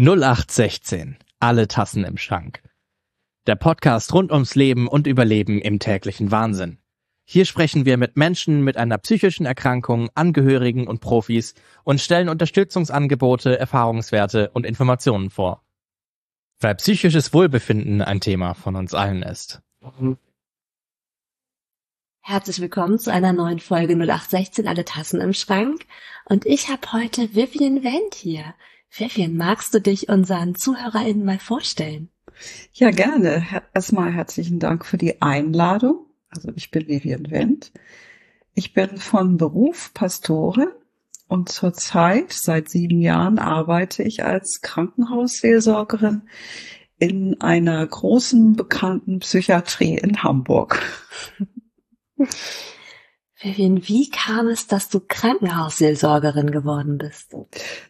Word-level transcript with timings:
0816. 0.00 1.18
Alle 1.40 1.68
Tassen 1.68 2.04
im 2.04 2.16
Schrank. 2.16 2.62
Der 3.46 3.54
Podcast 3.54 4.14
rund 4.14 4.32
ums 4.32 4.54
Leben 4.54 4.88
und 4.88 5.06
Überleben 5.06 5.60
im 5.60 5.78
täglichen 5.78 6.30
Wahnsinn. 6.30 6.78
Hier 7.26 7.44
sprechen 7.44 7.84
wir 7.84 7.98
mit 7.98 8.16
Menschen 8.16 8.64
mit 8.64 8.78
einer 8.78 8.96
psychischen 8.96 9.44
Erkrankung, 9.44 10.08
Angehörigen 10.14 10.88
und 10.88 11.02
Profis 11.02 11.54
und 11.84 12.00
stellen 12.00 12.30
Unterstützungsangebote, 12.30 13.58
Erfahrungswerte 13.58 14.48
und 14.54 14.64
Informationen 14.64 15.28
vor. 15.28 15.62
Weil 16.60 16.76
psychisches 16.76 17.34
Wohlbefinden 17.34 18.00
ein 18.00 18.22
Thema 18.22 18.54
von 18.54 18.76
uns 18.76 18.94
allen 18.94 19.22
ist. 19.22 19.60
Herzlich 22.22 22.62
willkommen 22.62 22.98
zu 22.98 23.12
einer 23.12 23.34
neuen 23.34 23.60
Folge 23.60 23.96
0816 23.96 24.66
Alle 24.66 24.86
Tassen 24.86 25.20
im 25.20 25.34
Schrank. 25.34 25.84
Und 26.24 26.46
ich 26.46 26.70
habe 26.70 26.90
heute 26.90 27.34
Vivian 27.34 27.84
Wendt 27.84 28.14
hier. 28.14 28.54
Vivian, 28.90 29.36
magst 29.36 29.72
du 29.72 29.80
dich 29.80 30.08
unseren 30.08 30.54
ZuhörerInnen 30.56 31.24
mal 31.24 31.38
vorstellen? 31.38 32.10
Ja, 32.72 32.90
gerne. 32.90 33.46
Erstmal 33.72 34.12
herzlichen 34.12 34.58
Dank 34.58 34.84
für 34.84 34.98
die 34.98 35.22
Einladung. 35.22 36.06
Also 36.28 36.50
ich 36.56 36.70
bin 36.70 36.88
Vivian 36.88 37.30
Wendt. 37.30 37.72
Ich 38.54 38.74
bin 38.74 38.96
von 38.96 39.36
Beruf 39.36 39.94
Pastorin 39.94 40.68
und 41.28 41.48
zurzeit 41.48 42.32
seit 42.32 42.68
sieben 42.68 43.00
Jahren 43.00 43.38
arbeite 43.38 44.02
ich 44.02 44.24
als 44.24 44.60
Krankenhausseelsorgerin 44.60 46.22
in 46.98 47.40
einer 47.40 47.86
großen 47.86 48.56
bekannten 48.56 49.20
Psychiatrie 49.20 49.96
in 49.96 50.22
Hamburg. 50.22 50.82
Vivian, 53.42 53.88
wie 53.88 54.10
kam 54.10 54.48
es, 54.48 54.66
dass 54.66 54.90
du 54.90 55.00
Krankenhausseelsorgerin 55.00 56.50
geworden 56.50 56.98
bist? 56.98 57.34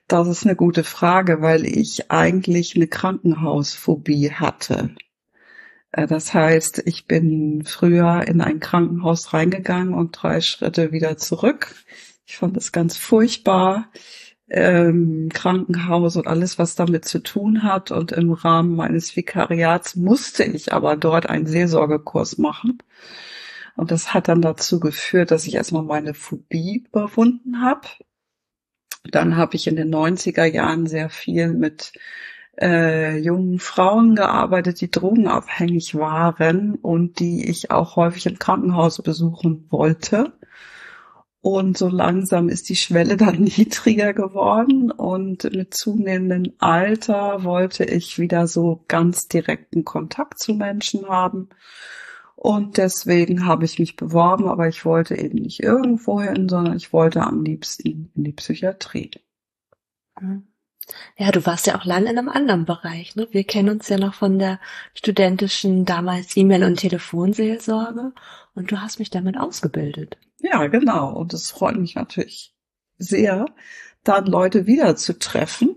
Das 0.06 0.28
ist 0.28 0.46
eine 0.46 0.54
gute 0.54 0.84
Frage, 0.84 1.42
weil 1.42 1.66
ich 1.66 2.10
eigentlich 2.10 2.76
eine 2.76 2.86
Krankenhausphobie 2.86 4.30
hatte. 4.30 4.94
Äh, 5.90 6.06
das 6.06 6.34
heißt, 6.34 6.82
ich 6.86 7.06
bin 7.06 7.64
früher 7.64 8.28
in 8.28 8.40
ein 8.40 8.60
Krankenhaus 8.60 9.32
reingegangen 9.32 9.92
und 9.92 10.12
drei 10.12 10.40
Schritte 10.40 10.92
wieder 10.92 11.16
zurück. 11.16 11.74
Ich 12.26 12.36
fand 12.36 12.56
es 12.56 12.70
ganz 12.70 12.96
furchtbar. 12.96 13.90
Ähm, 14.48 15.30
Krankenhaus 15.32 16.14
und 16.14 16.28
alles, 16.28 16.60
was 16.60 16.76
damit 16.76 17.04
zu 17.04 17.20
tun 17.20 17.64
hat. 17.64 17.90
Und 17.90 18.12
im 18.12 18.32
Rahmen 18.32 18.76
meines 18.76 19.16
Vikariats 19.16 19.96
musste 19.96 20.44
ich 20.44 20.72
aber 20.72 20.96
dort 20.96 21.28
einen 21.28 21.46
Seelsorgekurs 21.46 22.38
machen. 22.38 22.78
Und 23.80 23.90
das 23.90 24.12
hat 24.12 24.28
dann 24.28 24.42
dazu 24.42 24.78
geführt, 24.78 25.30
dass 25.30 25.46
ich 25.46 25.54
erstmal 25.54 25.82
meine 25.82 26.12
Phobie 26.12 26.84
überwunden 26.86 27.62
habe. 27.62 27.88
Dann 29.04 29.38
habe 29.38 29.56
ich 29.56 29.66
in 29.68 29.76
den 29.76 29.88
90er 29.88 30.44
Jahren 30.44 30.86
sehr 30.86 31.08
viel 31.08 31.54
mit 31.54 31.94
äh, 32.60 33.16
jungen 33.16 33.58
Frauen 33.58 34.16
gearbeitet, 34.16 34.82
die 34.82 34.90
drogenabhängig 34.90 35.94
waren 35.94 36.74
und 36.74 37.20
die 37.20 37.48
ich 37.48 37.70
auch 37.70 37.96
häufig 37.96 38.26
im 38.26 38.38
Krankenhaus 38.38 39.00
besuchen 39.00 39.64
wollte. 39.70 40.34
Und 41.40 41.78
so 41.78 41.88
langsam 41.88 42.50
ist 42.50 42.68
die 42.68 42.76
Schwelle 42.76 43.16
dann 43.16 43.40
niedriger 43.40 44.12
geworden 44.12 44.90
und 44.90 45.44
mit 45.44 45.72
zunehmendem 45.72 46.52
Alter 46.58 47.44
wollte 47.44 47.84
ich 47.84 48.18
wieder 48.18 48.46
so 48.46 48.84
ganz 48.88 49.26
direkten 49.26 49.86
Kontakt 49.86 50.38
zu 50.38 50.52
Menschen 50.52 51.08
haben 51.08 51.48
und 52.42 52.78
deswegen 52.78 53.44
habe 53.44 53.66
ich 53.66 53.78
mich 53.78 53.96
beworben, 53.96 54.48
aber 54.48 54.66
ich 54.66 54.86
wollte 54.86 55.14
eben 55.14 55.42
nicht 55.42 55.62
irgendwo 55.62 56.22
hin, 56.22 56.48
sondern 56.48 56.74
ich 56.74 56.90
wollte 56.90 57.20
am 57.20 57.44
liebsten 57.44 58.10
in 58.14 58.24
die 58.24 58.32
Psychiatrie. 58.32 59.10
Ja, 61.18 61.32
du 61.32 61.44
warst 61.44 61.66
ja 61.66 61.78
auch 61.78 61.84
lange 61.84 62.10
in 62.10 62.16
einem 62.16 62.30
anderen 62.30 62.64
Bereich. 62.64 63.14
Ne? 63.14 63.28
Wir 63.30 63.44
kennen 63.44 63.68
uns 63.68 63.90
ja 63.90 63.98
noch 63.98 64.14
von 64.14 64.38
der 64.38 64.58
studentischen 64.94 65.84
damals 65.84 66.34
E-Mail- 66.34 66.64
und 66.64 66.76
Telefonseelsorge 66.76 68.14
und 68.54 68.72
du 68.72 68.80
hast 68.80 69.00
mich 69.00 69.10
damit 69.10 69.36
ausgebildet. 69.36 70.16
Ja, 70.38 70.66
genau. 70.68 71.12
Und 71.12 71.34
es 71.34 71.50
freut 71.50 71.76
mich 71.76 71.94
natürlich 71.94 72.54
sehr, 72.96 73.44
dann 74.02 74.24
Leute 74.24 74.64
wieder 74.64 74.96
zu 74.96 75.18
treffen 75.18 75.76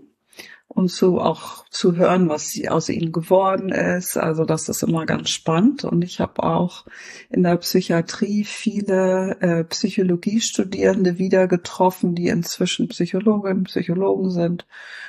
und 0.68 0.88
zu 0.88 1.18
auch 1.20 1.64
zu 1.68 1.96
hören, 1.96 2.28
was 2.28 2.48
sie 2.48 2.68
aus 2.68 2.88
ihnen 2.88 3.12
geworden 3.12 3.68
ist. 3.68 4.16
Also 4.16 4.44
das 4.44 4.68
ist 4.68 4.82
immer 4.82 5.06
ganz 5.06 5.30
spannend. 5.30 5.84
Und 5.84 6.02
ich 6.02 6.20
habe 6.20 6.42
auch 6.42 6.84
in 7.30 7.42
der 7.42 7.56
Psychiatrie 7.56 8.44
viele 8.44 9.36
äh, 9.40 9.64
Psychologiestudierende 9.64 11.18
wieder 11.18 11.46
getroffen, 11.46 12.14
die 12.14 12.28
inzwischen 12.28 12.88
Psychologinnen, 12.88 13.64
Psychologen 13.64 14.30
sind, 14.30 14.66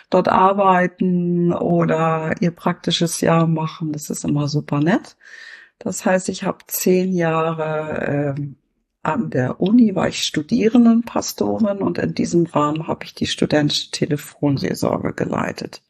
dort 0.09 0.27
arbeiten 0.27 1.51
oder 1.53 2.33
ihr 2.41 2.51
praktisches 2.51 3.21
Jahr 3.21 3.47
machen. 3.47 3.91
Das 3.91 4.09
ist 4.09 4.23
immer 4.23 4.47
super 4.47 4.79
nett. 4.79 5.17
Das 5.79 6.05
heißt, 6.05 6.29
ich 6.29 6.43
habe 6.43 6.59
zehn 6.67 7.13
Jahre 7.13 8.35
äh, 8.37 8.41
an 9.05 9.29
der 9.29 9.61
Uni 9.61 9.95
war 9.95 10.07
ich 10.07 10.23
Studierendenpastorin 10.23 11.79
und 11.79 11.97
in 11.97 12.13
diesem 12.13 12.45
Rahmen 12.45 12.87
habe 12.87 13.05
ich 13.05 13.13
die 13.13 13.27
studentische 13.27 13.91
Telefonseelsorge 13.91 15.13
geleitet. 15.13 15.81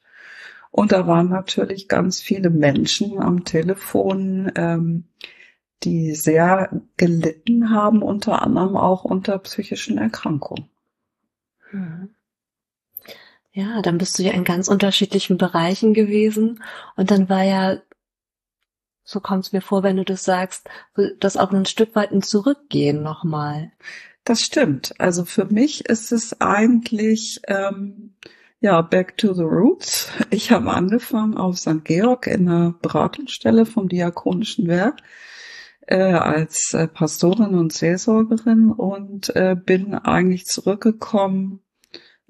Und 0.71 0.91
da 0.91 1.07
waren 1.07 1.29
natürlich 1.29 1.87
ganz 1.87 2.21
viele 2.21 2.49
Menschen 2.49 3.19
am 3.19 3.45
Telefon, 3.45 4.51
ähm, 4.55 5.05
die 5.83 6.13
sehr 6.15 6.81
gelitten 6.97 7.69
haben, 7.69 8.01
unter 8.01 8.41
anderem 8.41 8.75
auch 8.75 9.05
unter 9.05 9.37
psychischen 9.39 9.97
Erkrankungen. 9.97 10.69
Hm. 11.69 12.09
Ja, 13.53 13.81
dann 13.81 13.97
bist 13.97 14.19
du 14.19 14.23
ja 14.23 14.33
in 14.33 14.43
ganz 14.43 14.67
unterschiedlichen 14.67 15.37
Bereichen 15.37 15.93
gewesen 15.93 16.61
und 16.97 17.09
dann 17.09 17.29
war 17.29 17.43
ja 17.43 17.77
so 19.05 19.19
kommt 19.19 19.45
es 19.45 19.53
mir 19.53 19.61
vor, 19.61 19.83
wenn 19.83 19.97
du 19.97 20.03
das 20.03 20.23
sagst, 20.23 20.67
das 21.19 21.37
auch 21.37 21.51
ein 21.51 21.65
Stück 21.65 21.95
weit 21.95 22.11
ein 22.11 22.23
Zurückgehen 22.23 23.03
nochmal. 23.03 23.71
Das 24.23 24.41
stimmt. 24.41 24.99
Also 24.99 25.23
für 25.23 25.45
mich 25.45 25.85
ist 25.85 26.11
es 26.11 26.41
eigentlich 26.41 27.39
ähm, 27.47 28.15
ja 28.59 28.81
back 28.81 29.15
to 29.17 29.33
the 29.33 29.43
roots. 29.43 30.09
Ich 30.31 30.51
habe 30.51 30.71
angefangen 30.71 31.37
auf 31.37 31.57
St. 31.57 31.85
Georg 31.85 32.25
in 32.25 32.49
einer 32.49 32.73
Beratungsstelle 32.81 33.67
vom 33.67 33.87
Diakonischen 33.87 34.67
Werk 34.67 35.01
äh, 35.81 35.97
als 35.97 36.73
äh, 36.73 36.87
Pastorin 36.87 37.53
und 37.53 37.71
Seelsorgerin 37.71 38.71
und 38.71 39.35
äh, 39.35 39.55
bin 39.55 39.93
eigentlich 39.93 40.45
zurückgekommen 40.45 41.61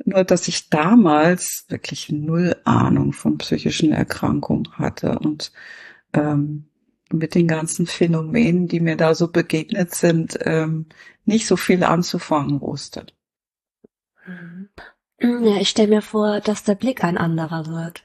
nur 0.03 0.23
dass 0.23 0.47
ich 0.47 0.69
damals 0.69 1.65
wirklich 1.69 2.11
null 2.11 2.55
Ahnung 2.65 3.13
von 3.13 3.37
psychischen 3.37 3.91
Erkrankungen 3.93 4.73
hatte 4.73 5.19
und 5.19 5.51
ähm, 6.15 6.65
mit 7.11 7.35
den 7.35 7.47
ganzen 7.47 7.85
Phänomenen, 7.85 8.67
die 8.67 8.79
mir 8.79 8.97
da 8.97 9.13
so 9.13 9.27
begegnet 9.27 9.93
sind, 9.93 10.37
ähm, 10.41 10.87
nicht 11.25 11.47
so 11.47 11.55
viel 11.55 11.83
anzufangen 11.83 12.61
wusste. 12.61 13.05
Mhm. 14.25 14.69
Ja, 15.19 15.57
ich 15.57 15.69
stelle 15.69 15.87
mir 15.87 16.01
vor, 16.01 16.41
dass 16.41 16.63
der 16.63 16.75
Blick 16.75 17.03
ein 17.03 17.17
anderer 17.17 17.67
wird. 17.67 18.03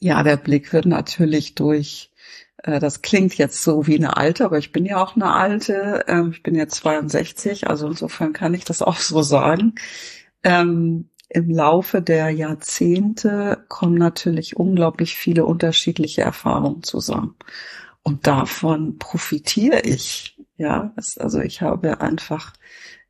Ja, 0.00 0.22
der 0.22 0.36
Blick 0.36 0.72
wird 0.72 0.86
natürlich 0.86 1.54
durch, 1.54 2.10
äh, 2.58 2.80
das 2.80 3.02
klingt 3.02 3.36
jetzt 3.38 3.62
so 3.62 3.86
wie 3.86 3.96
eine 3.96 4.16
alte, 4.16 4.44
aber 4.44 4.58
ich 4.58 4.72
bin 4.72 4.84
ja 4.84 5.02
auch 5.02 5.16
eine 5.16 5.32
alte, 5.32 6.04
ähm, 6.08 6.30
ich 6.32 6.42
bin 6.42 6.54
jetzt 6.54 6.76
62, 6.76 7.68
also 7.68 7.88
insofern 7.88 8.32
kann 8.32 8.54
ich 8.54 8.64
das 8.64 8.82
auch 8.82 8.96
so 8.96 9.22
sagen. 9.22 9.74
Ähm, 10.44 11.08
im 11.34 11.48
Laufe 11.48 12.02
der 12.02 12.28
Jahrzehnte 12.28 13.64
kommen 13.68 13.94
natürlich 13.94 14.56
unglaublich 14.56 15.16
viele 15.16 15.46
unterschiedliche 15.46 16.20
Erfahrungen 16.20 16.82
zusammen. 16.82 17.36
Und 18.02 18.26
davon 18.26 18.98
profitiere 18.98 19.80
ich. 19.80 20.38
Ja, 20.58 20.92
also 21.16 21.40
ich 21.40 21.62
habe 21.62 22.02
einfach 22.02 22.52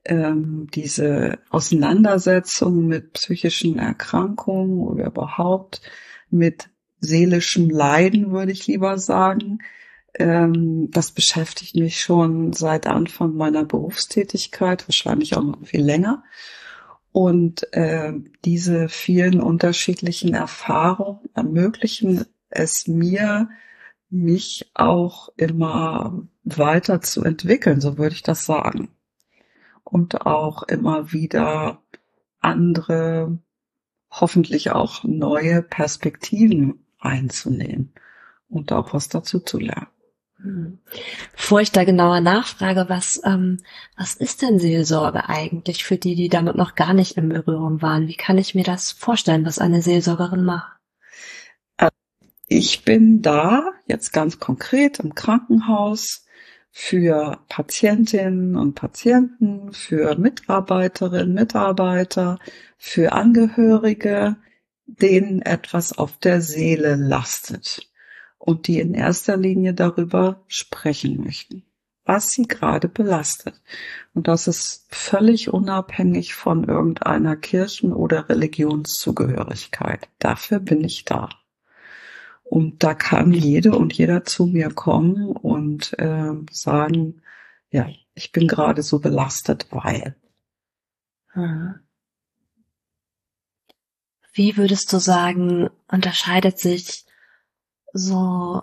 ähm, 0.05 0.69
diese 0.73 1.41
Auseinandersetzung 1.51 2.87
mit 2.87 3.15
psychischen 3.15 3.81
Erkrankungen 3.81 4.79
oder 4.79 5.07
überhaupt 5.07 5.83
mit 6.31 6.69
seelischem 7.01 7.71
Leiden, 7.71 8.31
würde 8.31 8.53
ich 8.53 8.69
lieber 8.69 8.99
sagen. 8.99 9.59
Ähm, 10.15 10.93
das 10.93 11.11
beschäftigt 11.11 11.75
mich 11.75 12.01
schon 12.01 12.53
seit 12.53 12.87
Anfang 12.87 13.35
meiner 13.35 13.65
Berufstätigkeit, 13.65 14.87
wahrscheinlich 14.87 15.37
auch 15.37 15.43
noch 15.43 15.67
viel 15.67 15.83
länger. 15.83 16.23
Und 17.13 17.73
äh, 17.75 18.15
diese 18.45 18.89
vielen 18.89 19.41
unterschiedlichen 19.41 20.35
Erfahrungen 20.35 21.29
ermöglichen 21.35 22.25
es 22.49 22.89
mir, 22.89 23.49
mich 24.09 24.71
auch 24.75 25.31
immer 25.37 26.27
weiter 26.45 27.01
zu 27.01 27.25
entwickeln, 27.25 27.81
so 27.81 27.99
würde 27.99 28.15
ich 28.15 28.23
das 28.23 28.45
sagen. 28.45 28.91
Und 29.85 30.27
auch 30.27 30.63
immer 30.65 31.13
wieder 31.13 31.83
andere, 32.41 33.39
hoffentlich 34.11 34.71
auch 34.71 35.05
neue 35.05 35.63
Perspektiven 35.63 36.85
einzunehmen 36.99 37.93
und 38.49 38.73
auch 38.73 38.93
was 38.93 39.09
dazu 39.09 39.41
zu 39.41 39.59
lernen. 39.59 39.89
Bevor 41.33 41.61
ich 41.61 41.71
da 41.71 41.85
genauer 41.85 42.21
nachfrage, 42.21 42.87
was, 42.89 43.21
ähm, 43.25 43.59
was 43.97 44.15
ist 44.15 44.43
denn 44.43 44.59
Seelsorge 44.59 45.29
eigentlich 45.29 45.85
für 45.85 45.97
die, 45.97 46.15
die 46.15 46.29
damit 46.29 46.57
noch 46.57 46.75
gar 46.75 46.95
nicht 46.95 47.17
in 47.17 47.29
Berührung 47.29 47.81
waren? 47.81 48.09
Wie 48.09 48.17
kann 48.17 48.39
ich 48.39 48.55
mir 48.55 48.65
das 48.65 48.91
vorstellen, 48.91 49.47
was 49.47 49.59
eine 49.59 49.83
Seelsorgerin 49.83 50.45
macht? 50.45 50.73
ich 52.49 52.85
bin 52.85 53.23
da 53.23 53.73
jetzt 53.87 54.13
ganz 54.13 54.39
konkret 54.39 55.01
im 55.01 55.15
Krankenhaus 55.15 56.27
für 56.71 57.39
Patientinnen 57.49 58.57
und 58.57 58.75
Patienten, 58.75 59.73
für 59.73 60.17
Mitarbeiterinnen, 60.17 61.35
Mitarbeiter, 61.35 62.39
für 62.77 63.13
Angehörige, 63.13 64.37
denen 64.87 65.41
etwas 65.43 65.97
auf 65.97 66.19
der 66.19 66.43
Seele 66.43 66.97
lastet 66.97 67.92
und 68.43 68.67
die 68.67 68.81
in 68.81 68.93
erster 68.93 69.37
Linie 69.37 69.73
darüber 69.73 70.43
sprechen 70.49 71.23
möchten, 71.23 71.63
was 72.05 72.31
sie 72.31 72.43
gerade 72.43 72.89
belastet. 72.89 73.55
Und 74.15 74.27
das 74.27 74.49
ist 74.49 74.85
völlig 74.91 75.53
unabhängig 75.53 76.35
von 76.35 76.65
irgendeiner 76.65 77.37
Kirchen- 77.37 77.93
oder 77.93 78.29
Religionszugehörigkeit. 78.29 80.09
Dafür 80.19 80.59
bin 80.59 80.83
ich 80.83 81.05
da. 81.05 81.29
Und 82.43 82.83
da 82.83 82.95
kann 82.95 83.33
jede 83.33 83.77
und 83.77 83.93
jeder 83.93 84.25
zu 84.25 84.47
mir 84.47 84.71
kommen 84.71 85.29
und 85.29 85.97
äh, 86.01 86.33
sagen, 86.51 87.23
ja, 87.71 87.89
ich 88.15 88.33
bin 88.33 88.49
gerade 88.49 88.83
so 88.83 88.99
belastet, 88.99 89.69
weil. 89.71 90.17
Hm. 91.29 91.75
Wie 94.33 94.57
würdest 94.57 94.93
du 94.93 94.99
sagen, 94.99 95.71
unterscheidet 95.87 96.59
sich 96.59 97.07
so 97.93 98.63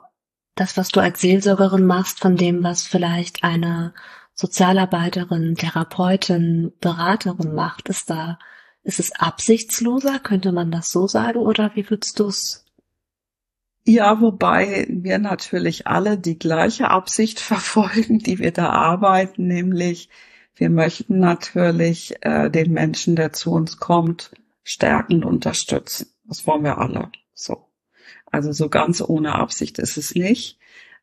das, 0.55 0.77
was 0.77 0.89
du 0.89 0.99
als 0.99 1.21
Seelsorgerin 1.21 1.85
machst, 1.85 2.19
von 2.19 2.35
dem, 2.35 2.63
was 2.63 2.83
vielleicht 2.83 3.43
eine 3.43 3.93
Sozialarbeiterin, 4.33 5.55
Therapeutin, 5.55 6.73
Beraterin 6.81 7.53
macht? 7.53 7.89
Ist 7.89 8.09
da, 8.09 8.39
ist 8.83 8.99
es 8.99 9.11
absichtsloser? 9.13 10.19
Könnte 10.19 10.51
man 10.51 10.71
das 10.71 10.91
so 10.91 11.07
sagen? 11.07 11.39
Oder 11.39 11.71
wie 11.75 11.89
würdest 11.89 12.19
du 12.19 12.27
es 12.27 12.65
ja, 13.85 14.21
wobei 14.21 14.85
wir 14.87 15.17
natürlich 15.17 15.87
alle 15.87 16.17
die 16.17 16.37
gleiche 16.37 16.91
Absicht 16.91 17.39
verfolgen, 17.39 18.19
die 18.19 18.37
wir 18.37 18.51
da 18.51 18.69
arbeiten, 18.69 19.47
nämlich 19.47 20.09
wir 20.53 20.69
möchten 20.69 21.19
natürlich 21.19 22.15
äh, 22.21 22.49
den 22.49 22.73
Menschen, 22.73 23.15
der 23.15 23.31
zu 23.31 23.51
uns 23.51 23.77
kommt, 23.77 24.31
stärken 24.63 25.23
und 25.23 25.35
unterstützen. 25.35 26.07
Das 26.25 26.45
wollen 26.45 26.65
wir 26.65 26.77
alle. 26.77 27.11
So. 27.33 27.68
Also 28.31 28.51
so 28.51 28.69
ganz 28.69 29.01
ohne 29.01 29.35
Absicht 29.35 29.79
ist 29.79 29.97
es 29.97 30.15
nicht. 30.15 30.59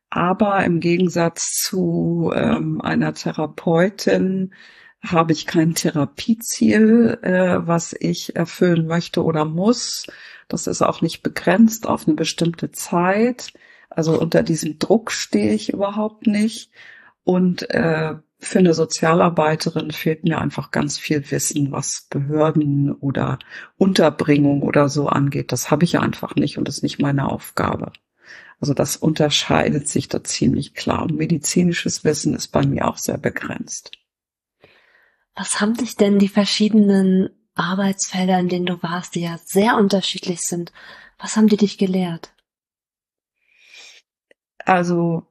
Aber 0.09 0.63
im 0.63 0.79
Gegensatz 0.79 1.61
zu 1.63 2.31
ähm, 2.33 2.81
einer 2.81 3.13
Therapeutin 3.13 4.53
habe 5.01 5.33
ich 5.33 5.45
kein 5.45 5.75
Therapieziel, 5.75 7.19
äh, 7.21 7.67
was 7.67 7.93
ich 7.99 8.35
erfüllen 8.35 8.87
möchte 8.87 9.23
oder 9.23 9.45
muss, 9.45 10.07
das 10.47 10.67
ist 10.67 10.81
auch 10.81 11.01
nicht 11.01 11.23
begrenzt 11.23 11.87
auf 11.87 12.07
eine 12.07 12.15
bestimmte 12.15 12.71
Zeit. 12.71 13.53
Also 13.89 14.19
unter 14.19 14.43
diesem 14.43 14.79
Druck 14.79 15.11
stehe 15.11 15.53
ich 15.53 15.73
überhaupt 15.73 16.27
nicht. 16.27 16.71
Und 17.23 17.69
äh, 17.69 18.15
für 18.39 18.59
eine 18.59 18.73
Sozialarbeiterin 18.73 19.91
fehlt 19.91 20.23
mir 20.23 20.39
einfach 20.39 20.71
ganz 20.71 20.97
viel 20.99 21.31
Wissen, 21.31 21.71
was 21.71 22.07
Behörden 22.09 22.91
oder 22.91 23.39
Unterbringung 23.77 24.61
oder 24.61 24.89
so 24.89 25.07
angeht. 25.07 25.51
Das 25.51 25.71
habe 25.71 25.85
ich 25.85 25.97
einfach 25.99 26.35
nicht 26.35 26.57
und 26.57 26.67
das 26.67 26.77
ist 26.77 26.83
nicht 26.83 26.99
meine 26.99 27.29
Aufgabe. 27.29 27.91
Also 28.59 28.73
das 28.73 28.95
unterscheidet 28.95 29.87
sich 29.87 30.07
da 30.07 30.23
ziemlich 30.23 30.73
klar. 30.73 31.03
Und 31.03 31.15
medizinisches 31.15 32.03
Wissen 32.03 32.35
ist 32.35 32.49
bei 32.49 32.65
mir 32.65 32.87
auch 32.87 32.97
sehr 32.97 33.17
begrenzt. 33.17 33.91
Was 35.35 35.59
haben 35.61 35.75
sich 35.75 35.95
denn 35.95 36.19
die 36.19 36.29
verschiedenen 36.29 37.29
Arbeitsfelder, 37.57 38.39
in 38.39 38.49
denen 38.49 38.65
du 38.65 38.81
warst, 38.83 39.15
die 39.15 39.21
ja 39.21 39.37
sehr 39.43 39.75
unterschiedlich 39.75 40.41
sind. 40.41 40.71
Was 41.19 41.35
haben 41.35 41.47
die 41.47 41.57
dich 41.57 41.77
gelehrt? 41.77 42.33
Also 44.59 45.27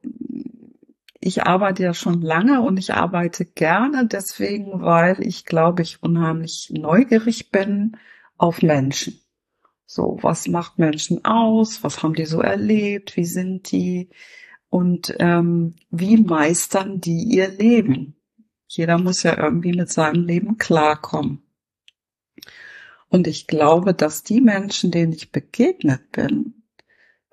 ich 1.27 1.43
arbeite 1.43 1.83
ja 1.83 1.93
schon 1.93 2.21
lange 2.21 2.61
und 2.61 2.77
ich 2.77 2.93
arbeite 2.93 3.43
gerne 3.43 4.07
deswegen, 4.07 4.81
weil 4.81 5.21
ich 5.21 5.43
glaube 5.43 5.81
ich 5.81 6.01
unheimlich 6.01 6.71
neugierig 6.71 7.51
bin 7.51 7.97
auf 8.37 8.61
Menschen. 8.61 9.19
So, 9.85 10.17
was 10.21 10.47
macht 10.47 10.79
Menschen 10.79 11.25
aus? 11.25 11.83
Was 11.83 12.01
haben 12.01 12.13
die 12.13 12.25
so 12.25 12.39
erlebt? 12.41 13.17
Wie 13.17 13.25
sind 13.25 13.71
die? 13.71 14.09
Und 14.69 15.15
ähm, 15.19 15.75
wie 15.89 16.17
meistern 16.17 17.01
die 17.01 17.23
ihr 17.23 17.49
Leben? 17.49 18.15
Jeder 18.67 18.97
muss 18.97 19.23
ja 19.23 19.37
irgendwie 19.37 19.73
mit 19.73 19.89
seinem 19.91 20.25
Leben 20.25 20.57
klarkommen. 20.57 21.41
Und 23.09 23.27
ich 23.27 23.47
glaube, 23.47 23.93
dass 23.93 24.23
die 24.23 24.41
Menschen, 24.41 24.91
denen 24.91 25.13
ich 25.13 25.31
begegnet 25.31 26.11
bin, 26.11 26.56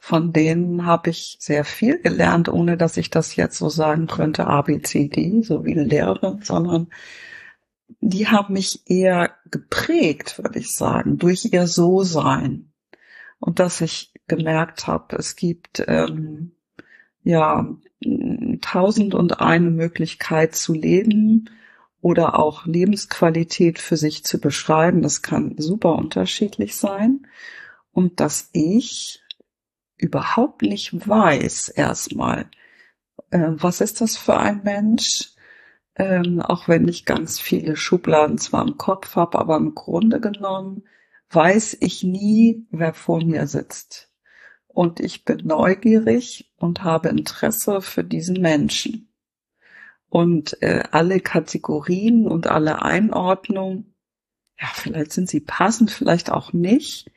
von 0.07 0.35
denen 0.35 0.85
habe 0.85 1.09
ich 1.09 1.39
sehr 1.41 1.65
viel 1.65 1.99
gelernt, 1.99 2.51
ohne 2.51 2.77
dass 2.77 2.99
ich 2.99 3.09
das 3.09 3.37
jetzt 3.37 3.57
so 3.57 3.71
sagen 3.71 4.07
könnte, 4.07 4.47
A, 4.47 4.61
B, 4.61 4.83
C, 4.83 5.09
D, 5.09 5.41
so 5.41 5.65
wie 5.65 5.73
Lehrerin, 5.73 6.43
sondern 6.43 6.89
die 8.03 8.29
haben 8.29 8.53
mich 8.53 8.83
eher 8.85 9.35
geprägt, 9.51 10.37
würde 10.37 10.59
ich 10.59 10.73
sagen, 10.73 11.17
durch 11.17 11.47
ihr 11.51 11.67
So-Sein. 11.67 12.71
Und 13.39 13.61
dass 13.61 13.81
ich 13.81 14.13
gemerkt 14.27 14.87
habe, 14.87 15.17
es 15.17 15.37
gibt 15.37 15.83
ähm, 15.89 16.53
ja 17.23 17.67
tausend 18.61 19.15
und 19.15 19.41
eine 19.41 19.71
Möglichkeit 19.71 20.55
zu 20.55 20.75
leben 20.75 21.49
oder 22.03 22.39
auch 22.39 22.67
Lebensqualität 22.67 23.79
für 23.79 23.97
sich 23.97 24.23
zu 24.23 24.39
beschreiben. 24.39 25.01
Das 25.01 25.23
kann 25.23 25.55
super 25.57 25.95
unterschiedlich 25.95 26.77
sein. 26.77 27.27
Und 27.91 28.21
dass 28.21 28.51
ich 28.53 29.24
überhaupt 29.97 30.63
nicht 30.63 31.09
weiß 31.09 31.69
erstmal, 31.69 32.51
äh, 33.31 33.51
was 33.51 33.81
ist 33.81 34.01
das 34.01 34.17
für 34.17 34.37
ein 34.37 34.63
Mensch, 34.65 35.33
ähm, 35.97 36.41
auch 36.41 36.69
wenn 36.69 36.89
ich 36.89 37.05
ganz 37.05 37.41
viele 37.41 37.77
Schubladen 37.77 38.39
zwar 38.39 38.67
im 38.67 38.77
Kopf 38.79 39.17
habe, 39.17 39.39
aber 39.39 39.57
im 39.57 39.75
Grunde 39.75 40.21
genommen 40.21 40.85
weiß 41.31 41.79
ich 41.81 42.03
nie, 42.03 42.67
wer 42.71 42.95
vor 42.95 43.25
mir 43.25 43.47
sitzt. 43.47 44.11
Und 44.67 44.99
ich 45.01 45.25
bin 45.25 45.47
neugierig 45.47 46.53
und 46.57 46.83
habe 46.83 47.09
Interesse 47.09 47.81
für 47.81 48.03
diesen 48.03 48.41
Menschen. 48.41 49.09
Und 50.09 50.61
äh, 50.63 50.83
alle 50.91 51.21
Kategorien 51.21 52.27
und 52.27 52.47
alle 52.47 52.83
Einordnungen, 52.83 53.95
ja, 54.61 54.69
vielleicht 54.73 55.13
sind 55.13 55.29
sie 55.29 55.41
passend, 55.41 55.91
vielleicht 55.91 56.31
auch 56.31 56.53
nicht. 56.53 57.11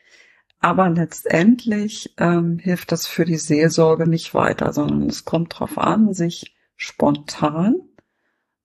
Aber 0.59 0.89
letztendlich 0.89 2.13
ähm, 2.17 2.57
hilft 2.57 2.91
das 2.91 3.07
für 3.07 3.25
die 3.25 3.37
Seelsorge 3.37 4.07
nicht 4.07 4.33
weiter, 4.33 4.73
sondern 4.73 5.07
es 5.07 5.23
kommt 5.23 5.53
darauf 5.53 5.77
an, 5.77 6.13
sich 6.13 6.55
spontan 6.75 7.75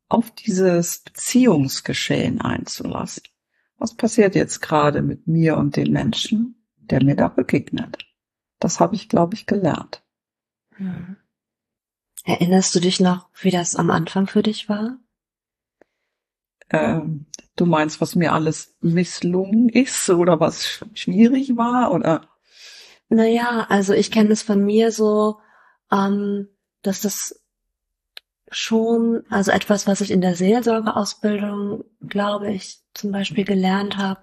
auf 0.09 0.31
dieses 0.31 1.01
Beziehungsgeschehen 1.01 2.41
einzulassen. 2.41 3.25
Was 3.79 3.95
passiert 3.95 4.35
jetzt 4.35 4.61
gerade 4.61 5.03
mit 5.03 5.27
mir 5.27 5.57
und 5.57 5.77
dem 5.77 5.93
Menschen, 5.93 6.67
der 6.77 7.03
mir 7.03 7.17
da 7.17 7.29
begegnet? 7.29 7.99
Das 8.59 8.79
habe 8.79 8.95
ich, 8.95 9.09
glaube 9.09 9.35
ich, 9.35 9.47
gelernt. 9.47 10.03
Mhm. 10.79 11.17
Erinnerst 12.25 12.75
du 12.75 12.81
dich 12.81 13.01
noch, 13.01 13.29
wie 13.41 13.51
das 13.51 13.75
am 13.75 13.91
Anfang 13.91 14.29
für 14.29 14.43
dich 14.43 14.69
war? 14.69 14.99
Ähm, 16.71 17.27
du 17.63 17.67
meinst, 17.67 18.01
was 18.01 18.17
mir 18.17 18.33
alles 18.33 18.75
misslungen 18.81 19.69
ist 19.69 20.11
oder 20.11 20.41
was 20.41 20.85
schwierig 20.95 21.57
war 21.57 21.93
oder? 21.93 22.29
Naja, 23.09 23.67
also 23.69 23.93
ich 23.93 24.11
kenne 24.11 24.31
es 24.33 24.43
von 24.43 24.65
mir 24.65 24.91
so, 24.91 25.39
ähm, 25.93 26.49
dass 26.83 27.03
das 27.03 27.41
schon, 28.51 29.23
also 29.31 29.53
etwas, 29.53 29.87
was 29.87 30.01
ich 30.01 30.11
in 30.11 30.21
der 30.21 30.35
Seelsorgeausbildung, 30.35 31.85
glaube 32.01 32.53
ich, 32.53 32.81
zum 32.95 33.13
Beispiel 33.13 33.45
gelernt 33.45 33.97
habe, 33.97 34.21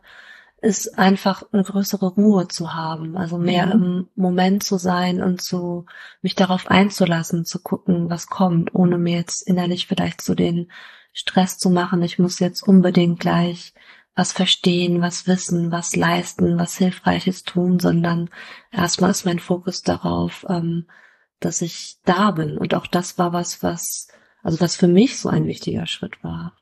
ist 0.61 0.99
einfach 0.99 1.43
eine 1.53 1.63
größere 1.63 2.07
Ruhe 2.07 2.49
zu 2.49 2.73
haben, 2.73 3.15
also 3.15 3.37
mehr 3.37 3.67
mhm. 3.67 3.71
im 3.71 4.09
Moment 4.15 4.63
zu 4.63 4.77
sein 4.77 5.23
und 5.23 5.41
zu 5.41 5.85
mich 6.21 6.35
darauf 6.35 6.69
einzulassen, 6.69 7.45
zu 7.45 7.61
gucken, 7.61 8.09
was 8.09 8.27
kommt, 8.27 8.75
ohne 8.75 8.97
mir 8.97 9.15
jetzt 9.15 9.47
innerlich 9.47 9.87
vielleicht 9.87 10.21
so 10.21 10.35
den 10.35 10.69
Stress 11.13 11.57
zu 11.57 11.69
machen. 11.69 12.01
Ich 12.01 12.19
muss 12.19 12.39
jetzt 12.39 12.61
unbedingt 12.61 13.19
gleich 13.19 13.73
was 14.15 14.33
verstehen, 14.33 15.01
was 15.01 15.27
wissen, 15.27 15.71
was 15.71 15.95
leisten, 15.95 16.57
was 16.57 16.77
Hilfreiches 16.77 17.43
tun, 17.43 17.79
sondern 17.79 18.29
erstmal 18.71 19.11
ist 19.11 19.25
mein 19.25 19.39
Fokus 19.39 19.81
darauf, 19.81 20.45
ähm, 20.49 20.87
dass 21.39 21.61
ich 21.61 21.99
da 22.03 22.31
bin. 22.31 22.57
Und 22.57 22.73
auch 22.73 22.85
das 22.85 23.17
war 23.17 23.31
was, 23.31 23.63
was, 23.63 24.09
also 24.43 24.59
was 24.59 24.75
für 24.75 24.89
mich 24.89 25.17
so 25.19 25.29
ein 25.29 25.45
wichtiger 25.45 25.87
Schritt 25.87 26.21
war. 26.21 26.53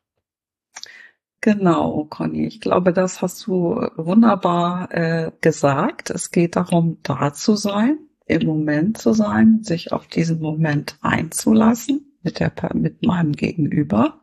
Genau, 1.42 2.06
Conny. 2.10 2.46
Ich 2.46 2.62
glaube, 2.62 2.94
das 2.94 3.22
hast 3.22 3.48
du 3.48 3.76
wunderbar 3.96 4.92
äh, 4.92 5.32
gesagt. 5.42 6.10
Es 6.10 6.30
geht 6.30 6.56
darum, 6.56 6.98
da 7.04 7.34
zu 7.34 7.56
sein, 7.56 7.98
im 8.26 8.46
Moment 8.46 8.98
zu 8.98 9.14
sein, 9.14 9.64
sich 9.64 9.92
auf 9.94 10.08
diesen 10.08 10.40
Moment 10.40 10.98
einzulassen 11.02 12.07
mit 12.24 12.40
der 12.40 12.52
mit 12.74 13.06
meinem 13.06 13.34
Gegenüber 13.34 14.22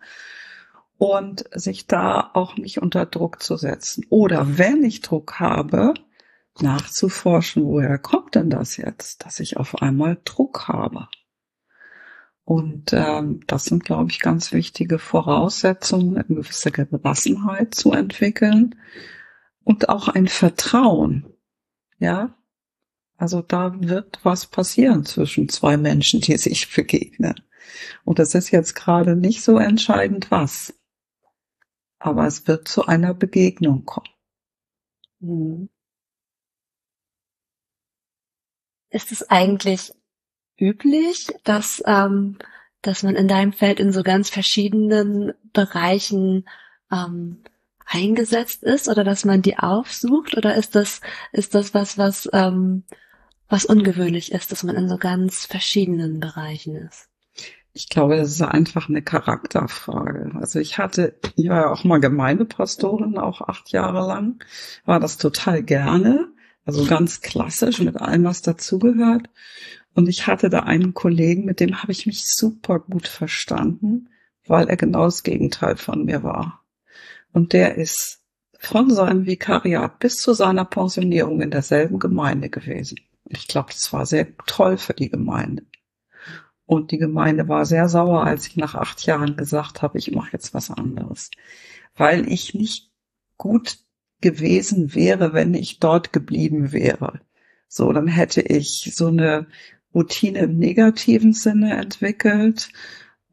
und 0.98 1.44
sich 1.52 1.86
da 1.86 2.30
auch 2.34 2.56
nicht 2.56 2.80
unter 2.80 3.06
Druck 3.06 3.42
zu 3.42 3.56
setzen. 3.56 4.04
Oder 4.10 4.58
wenn 4.58 4.84
ich 4.84 5.00
Druck 5.00 5.40
habe, 5.40 5.94
nachzuforschen, 6.60 7.64
woher 7.64 7.98
kommt 7.98 8.34
denn 8.34 8.50
das 8.50 8.76
jetzt, 8.76 9.24
dass 9.24 9.40
ich 9.40 9.56
auf 9.56 9.82
einmal 9.82 10.18
Druck 10.24 10.68
habe. 10.68 11.08
Und 12.44 12.92
ähm, 12.92 13.40
das 13.46 13.64
sind, 13.64 13.84
glaube 13.84 14.10
ich, 14.10 14.20
ganz 14.20 14.52
wichtige 14.52 14.98
Voraussetzungen, 14.98 16.16
eine 16.16 16.26
gewisse 16.26 16.70
Gelassenheit 16.70 17.74
zu 17.74 17.92
entwickeln 17.92 18.74
und 19.64 19.88
auch 19.88 20.08
ein 20.08 20.28
Vertrauen. 20.28 21.26
Ja, 21.98 22.36
also 23.16 23.40
da 23.40 23.72
wird 23.80 24.20
was 24.24 24.46
passieren 24.46 25.04
zwischen 25.04 25.48
zwei 25.48 25.76
Menschen, 25.76 26.20
die 26.20 26.36
sich 26.36 26.72
begegnen. 26.72 27.34
Und 28.04 28.18
das 28.18 28.34
ist 28.34 28.50
jetzt 28.50 28.74
gerade 28.74 29.16
nicht 29.16 29.42
so 29.42 29.58
entscheidend 29.58 30.30
was. 30.30 30.74
Aber 31.98 32.26
es 32.26 32.46
wird 32.46 32.68
zu 32.68 32.86
einer 32.86 33.14
Begegnung 33.14 33.84
kommen. 33.84 34.08
Mhm. 35.20 35.68
Ist 38.90 39.10
es 39.10 39.28
eigentlich 39.28 39.92
üblich, 40.58 41.28
dass, 41.44 41.82
ähm, 41.86 42.38
dass 42.82 43.02
man 43.02 43.16
in 43.16 43.26
deinem 43.26 43.52
Feld 43.52 43.80
in 43.80 43.92
so 43.92 44.02
ganz 44.02 44.30
verschiedenen 44.30 45.32
Bereichen 45.52 46.48
ähm, 46.92 47.42
eingesetzt 47.86 48.62
ist 48.62 48.88
oder 48.88 49.04
dass 49.04 49.24
man 49.24 49.42
die 49.42 49.58
aufsucht 49.58 50.36
oder 50.36 50.54
ist 50.54 50.74
das 50.74 51.00
ist 51.32 51.54
das 51.54 51.74
was 51.74 51.98
was 51.98 52.28
ähm, 52.32 52.84
was 53.48 53.64
ungewöhnlich 53.64 54.32
ist, 54.32 54.52
dass 54.52 54.62
man 54.62 54.74
in 54.74 54.88
so 54.88 54.96
ganz 54.96 55.44
verschiedenen 55.44 56.18
Bereichen 56.18 56.76
ist? 56.76 57.08
Ich 57.76 57.88
glaube, 57.88 58.16
das 58.16 58.30
ist 58.30 58.40
einfach 58.40 58.88
eine 58.88 59.02
Charakterfrage. 59.02 60.30
Also 60.36 60.60
ich 60.60 60.78
hatte, 60.78 61.18
ich 61.34 61.48
war 61.48 61.62
ja 61.62 61.70
auch 61.72 61.82
mal 61.82 61.98
Gemeindepastorin, 61.98 63.18
auch 63.18 63.40
acht 63.40 63.72
Jahre 63.72 64.06
lang, 64.06 64.42
war 64.84 65.00
das 65.00 65.18
total 65.18 65.62
gerne, 65.64 66.28
also 66.64 66.86
ganz 66.86 67.20
klassisch 67.20 67.80
mit 67.80 68.00
allem, 68.00 68.22
was 68.22 68.42
dazugehört. 68.42 69.28
Und 69.94 70.08
ich 70.08 70.28
hatte 70.28 70.50
da 70.50 70.60
einen 70.60 70.94
Kollegen, 70.94 71.44
mit 71.44 71.58
dem 71.58 71.82
habe 71.82 71.90
ich 71.90 72.06
mich 72.06 72.24
super 72.26 72.78
gut 72.78 73.08
verstanden, 73.08 74.08
weil 74.46 74.68
er 74.68 74.76
genau 74.76 75.06
das 75.06 75.24
Gegenteil 75.24 75.76
von 75.76 76.04
mir 76.04 76.22
war. 76.22 76.64
Und 77.32 77.52
der 77.52 77.74
ist 77.74 78.20
von 78.60 78.88
seinem 78.88 79.26
Vikariat 79.26 79.98
bis 79.98 80.16
zu 80.16 80.32
seiner 80.32 80.64
Pensionierung 80.64 81.40
in 81.40 81.50
derselben 81.50 81.98
Gemeinde 81.98 82.50
gewesen. 82.50 83.00
Ich 83.28 83.48
glaube, 83.48 83.72
das 83.72 83.92
war 83.92 84.06
sehr 84.06 84.36
toll 84.46 84.78
für 84.78 84.94
die 84.94 85.10
Gemeinde. 85.10 85.64
Und 86.66 86.90
die 86.90 86.98
Gemeinde 86.98 87.48
war 87.48 87.66
sehr 87.66 87.88
sauer, 87.88 88.24
als 88.24 88.46
ich 88.46 88.56
nach 88.56 88.74
acht 88.74 89.04
Jahren 89.04 89.36
gesagt 89.36 89.82
habe, 89.82 89.98
ich 89.98 90.10
mache 90.12 90.32
jetzt 90.32 90.54
was 90.54 90.70
anderes. 90.70 91.30
Weil 91.94 92.30
ich 92.30 92.54
nicht 92.54 92.90
gut 93.36 93.78
gewesen 94.20 94.94
wäre, 94.94 95.34
wenn 95.34 95.52
ich 95.54 95.78
dort 95.78 96.12
geblieben 96.12 96.72
wäre. 96.72 97.20
So, 97.68 97.92
dann 97.92 98.08
hätte 98.08 98.40
ich 98.40 98.92
so 98.94 99.08
eine 99.08 99.46
Routine 99.94 100.40
im 100.40 100.58
negativen 100.58 101.34
Sinne 101.34 101.76
entwickelt. 101.76 102.70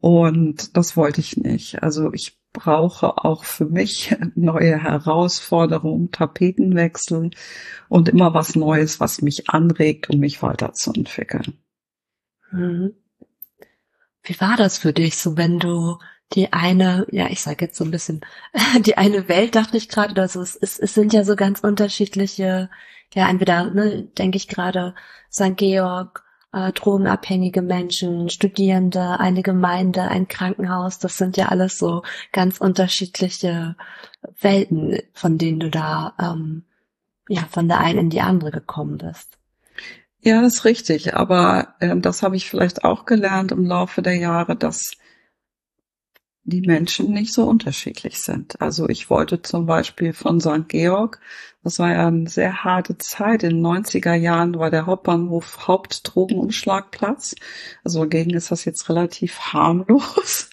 Und 0.00 0.76
das 0.76 0.96
wollte 0.96 1.20
ich 1.20 1.36
nicht. 1.36 1.82
Also 1.82 2.12
ich 2.12 2.38
brauche 2.52 3.24
auch 3.24 3.44
für 3.44 3.66
mich 3.66 4.14
neue 4.34 4.82
Herausforderungen, 4.82 6.10
Tapetenwechsel 6.10 7.30
und 7.88 8.08
immer 8.08 8.34
was 8.34 8.54
Neues, 8.56 9.00
was 9.00 9.22
mich 9.22 9.48
anregt, 9.48 10.10
um 10.10 10.20
mich 10.20 10.42
weiterzuentwickeln. 10.42 11.54
Mhm. 12.50 12.94
Wie 14.22 14.40
war 14.40 14.56
das 14.56 14.78
für 14.78 14.92
dich, 14.92 15.16
so 15.16 15.36
wenn 15.36 15.58
du 15.58 15.98
die 16.32 16.52
eine, 16.52 17.06
ja, 17.10 17.28
ich 17.28 17.42
sage 17.42 17.66
jetzt 17.66 17.76
so 17.76 17.84
ein 17.84 17.90
bisschen, 17.90 18.20
die 18.80 18.96
eine 18.96 19.28
Welt, 19.28 19.54
dachte 19.54 19.76
ich 19.76 19.88
gerade, 19.88 20.20
also 20.20 20.40
es, 20.40 20.56
es, 20.56 20.78
es 20.78 20.94
sind 20.94 21.12
ja 21.12 21.24
so 21.24 21.36
ganz 21.36 21.60
unterschiedliche, 21.60 22.70
ja, 23.14 23.28
entweder, 23.28 23.70
ne, 23.70 24.04
denke 24.18 24.36
ich 24.36 24.48
gerade, 24.48 24.94
St. 25.30 25.56
Georg, 25.56 26.24
äh, 26.52 26.72
drogenabhängige 26.72 27.62
Menschen, 27.62 28.28
Studierende, 28.30 29.18
eine 29.20 29.42
Gemeinde, 29.42 30.02
ein 30.02 30.28
Krankenhaus, 30.28 30.98
das 30.98 31.18
sind 31.18 31.36
ja 31.36 31.48
alles 31.48 31.78
so 31.78 32.02
ganz 32.32 32.58
unterschiedliche 32.58 33.76
Welten, 34.40 34.98
von 35.12 35.38
denen 35.38 35.60
du 35.60 35.70
da, 35.70 36.14
ähm, 36.20 36.64
ja, 37.28 37.42
von 37.50 37.68
der 37.68 37.80
einen 37.80 37.98
in 37.98 38.10
die 38.10 38.20
andere 38.20 38.50
gekommen 38.50 38.98
bist. 38.98 39.38
Ja, 40.24 40.40
das 40.40 40.54
ist 40.54 40.64
richtig. 40.64 41.14
Aber 41.14 41.74
äh, 41.80 41.96
das 41.96 42.22
habe 42.22 42.36
ich 42.36 42.48
vielleicht 42.48 42.84
auch 42.84 43.04
gelernt 43.06 43.52
im 43.52 43.66
Laufe 43.66 44.02
der 44.02 44.16
Jahre, 44.16 44.56
dass 44.56 44.92
die 46.44 46.60
Menschen 46.60 47.12
nicht 47.12 47.32
so 47.32 47.44
unterschiedlich 47.44 48.20
sind. 48.20 48.60
Also 48.60 48.88
ich 48.88 49.10
wollte 49.10 49.42
zum 49.42 49.66
Beispiel 49.66 50.12
von 50.12 50.40
St. 50.40 50.68
Georg, 50.68 51.20
das 51.62 51.78
war 51.78 51.92
ja 51.92 52.08
eine 52.08 52.28
sehr 52.28 52.64
harte 52.64 52.98
Zeit, 52.98 53.44
in 53.44 53.50
den 53.50 53.66
90er 53.66 54.14
Jahren 54.14 54.58
war 54.58 54.70
der 54.70 54.86
Hauptbahnhof 54.86 55.68
Hauptdrogenumschlagplatz. 55.68 57.36
Also 57.84 58.00
dagegen 58.00 58.30
ist 58.30 58.50
das 58.50 58.64
jetzt 58.64 58.88
relativ 58.88 59.38
harmlos. 59.52 60.50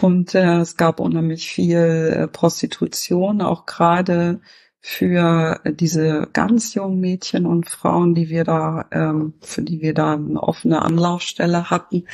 Und 0.00 0.34
äh, 0.34 0.60
es 0.60 0.76
gab 0.76 1.00
unheimlich 1.00 1.48
viel 1.48 1.78
äh, 1.78 2.28
Prostitution, 2.28 3.40
auch 3.40 3.64
gerade 3.64 4.40
für 4.86 5.62
diese 5.64 6.28
ganz 6.34 6.74
jungen 6.74 7.00
Mädchen 7.00 7.46
und 7.46 7.70
Frauen, 7.70 8.14
die 8.14 8.28
wir 8.28 8.44
da, 8.44 8.84
ähm, 8.90 9.32
für 9.40 9.62
die 9.62 9.80
wir 9.80 9.94
da 9.94 10.12
eine 10.12 10.42
offene 10.42 10.82
Anlaufstelle 10.82 11.70
hatten, 11.70 12.04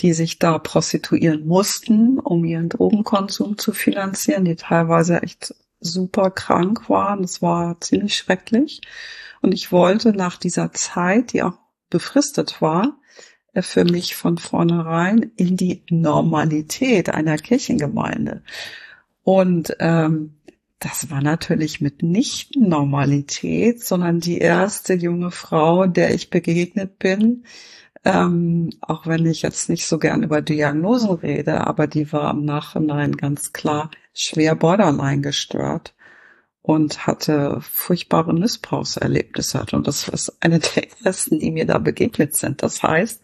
die 0.00 0.14
sich 0.14 0.38
da 0.38 0.58
prostituieren 0.58 1.46
mussten, 1.46 2.18
um 2.18 2.46
ihren 2.46 2.70
Drogenkonsum 2.70 3.58
zu 3.58 3.74
finanzieren, 3.74 4.46
die 4.46 4.56
teilweise 4.56 5.22
echt 5.22 5.54
super 5.80 6.30
krank 6.30 6.88
waren. 6.88 7.20
Das 7.20 7.42
war 7.42 7.78
ziemlich 7.82 8.16
schrecklich. 8.16 8.80
Und 9.42 9.52
ich 9.52 9.70
wollte 9.70 10.14
nach 10.14 10.38
dieser 10.38 10.72
Zeit, 10.72 11.34
die 11.34 11.42
auch 11.42 11.58
befristet 11.90 12.62
war, 12.62 12.96
äh, 13.52 13.60
für 13.60 13.84
mich 13.84 14.16
von 14.16 14.38
vornherein 14.38 15.30
in 15.36 15.58
die 15.58 15.84
Normalität 15.90 17.10
einer 17.10 17.36
Kirchengemeinde. 17.36 18.42
Und 19.24 19.76
ähm, 19.78 20.37
das 20.78 21.10
war 21.10 21.20
natürlich 21.20 21.80
mit 21.80 22.02
nicht 22.02 22.56
Normalität, 22.56 23.84
sondern 23.84 24.20
die 24.20 24.38
erste 24.38 24.94
junge 24.94 25.30
Frau, 25.30 25.86
der 25.86 26.14
ich 26.14 26.30
begegnet 26.30 26.98
bin. 26.98 27.44
Ähm, 28.04 28.70
auch 28.80 29.06
wenn 29.06 29.26
ich 29.26 29.42
jetzt 29.42 29.68
nicht 29.68 29.86
so 29.86 29.98
gern 29.98 30.22
über 30.22 30.40
Diagnosen 30.40 31.10
rede, 31.10 31.66
aber 31.66 31.88
die 31.88 32.12
war 32.12 32.30
im 32.30 32.44
Nachhinein 32.44 33.16
ganz 33.16 33.52
klar 33.52 33.90
schwer 34.14 34.54
borderline 34.54 35.20
gestört 35.20 35.94
und 36.62 37.06
hatte 37.06 37.58
furchtbare 37.60 38.32
Missbrauchserlebnisse. 38.32 39.64
Und 39.72 39.88
das 39.88 40.08
ist 40.08 40.36
eine 40.40 40.60
der 40.60 40.86
ersten, 41.04 41.40
die 41.40 41.50
mir 41.50 41.66
da 41.66 41.78
begegnet 41.78 42.36
sind. 42.36 42.62
Das 42.62 42.82
heißt, 42.82 43.20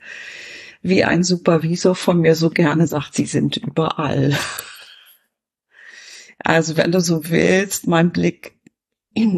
wie 0.82 1.04
ein 1.04 1.22
Supervisor 1.22 1.94
von 1.94 2.20
mir 2.20 2.34
so 2.34 2.50
gerne 2.50 2.86
sagt, 2.86 3.14
sie 3.14 3.26
sind 3.26 3.56
überall. 3.56 4.36
Also 6.38 6.76
wenn 6.76 6.92
du 6.92 7.00
so 7.00 7.28
willst, 7.28 7.86
mein 7.86 8.10
Blick 8.10 8.54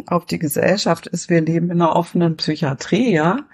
auf 0.07 0.27
die 0.27 0.39
Gesellschaft 0.39 1.07
ist, 1.07 1.29
wir 1.29 1.41
leben 1.41 1.71
in 1.71 1.83
einer 1.83 1.95
offenen 1.95 2.37
Psychiatrie, 2.37 3.13
ja. 3.13 3.47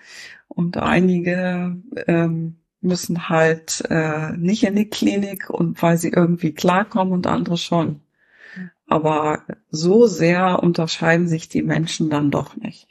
Und 0.49 0.77
einige 0.77 1.77
ähm, 2.07 2.59
müssen 2.81 3.29
halt 3.29 3.83
äh, 3.89 4.33
nicht 4.33 4.65
in 4.65 4.77
die 4.77 4.89
Klinik 4.89 5.49
und 5.51 5.81
weil 5.83 5.97
sie 5.97 6.11
irgendwie 6.11 6.53
klarkommen 6.53 7.13
und 7.13 7.27
andere 7.27 7.57
schon. 7.57 8.01
Aber 8.87 9.45
so 9.71 10.07
sehr 10.07 10.63
unterscheiden 10.63 11.27
sich 11.27 11.49
die 11.49 11.63
Menschen 11.63 12.11
dann 12.11 12.31
doch 12.31 12.57
nicht. 12.57 12.89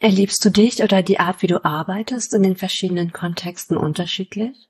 Erlebst 0.00 0.44
du 0.44 0.50
dich 0.50 0.82
oder 0.82 1.02
die 1.02 1.20
Art, 1.20 1.42
wie 1.42 1.48
du 1.48 1.64
arbeitest, 1.64 2.34
in 2.34 2.42
den 2.42 2.56
verschiedenen 2.56 3.12
Kontexten 3.12 3.76
unterschiedlich? 3.76 4.68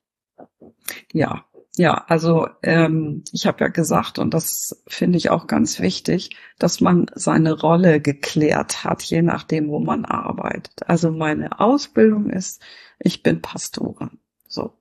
Ja, 1.13 1.45
ja, 1.79 2.05
also 2.09 2.49
ähm, 2.65 3.23
ich 3.33 3.47
habe 3.47 3.61
ja 3.61 3.69
gesagt, 3.69 4.19
und 4.19 4.35
das 4.35 4.83
finde 4.89 5.17
ich 5.17 5.31
auch 5.31 5.47
ganz 5.47 5.79
wichtig, 5.79 6.31
dass 6.59 6.81
man 6.81 7.07
seine 7.15 7.53
Rolle 7.53 8.01
geklärt 8.01 8.83
hat, 8.83 9.05
je 9.05 9.23
nachdem, 9.23 9.69
wo 9.69 9.79
man 9.79 10.05
arbeitet. 10.05 10.89
Also 10.89 11.13
meine 11.13 11.61
Ausbildung 11.61 12.31
ist, 12.31 12.61
ich 12.99 13.23
bin 13.23 13.41
Pastorin. 13.41 14.19
So. 14.49 14.75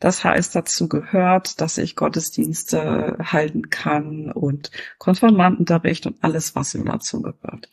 Das 0.00 0.24
heißt, 0.24 0.54
dazu 0.56 0.88
gehört, 0.88 1.60
dass 1.60 1.76
ich 1.76 1.96
Gottesdienste 1.96 3.18
halten 3.20 3.68
kann 3.68 4.32
und 4.32 4.70
Konfirmandenunterricht 4.96 6.06
und 6.06 6.16
alles, 6.24 6.56
was 6.56 6.74
ihm 6.74 6.86
dazu 6.86 7.20
gehört. 7.20 7.68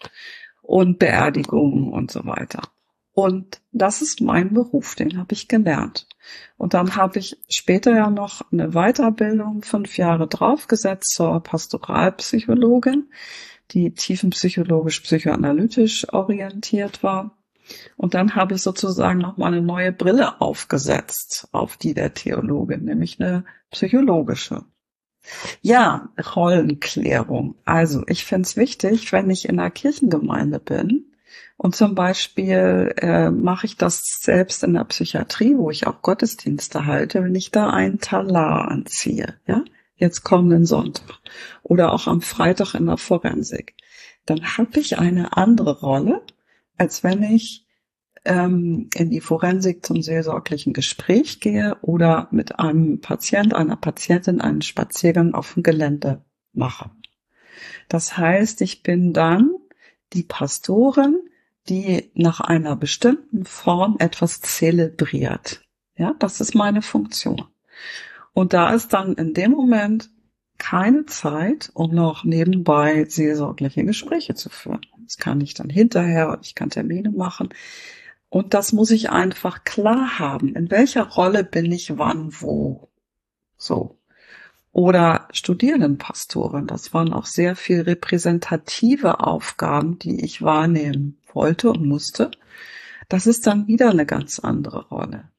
Und 0.62 1.00
Beerdigungen 1.00 1.94
und 1.94 2.12
so 2.12 2.26
weiter. 2.26 2.62
Und 3.16 3.62
das 3.72 4.02
ist 4.02 4.20
mein 4.20 4.54
Beruf, 4.54 4.94
den 4.96 5.18
habe 5.18 5.34
ich 5.34 5.48
gelernt. 5.48 6.06
Und 6.58 6.74
dann 6.74 6.98
habe 6.98 7.18
ich 7.18 7.38
später 7.48 7.96
ja 7.96 8.10
noch 8.10 8.42
eine 8.52 8.72
Weiterbildung 8.72 9.64
fünf 9.64 9.98
Jahre 9.98 10.28
draufgesetzt 10.28 11.12
zur 11.16 11.42
Pastoralpsychologin, 11.42 13.10
die 13.72 13.94
tiefenpsychologisch 13.94 15.00
psychoanalytisch 15.00 16.12
orientiert 16.12 17.04
war. 17.04 17.38
Und 17.96 18.16
dann 18.16 18.36
habe 18.36 18.56
ich 18.56 18.62
sozusagen 18.62 19.20
noch 19.20 19.38
mal 19.38 19.48
eine 19.48 19.62
neue 19.62 19.94
Brille 19.94 20.42
aufgesetzt 20.42 21.48
auf 21.54 21.78
die 21.78 21.94
der 21.94 22.14
Theologin, 22.14 22.84
nämlich 22.84 23.22
eine 23.22 23.46
psychologische. 23.72 24.66
Ja, 25.62 26.10
Rollenklärung. 26.36 27.56
Also 27.64 28.04
ich 28.08 28.26
finde 28.26 28.46
es 28.46 28.58
wichtig, 28.58 29.14
wenn 29.14 29.30
ich 29.30 29.48
in 29.48 29.58
einer 29.58 29.72
Kirchengemeinde 29.72 30.60
bin 30.60 31.15
und 31.58 31.76
zum 31.76 31.96
Beispiel 31.96 32.94
äh, 32.98 33.32
mache 33.32 33.66
ich 33.66 33.78
das 33.78 34.04
selbst 34.20 34.64
in 34.64 34.74
der 34.74 34.84
Psychiatrie, 34.84 35.58
wo 35.58 35.72
ich 35.72 35.88
auch 35.88 36.02
Gottesdienste 36.02 36.86
halte, 36.86 37.24
wenn 37.24 37.36
ich 37.36 37.52
da 37.52 37.70
einen 37.70 38.00
Talar 38.00 38.70
anziehe, 38.70 39.36
ja, 39.48 39.64
jetzt 39.96 40.24
kommenden 40.24 40.66
Sonntag. 40.66 41.20
Oder 41.64 41.94
auch 41.94 42.08
am 42.08 42.22
Freitag 42.22 42.76
in 42.76 42.88
der 42.88 42.98
Forensik, 42.98 43.76
dann 44.26 44.58
habe 44.58 44.80
ich 44.80 45.00
eine 45.00 45.38
andere 45.38 45.80
Rolle, 45.80 46.22
als 46.78 47.04
wenn 47.04 47.24
ich 47.24 47.66
ähm, 48.26 48.90
in 48.94 49.10
die 49.10 49.22
Forensik 49.22 49.86
zum 49.86 50.02
seelsorglichen 50.02 50.74
Gespräch 50.74 51.40
gehe 51.40 51.78
oder 51.82 52.28
mit 52.32 52.60
einem 52.60 53.00
Patient, 53.00 53.54
einer 53.54 53.78
Patientin 53.78 54.42
einen 54.42 54.62
Spaziergang 54.62 55.34
auf 55.34 55.54
dem 55.54 55.64
Gelände 55.64 56.26
mache. 56.52 56.92
Das 57.88 58.18
heißt, 58.18 58.62
ich 58.62 58.84
bin 58.84 59.14
dann 59.14 59.52
die 60.14 60.24
Pastorin, 60.24 61.18
die 61.70 62.12
nach 62.14 62.40
einer 62.40 62.76
bestimmten 62.76 63.46
Form 63.46 63.96
etwas 64.00 64.42
zelebriert. 64.42 65.62
Ja, 65.98 66.14
das 66.20 66.42
ist 66.42 66.56
meine 66.56 66.82
Funktion. 66.82 67.46
Und 68.34 68.54
da 68.54 68.74
ist 68.74 68.94
dann 68.94 69.14
in 69.14 69.34
dem 69.34 69.52
Moment 69.52 70.10
keine 70.58 71.06
Zeit, 71.06 71.72
um 71.74 71.94
noch 71.94 72.24
nebenbei 72.24 73.06
seelsorgliche 73.06 73.84
Gespräche 73.84 74.36
zu 74.36 74.50
führen. 74.50 74.86
Das 75.04 75.18
kann 75.18 75.42
ich 75.42 75.54
dann 75.54 75.70
hinterher, 75.70 76.40
ich 76.42 76.56
kann 76.56 76.70
Termine 76.70 77.12
machen. 77.12 77.50
Und 78.30 78.54
das 78.54 78.74
muss 78.74 78.92
ich 78.92 79.10
einfach 79.10 79.64
klar 79.64 80.20
haben. 80.20 80.56
In 80.56 80.72
welcher 80.72 81.04
Rolle 81.04 81.44
bin 81.44 81.72
ich 81.72 81.98
wann 81.98 82.30
wo? 82.42 82.90
So. 83.58 83.98
Oder 84.76 85.30
Studierendenpastorin. 85.32 86.68
Das 86.68 86.94
waren 86.94 87.14
auch 87.14 87.28
sehr 87.28 87.56
viel 87.56 87.84
repräsentative 87.84 89.22
Aufgaben, 89.22 90.00
die 90.00 90.26
ich 90.26 90.42
wahrnehmen 90.42 91.18
wollte 91.32 91.70
und 91.70 91.86
musste. 91.86 92.30
Das 93.08 93.26
ist 93.26 93.48
dann 93.48 93.70
wieder 93.70 93.90
eine 93.90 94.06
ganz 94.06 94.40
andere 94.40 94.90
Rolle. 94.90 95.30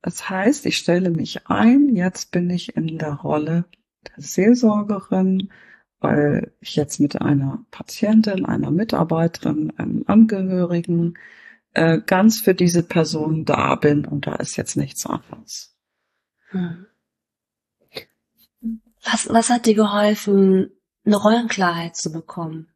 Das 0.00 0.30
heißt, 0.30 0.64
ich 0.66 0.76
stelle 0.76 1.10
mich 1.10 1.48
ein, 1.48 1.96
jetzt 1.96 2.30
bin 2.30 2.48
ich 2.48 2.76
in 2.76 2.98
der 2.98 3.14
Rolle 3.14 3.64
der 4.06 4.22
Seelsorgerin, 4.22 5.50
weil 5.98 6.52
ich 6.60 6.76
jetzt 6.76 7.00
mit 7.00 7.20
einer 7.20 7.66
Patientin, 7.72 8.46
einer 8.46 8.70
Mitarbeiterin, 8.70 9.72
einem 9.76 10.04
Angehörigen 10.06 11.14
äh, 11.74 11.98
ganz 11.98 12.42
für 12.42 12.54
diese 12.54 12.84
Person 12.84 13.44
da 13.44 13.74
bin 13.74 14.04
und 14.04 14.28
da 14.28 14.36
ist 14.36 14.56
jetzt 14.56 14.76
nichts 14.76 15.04
anderes. 15.04 15.76
Hm. 16.50 16.86
Was, 19.10 19.28
was 19.28 19.50
hat 19.50 19.66
dir 19.66 19.74
geholfen, 19.74 20.70
eine 21.04 21.16
Rollenklarheit 21.16 21.96
zu 21.96 22.10
bekommen? 22.10 22.68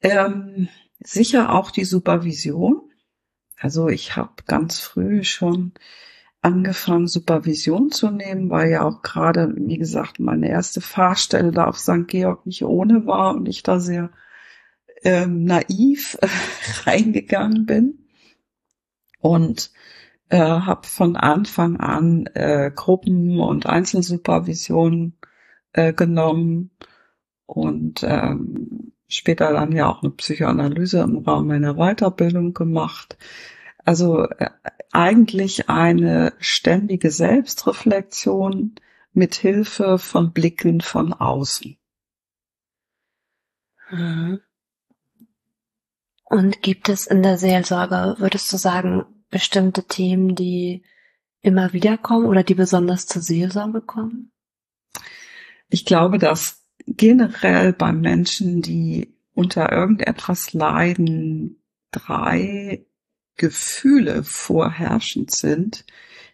Ähm, 0.00 0.68
sicher 1.00 1.52
auch 1.52 1.70
die 1.70 1.84
Supervision. 1.84 2.90
Also 3.56 3.88
ich 3.88 4.16
habe 4.16 4.44
ganz 4.46 4.78
früh 4.78 5.24
schon 5.24 5.72
angefangen, 6.40 7.08
Supervision 7.08 7.90
zu 7.90 8.10
nehmen, 8.10 8.48
weil 8.48 8.70
ja 8.70 8.82
auch 8.82 9.02
gerade, 9.02 9.52
wie 9.56 9.78
gesagt, 9.78 10.20
meine 10.20 10.48
erste 10.48 10.80
Fahrstelle 10.80 11.50
da 11.50 11.66
auf 11.66 11.78
St. 11.78 12.06
Georg 12.06 12.46
nicht 12.46 12.62
ohne 12.62 13.06
war 13.06 13.34
und 13.34 13.46
ich 13.46 13.62
da 13.62 13.80
sehr 13.80 14.10
ähm, 15.02 15.44
naiv 15.44 16.16
reingegangen 16.84 17.66
bin 17.66 18.08
und 19.20 19.72
äh, 20.28 20.38
habe 20.38 20.86
von 20.86 21.16
Anfang 21.16 21.78
an 21.78 22.26
äh, 22.34 22.70
Gruppen- 22.74 23.40
und 23.40 23.66
Einzelsupervision 23.66 25.14
äh, 25.72 25.92
genommen 25.92 26.70
und 27.46 28.02
ähm, 28.02 28.92
später 29.08 29.52
dann 29.52 29.72
ja 29.72 29.88
auch 29.88 30.02
eine 30.02 30.12
Psychoanalyse 30.12 31.00
im 31.00 31.18
Rahmen 31.18 31.48
meiner 31.48 31.74
Weiterbildung 31.74 32.52
gemacht. 32.52 33.16
Also 33.84 34.24
äh, 34.24 34.50
eigentlich 34.92 35.70
eine 35.70 36.34
ständige 36.38 37.10
Selbstreflexion 37.10 38.74
mit 39.12 39.34
Hilfe 39.34 39.98
von 39.98 40.32
Blicken 40.32 40.80
von 40.80 41.12
außen. 41.12 41.78
Mhm. 43.90 44.40
Und 46.24 46.60
gibt 46.60 46.90
es 46.90 47.06
in 47.06 47.22
der 47.22 47.38
Seelsorge, 47.38 48.16
würdest 48.18 48.52
du 48.52 48.58
sagen, 48.58 49.06
bestimmte 49.30 49.84
Themen, 49.84 50.34
die 50.34 50.82
immer 51.40 51.72
wieder 51.72 51.98
kommen 51.98 52.26
oder 52.26 52.42
die 52.42 52.54
besonders 52.54 53.06
zur 53.06 53.22
Seelsorge 53.22 53.80
kommen? 53.80 54.32
Ich 55.68 55.84
glaube, 55.84 56.18
dass 56.18 56.64
generell 56.86 57.72
bei 57.72 57.92
Menschen, 57.92 58.62
die 58.62 59.14
unter 59.34 59.70
irgendetwas 59.70 60.52
leiden, 60.52 61.62
drei 61.90 62.86
Gefühle 63.36 64.24
vorherrschend 64.24 65.30
sind, 65.30 65.84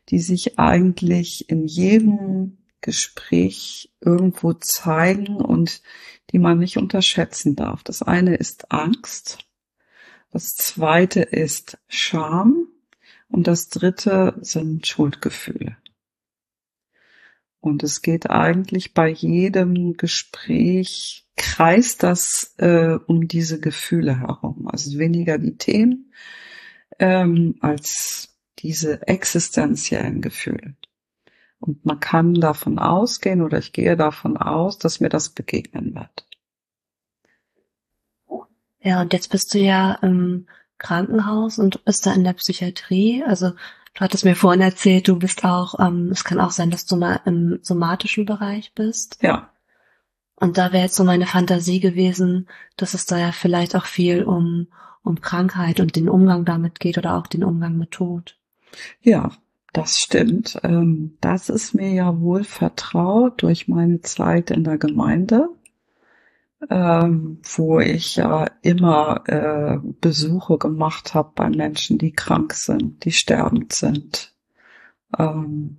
die 0.09 0.21
sich 0.21 0.59
eigentlich 0.59 1.49
in 1.51 1.67
jedem 1.67 2.59
Gespräch 2.81 3.93
irgendwo 4.01 4.53
zeigen 4.53 5.37
und 5.37 5.83
die 6.31 6.39
man 6.39 6.59
nicht 6.59 6.77
unterschätzen 6.77 7.57
darf. 7.57 7.83
Das 7.83 8.03
eine 8.03 8.37
ist 8.37 8.71
Angst, 8.71 9.39
das 10.31 10.55
zweite 10.57 11.21
ist 11.21 11.79
Scham 11.87 12.67
und 13.35 13.49
das 13.49 13.69
dritte 13.69 14.39
sind 14.43 14.87
Schuldgefühle. 14.87 15.77
Und 17.59 17.83
es 17.83 18.01
geht 18.01 18.31
eigentlich 18.31 18.95
bei 18.95 19.09
jedem 19.09 19.97
Gespräch, 19.97 21.27
kreist 21.37 22.05
das 22.05 22.55
äh, 22.59 22.97
um 23.09 23.27
diese 23.27 23.59
Gefühle 23.59 24.21
herum. 24.21 24.69
Also 24.69 25.01
weniger 25.01 25.39
die 25.39 25.57
Themen 25.57 26.13
ähm, 27.01 27.57
als 27.59 28.39
diese 28.61 29.05
existenziellen 29.09 30.23
Gefühle. 30.23 30.77
Und 31.59 31.85
man 31.85 31.99
kann 31.99 32.35
davon 32.35 32.79
ausgehen 32.79 33.43
oder 33.43 33.59
ich 33.59 33.73
gehe 33.73 33.97
davon 33.97 34.37
aus, 34.37 34.79
dass 34.79 35.01
mir 35.01 35.09
das 35.09 35.31
begegnen 35.31 35.97
wird. 35.97 36.29
Ja, 38.81 39.01
und 39.01 39.13
jetzt 39.13 39.31
bist 39.31 39.53
du 39.55 39.59
ja 39.59 39.95
im 40.03 40.47
Krankenhaus 40.79 41.59
und 41.59 41.85
bist 41.85 42.07
da 42.07 42.13
in 42.13 42.25
der 42.25 42.33
Psychiatrie. 42.35 43.23
Also 43.25 43.53
Du 43.95 44.01
hattest 44.01 44.25
mir 44.25 44.35
vorhin 44.35 44.61
erzählt, 44.61 45.07
du 45.07 45.17
bist 45.17 45.45
auch, 45.45 45.79
ähm, 45.79 46.09
es 46.11 46.25
kann 46.25 46.41
auch 46.41 46.51
sein, 46.51 46.71
dass 46.71 46.85
du 46.85 46.97
mal 46.97 47.21
im 47.27 47.61
somatischen 47.63 48.27
Bereich 48.27 48.73
bist. 48.75 49.19
Ja. 49.23 49.51
Und 50.35 50.59
da 50.59 50.73
wäre 50.73 50.83
jetzt 50.83 50.97
so 50.97 51.05
meine 51.05 51.27
Fantasie 51.27 51.79
gewesen, 51.79 52.49
dass 52.77 52.95
es 52.95 53.07
da 53.07 53.19
ja 53.19 53.31
vielleicht 53.31 53.77
auch 53.77 53.87
viel 53.87 54.25
um, 54.25 54.67
um 55.05 55.21
Krankheit 55.21 55.79
und 55.79 55.95
den 55.95 56.09
Umgang 56.09 56.45
damit 56.45 56.81
geht 56.81 56.99
oder 56.99 57.17
auch 57.17 57.29
den 57.29 57.45
Umgang 57.45 57.79
mit 57.79 57.93
Tod. 57.93 58.37
Ja, 59.01 59.31
das 59.73 59.95
stimmt. 59.97 60.59
Ähm, 60.65 61.17
das 61.21 61.49
ist 61.49 61.73
mir 61.73 61.93
ja 61.93 62.21
wohl 62.21 62.43
vertraut 62.43 63.43
durch 63.43 63.69
meine 63.69 64.01
Zeit 64.01 64.51
in 64.51 64.65
der 64.65 64.79
Gemeinde 64.79 65.49
ähm, 66.71 67.41
wo 67.57 67.81
ich 67.81 68.17
ja 68.17 68.47
immer 68.63 69.23
äh, 69.27 69.79
Besuche 70.01 70.59
gemacht 70.59 71.15
habe 71.15 71.33
bei 71.35 71.51
Menschen, 71.51 71.99
die 71.99 72.13
krank 72.13 72.55
sind, 72.55 73.05
die 73.05 73.13
sterbend 73.13 73.73
sind. 73.73 74.35
Ähm, 75.19 75.79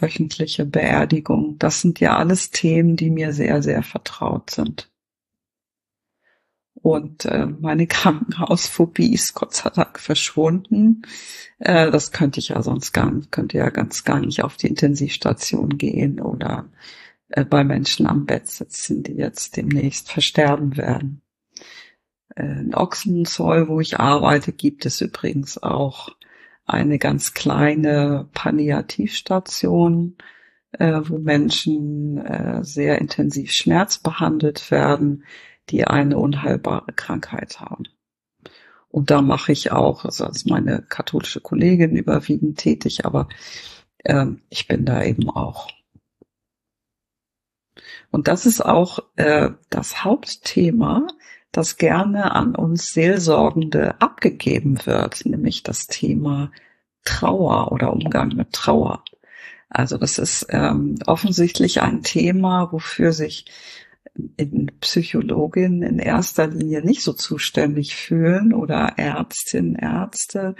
wöchentliche 0.00 0.64
Beerdigung. 0.64 1.58
Das 1.58 1.80
sind 1.80 2.00
ja 2.00 2.16
alles 2.16 2.50
Themen, 2.50 2.96
die 2.96 3.10
mir 3.10 3.32
sehr, 3.32 3.62
sehr 3.62 3.82
vertraut 3.82 4.50
sind. 4.50 4.90
Und 6.74 7.24
äh, 7.24 7.46
meine 7.46 7.86
Krankenhausphobie 7.88 9.14
ist 9.14 9.34
Gott 9.34 9.54
sei 9.54 9.70
Dank 9.70 9.98
verschwunden. 9.98 11.02
Äh, 11.58 11.90
das 11.90 12.12
könnte 12.12 12.40
ich 12.40 12.48
ja 12.48 12.62
sonst 12.62 12.92
gar 12.92 13.10
nicht, 13.10 13.32
könnte 13.32 13.58
ja 13.58 13.70
ganz 13.70 14.04
gar 14.04 14.20
nicht 14.20 14.42
auf 14.42 14.56
die 14.56 14.68
Intensivstation 14.68 15.78
gehen 15.78 16.20
oder 16.20 16.66
äh, 17.28 17.44
bei 17.44 17.64
Menschen 17.64 18.06
am 18.06 18.26
Bett 18.26 18.46
sitzen, 18.48 19.02
die 19.02 19.14
jetzt 19.14 19.56
demnächst 19.56 20.10
versterben 20.10 20.76
werden. 20.76 21.22
Äh, 22.36 22.60
in 22.60 22.74
Ochsenzoll, 22.74 23.68
wo 23.68 23.80
ich 23.80 23.98
arbeite, 23.98 24.52
gibt 24.52 24.86
es 24.86 25.00
übrigens 25.00 25.62
auch 25.62 26.08
eine 26.66 26.98
ganz 26.98 27.34
kleine 27.34 28.28
Palliativstation, 28.32 30.16
äh, 30.72 31.00
wo 31.04 31.18
Menschen 31.18 32.18
äh, 32.18 32.64
sehr 32.64 32.98
intensiv 33.00 33.52
schmerzbehandelt 33.52 34.70
werden, 34.70 35.24
die 35.70 35.86
eine 35.86 36.18
unheilbare 36.18 36.92
Krankheit 36.92 37.60
haben. 37.60 37.84
Und 38.88 39.10
da 39.10 39.22
mache 39.22 39.52
ich 39.52 39.72
auch, 39.72 40.04
also 40.04 40.24
als 40.24 40.44
meine 40.44 40.82
katholische 40.82 41.40
Kollegin 41.40 41.96
überwiegend 41.96 42.58
tätig, 42.58 43.04
aber 43.04 43.28
äh, 43.98 44.26
ich 44.50 44.68
bin 44.68 44.84
da 44.84 45.02
eben 45.02 45.30
auch. 45.30 45.68
Und 48.14 48.28
das 48.28 48.46
ist 48.46 48.64
auch 48.64 49.00
äh, 49.16 49.50
das 49.70 50.04
Hauptthema, 50.04 51.08
das 51.50 51.78
gerne 51.78 52.30
an 52.30 52.54
uns 52.54 52.92
Seelsorgende 52.92 54.00
abgegeben 54.00 54.78
wird, 54.86 55.26
nämlich 55.26 55.64
das 55.64 55.88
Thema 55.88 56.52
Trauer 57.04 57.72
oder 57.72 57.92
Umgang 57.92 58.28
mit 58.36 58.52
Trauer. 58.52 59.02
Also 59.68 59.98
das 59.98 60.20
ist 60.20 60.46
ähm, 60.50 60.94
offensichtlich 61.06 61.82
ein 61.82 62.04
Thema, 62.04 62.70
wofür 62.70 63.10
sich 63.10 63.46
in 64.36 64.70
Psychologinnen 64.78 65.82
in 65.82 65.98
erster 65.98 66.46
Linie 66.46 66.84
nicht 66.84 67.02
so 67.02 67.14
zuständig 67.14 67.96
fühlen 67.96 68.52
oder 68.52 68.92
Ärztinnen, 68.96 69.74
Ärzte, 69.74 70.54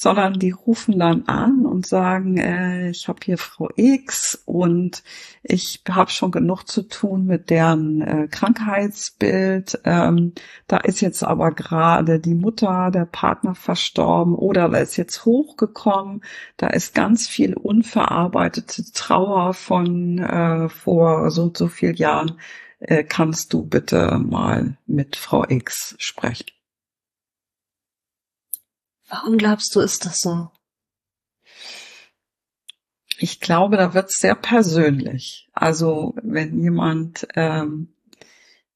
sondern 0.00 0.34
die 0.34 0.52
rufen 0.52 1.00
dann 1.00 1.24
an 1.26 1.66
und 1.66 1.84
sagen, 1.84 2.36
äh, 2.36 2.90
ich 2.90 3.08
habe 3.08 3.18
hier 3.24 3.36
Frau 3.36 3.68
X 3.74 4.40
und 4.46 5.02
ich 5.42 5.82
habe 5.88 6.10
schon 6.12 6.30
genug 6.30 6.62
zu 6.68 6.82
tun 6.82 7.26
mit 7.26 7.50
deren 7.50 8.00
äh, 8.02 8.28
Krankheitsbild. 8.30 9.80
Ähm, 9.84 10.34
da 10.68 10.76
ist 10.76 11.00
jetzt 11.00 11.24
aber 11.24 11.50
gerade 11.50 12.20
die 12.20 12.36
Mutter, 12.36 12.92
der 12.92 13.06
Partner 13.06 13.56
verstorben 13.56 14.36
oder 14.36 14.68
da 14.68 14.78
ist 14.78 14.96
jetzt 14.96 15.24
hochgekommen. 15.24 16.22
Da 16.58 16.68
ist 16.68 16.94
ganz 16.94 17.26
viel 17.26 17.54
unverarbeitete 17.54 18.92
Trauer 18.92 19.52
von 19.52 20.18
äh, 20.20 20.68
vor 20.68 21.32
so 21.32 21.42
und 21.42 21.56
so 21.56 21.66
vielen 21.66 21.96
Jahren 21.96 22.38
äh, 22.78 23.02
kannst 23.02 23.52
du 23.52 23.64
bitte 23.64 24.16
mal 24.24 24.76
mit 24.86 25.16
Frau 25.16 25.44
X 25.48 25.96
sprechen? 25.98 26.57
Warum 29.08 29.38
glaubst 29.38 29.74
du, 29.74 29.80
ist 29.80 30.04
das 30.04 30.20
so? 30.20 30.50
Ich 33.18 33.40
glaube, 33.40 33.76
da 33.76 33.94
wird 33.94 34.10
es 34.10 34.18
sehr 34.18 34.34
persönlich. 34.34 35.48
Also 35.52 36.14
wenn 36.22 36.60
jemand 36.60 37.26
ähm, 37.34 37.94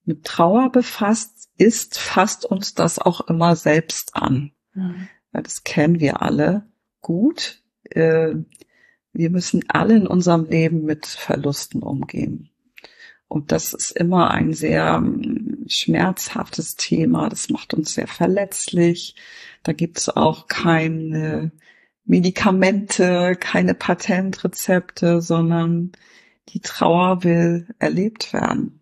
mit 0.05 0.25
Trauer 0.25 0.73
befasst 0.73 1.51
ist, 1.57 1.99
fasst 1.99 2.45
uns 2.45 2.75
das 2.75 2.99
auch 2.99 3.21
immer 3.29 3.55
selbst 3.55 4.17
an. 4.17 4.53
Mhm. 4.75 5.09
Das 5.33 5.65
kennen 5.65 6.01
wir 6.01 6.23
alle 6.23 6.67
gut. 7.01 7.63
Äh, 7.85 8.35
wir 9.13 9.31
müssen 9.31 9.65
alle 9.69 9.97
in 9.97 10.07
unserem 10.07 10.47
Leben 10.47 10.85
mit 10.85 11.07
Verlusten 11.07 11.83
umgehen. 11.83 12.52
Und 13.33 13.51
das 13.51 13.73
ist 13.73 13.93
immer 13.93 14.31
ein 14.31 14.53
sehr 14.53 14.97
ähm, 15.03 15.65
schmerzhaftes 15.67 16.77
Thema. 16.77 17.31
Das 17.31 17.49
macht 17.49 17.73
uns 17.73 17.95
sehr 17.95 18.07
verletzlich. 18.07 19.17
Da 19.63 19.73
gibt 19.73 19.97
es 19.97 20.11
auch 20.11 20.49
keine 20.49 21.51
Medikamente, 22.05 23.35
keine 23.41 23.73
Patentrezepte, 23.73 25.23
sondern 25.23 25.93
die 26.51 26.61
Trauer 26.61 27.25
will 27.25 27.69
erlebt 27.79 28.35
werden, 28.35 28.81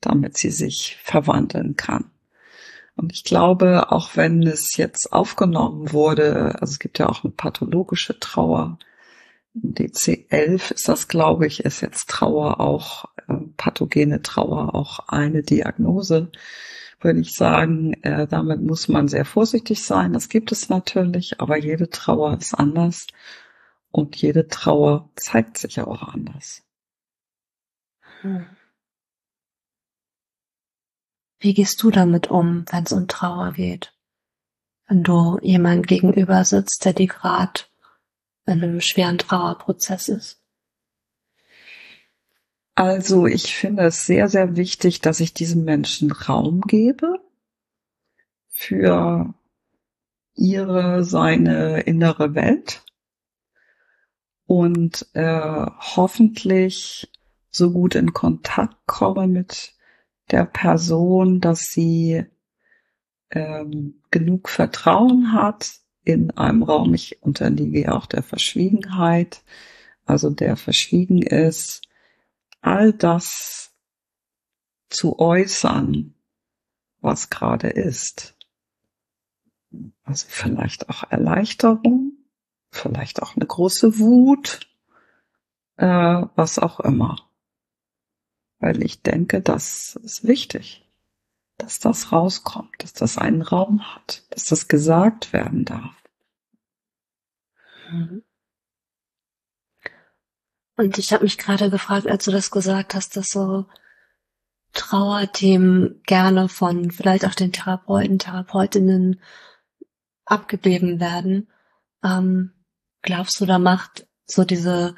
damit 0.00 0.38
sie 0.38 0.50
sich 0.50 0.96
verwandeln 1.02 1.76
kann. 1.76 2.06
Und 2.96 3.12
ich 3.12 3.24
glaube, 3.24 3.92
auch 3.92 4.16
wenn 4.16 4.42
es 4.42 4.78
jetzt 4.78 5.12
aufgenommen 5.12 5.92
wurde, 5.92 6.56
also 6.62 6.72
es 6.72 6.78
gibt 6.78 6.98
ja 6.98 7.10
auch 7.10 7.24
eine 7.24 7.32
pathologische 7.34 8.18
Trauer, 8.18 8.78
DC11 9.62 10.72
ist 10.72 10.88
das, 10.88 11.08
glaube 11.08 11.46
ich, 11.46 11.64
ist 11.64 11.80
jetzt 11.80 12.10
Trauer 12.10 12.60
auch, 12.60 13.06
äh, 13.28 13.34
pathogene 13.56 14.22
Trauer 14.22 14.74
auch 14.74 15.08
eine 15.08 15.42
Diagnose, 15.42 16.30
würde 17.00 17.20
ich 17.20 17.34
sagen. 17.34 17.94
Äh, 18.02 18.26
damit 18.26 18.60
muss 18.60 18.88
man 18.88 19.08
sehr 19.08 19.24
vorsichtig 19.24 19.82
sein. 19.82 20.12
Das 20.12 20.28
gibt 20.28 20.52
es 20.52 20.68
natürlich, 20.68 21.40
aber 21.40 21.56
jede 21.56 21.88
Trauer 21.88 22.36
ist 22.36 22.54
anders 22.54 23.06
und 23.90 24.16
jede 24.16 24.48
Trauer 24.48 25.08
zeigt 25.16 25.58
sich 25.58 25.80
auch 25.80 26.02
anders. 26.02 26.62
Hm. 28.20 28.46
Wie 31.38 31.54
gehst 31.54 31.82
du 31.82 31.90
damit 31.90 32.30
um, 32.30 32.64
wenn 32.70 32.84
es 32.84 32.92
um 32.92 33.08
Trauer 33.08 33.52
geht? 33.52 33.94
Wenn 34.88 35.02
du 35.02 35.38
jemand 35.42 35.86
gegenüber 35.86 36.44
sitzt, 36.44 36.84
der 36.84 36.92
die 36.92 37.06
gerade 37.06 37.62
in 38.46 38.62
einem 38.62 38.80
schweren 38.80 39.18
Trauerprozess 39.18 40.08
ist? 40.08 40.42
Also 42.74 43.26
ich 43.26 43.56
finde 43.56 43.84
es 43.84 44.04
sehr, 44.04 44.28
sehr 44.28 44.56
wichtig, 44.56 45.00
dass 45.00 45.20
ich 45.20 45.32
diesem 45.32 45.64
Menschen 45.64 46.12
Raum 46.12 46.60
gebe 46.60 47.18
für 48.48 49.34
ihre, 50.34 51.02
seine 51.04 51.80
innere 51.80 52.34
Welt 52.34 52.84
und 54.46 55.06
äh, 55.14 55.66
hoffentlich 55.96 57.10
so 57.50 57.72
gut 57.72 57.94
in 57.94 58.12
Kontakt 58.12 58.76
komme 58.86 59.26
mit 59.26 59.74
der 60.30 60.44
Person, 60.44 61.40
dass 61.40 61.70
sie 61.70 62.26
ähm, 63.30 64.02
genug 64.10 64.48
Vertrauen 64.48 65.32
hat, 65.32 65.80
in 66.06 66.30
einem 66.30 66.62
Raum. 66.62 66.94
Ich 66.94 67.22
unterliege 67.22 67.92
auch 67.92 68.06
der 68.06 68.22
Verschwiegenheit, 68.22 69.42
also 70.06 70.30
der 70.30 70.56
verschwiegen 70.56 71.20
ist, 71.20 71.82
all 72.60 72.92
das 72.92 73.74
zu 74.88 75.18
äußern, 75.18 76.14
was 77.00 77.28
gerade 77.28 77.68
ist. 77.68 78.36
Also 80.04 80.26
vielleicht 80.28 80.88
auch 80.88 81.10
Erleichterung, 81.10 82.12
vielleicht 82.70 83.20
auch 83.20 83.34
eine 83.36 83.46
große 83.46 83.98
Wut, 83.98 84.68
äh, 85.76 85.86
was 85.86 86.60
auch 86.60 86.78
immer. 86.80 87.28
Weil 88.60 88.82
ich 88.82 89.02
denke, 89.02 89.42
das 89.42 89.96
ist 89.96 90.26
wichtig 90.26 90.85
dass 91.58 91.78
das 91.78 92.12
rauskommt, 92.12 92.74
dass 92.78 92.92
das 92.92 93.18
einen 93.18 93.42
Raum 93.42 93.94
hat, 93.94 94.24
dass 94.30 94.44
das 94.44 94.68
gesagt 94.68 95.32
werden 95.32 95.64
darf. 95.64 96.02
Mhm. 97.90 98.22
Und 100.76 100.98
ich 100.98 101.12
habe 101.12 101.24
mich 101.24 101.38
gerade 101.38 101.70
gefragt, 101.70 102.06
als 102.06 102.26
du 102.26 102.30
das 102.30 102.50
gesagt 102.50 102.94
hast, 102.94 103.16
dass 103.16 103.28
so 103.28 103.66
Trauerthemen 104.74 106.02
gerne 106.04 106.50
von 106.50 106.90
vielleicht 106.90 107.24
auch 107.24 107.34
den 107.34 107.52
Therapeuten, 107.52 108.18
Therapeutinnen 108.18 109.20
abgegeben 110.26 111.00
werden. 111.00 111.50
Ähm, 112.04 112.52
glaubst 113.00 113.40
du, 113.40 113.46
da 113.46 113.58
macht 113.58 114.06
so 114.26 114.44
diese 114.44 114.94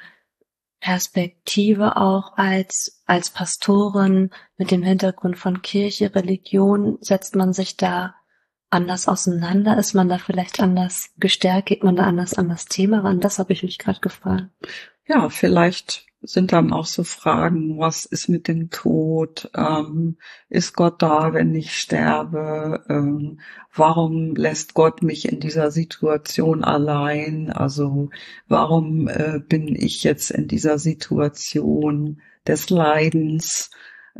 Perspektive 0.80 1.96
auch 1.96 2.36
als, 2.36 3.02
als 3.06 3.30
Pastorin 3.30 4.30
mit 4.56 4.70
dem 4.70 4.82
Hintergrund 4.82 5.36
von 5.36 5.62
Kirche, 5.62 6.14
Religion, 6.14 6.98
setzt 7.00 7.34
man 7.34 7.52
sich 7.52 7.76
da 7.76 8.14
anders 8.70 9.08
auseinander? 9.08 9.78
Ist 9.78 9.94
man 9.94 10.08
da 10.08 10.18
vielleicht 10.18 10.60
anders 10.60 11.10
gestärkt? 11.18 11.66
Geht 11.66 11.84
man 11.84 11.96
da 11.96 12.04
anders 12.04 12.34
an 12.34 12.48
das 12.48 12.66
Thema 12.66 13.00
ran? 13.00 13.20
Das 13.20 13.38
habe 13.38 13.52
ich 13.52 13.62
mich 13.62 13.78
gerade 13.78 14.00
gefragt. 14.00 14.48
Ja, 15.06 15.30
vielleicht 15.30 16.07
sind 16.20 16.52
dann 16.52 16.72
auch 16.72 16.86
so 16.86 17.04
Fragen, 17.04 17.78
was 17.78 18.04
ist 18.04 18.28
mit 18.28 18.48
dem 18.48 18.70
Tod? 18.70 19.50
Ähm, 19.54 20.16
ist 20.48 20.74
Gott 20.74 21.00
da, 21.00 21.32
wenn 21.32 21.54
ich 21.54 21.78
sterbe? 21.78 22.84
Ähm, 22.88 23.40
warum 23.74 24.34
lässt 24.34 24.74
Gott 24.74 25.02
mich 25.02 25.28
in 25.28 25.40
dieser 25.40 25.70
Situation 25.70 26.64
allein? 26.64 27.50
Also 27.50 28.10
warum 28.48 29.08
äh, 29.08 29.40
bin 29.46 29.76
ich 29.76 30.02
jetzt 30.02 30.30
in 30.30 30.48
dieser 30.48 30.78
Situation 30.78 32.20
des 32.46 32.68
Leidens? 32.70 33.70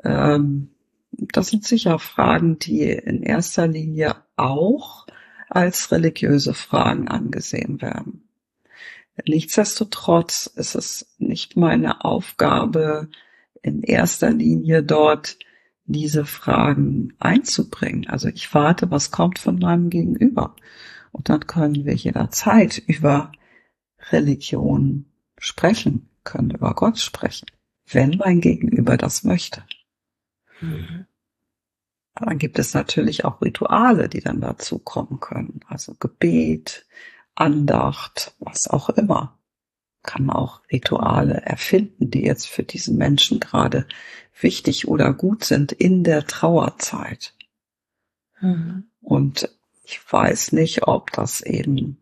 Ähm, 0.05 0.71
das 1.11 1.49
sind 1.49 1.65
sicher 1.65 1.99
Fragen, 1.99 2.59
die 2.59 2.83
in 2.83 3.23
erster 3.23 3.67
Linie 3.67 4.17
auch 4.37 5.07
als 5.49 5.91
religiöse 5.91 6.55
Fragen 6.55 7.09
angesehen 7.09 7.83
werden. 7.83 8.28
Nichtsdestotrotz 9.27 10.47
ist 10.47 10.75
es 10.75 11.15
nicht 11.19 11.57
meine 11.57 12.05
Aufgabe, 12.05 13.09
in 13.63 13.83
erster 13.83 14.31
Linie 14.31 14.83
dort 14.83 15.39
diese 15.85 16.25
Fragen 16.25 17.15
einzubringen. 17.19 18.07
Also 18.09 18.29
ich 18.29 18.53
warte, 18.55 18.91
was 18.91 19.11
kommt 19.11 19.39
von 19.39 19.59
meinem 19.59 19.91
Gegenüber. 19.91 20.55
Und 21.13 21.29
dann 21.29 21.47
können 21.47 21.85
wir 21.85 21.95
jederzeit 21.95 22.79
über 22.79 23.33
Religion 24.11 25.07
sprechen, 25.39 26.09
können 26.25 26.51
über 26.51 26.75
Gott 26.75 26.99
sprechen, 26.99 27.47
wenn 27.87 28.19
mein 28.19 28.41
Gegenüber 28.41 28.97
das 28.97 29.25
möchte. 29.25 29.65
Mhm. 30.61 31.07
Dann 32.15 32.39
gibt 32.39 32.59
es 32.59 32.75
natürlich 32.75 33.25
auch 33.25 33.41
Rituale, 33.41 34.09
die 34.09 34.21
dann 34.21 34.41
dazu 34.41 34.79
kommen 34.79 35.21
können. 35.21 35.61
Also 35.69 35.95
Gebet, 35.99 36.87
Andacht, 37.39 38.35
was 38.39 38.69
auch 38.69 38.89
immer. 38.91 39.39
Kann 40.03 40.31
auch 40.31 40.63
Rituale 40.73 41.43
erfinden, 41.43 42.11
die 42.11 42.23
jetzt 42.23 42.49
für 42.49 42.63
diesen 42.63 42.97
Menschen 42.97 43.41
gerade 43.41 43.87
wichtig 44.41 44.89
oder 44.89 45.13
gut 45.13 45.45
sind 45.45 45.73
in 45.73 46.05
der 46.05 46.27
Trauerzeit. 46.27 47.35
Mhm. 48.41 48.91
Und 49.01 49.49
ich 49.85 50.01
weiß 50.11 50.53
nicht, 50.53 50.87
ob 50.87 51.13
das 51.13 51.41
eben 51.41 51.99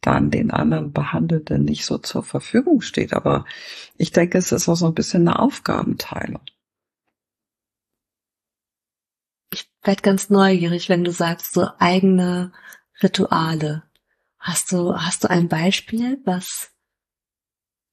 dann 0.00 0.30
den 0.30 0.50
anderen 0.52 0.92
Behandelnden 0.92 1.64
nicht 1.64 1.84
so 1.84 1.98
zur 1.98 2.22
Verfügung 2.22 2.80
steht. 2.80 3.12
Aber 3.12 3.44
ich 3.96 4.12
denke, 4.12 4.38
es 4.38 4.52
ist 4.52 4.68
auch 4.68 4.76
so 4.76 4.86
ein 4.86 4.94
bisschen 4.94 5.26
eine 5.26 5.38
Aufgabenteilung. 5.38 6.42
Ich 9.52 9.68
werde 9.82 10.02
ganz 10.02 10.30
neugierig, 10.30 10.88
wenn 10.88 11.04
du 11.04 11.10
sagst, 11.10 11.52
so 11.52 11.68
eigene 11.78 12.52
Rituale. 13.02 13.82
Hast 14.46 14.70
du, 14.70 14.94
hast 14.94 15.24
du 15.24 15.28
ein 15.28 15.48
Beispiel, 15.48 16.20
was, 16.24 16.70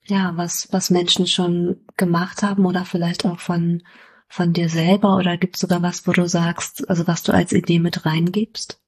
ja, 0.04 0.34
was, 0.36 0.68
was 0.72 0.92
Menschen 0.92 1.26
schon 1.26 1.84
gemacht 1.98 2.44
haben 2.44 2.68
oder 2.68 2.86
vielleicht 2.86 3.26
auch 3.26 3.40
von, 3.40 3.82
von 4.28 4.54
dir 4.54 4.70
selber 4.70 5.18
oder 5.18 5.36
gibt 5.38 5.56
es 5.56 5.62
sogar 5.62 5.82
was, 5.82 6.06
wo 6.06 6.12
du 6.12 6.28
sagst, 6.28 6.88
also 6.88 7.08
was 7.08 7.24
du 7.24 7.34
als 7.34 7.54
Idee 7.54 7.80
mit 7.80 8.06
reingibst? 8.06 8.80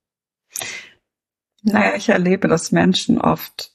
Naja, 1.63 1.95
ich 1.95 2.09
erlebe, 2.09 2.47
dass 2.47 2.71
Menschen 2.71 3.19
oft 3.19 3.71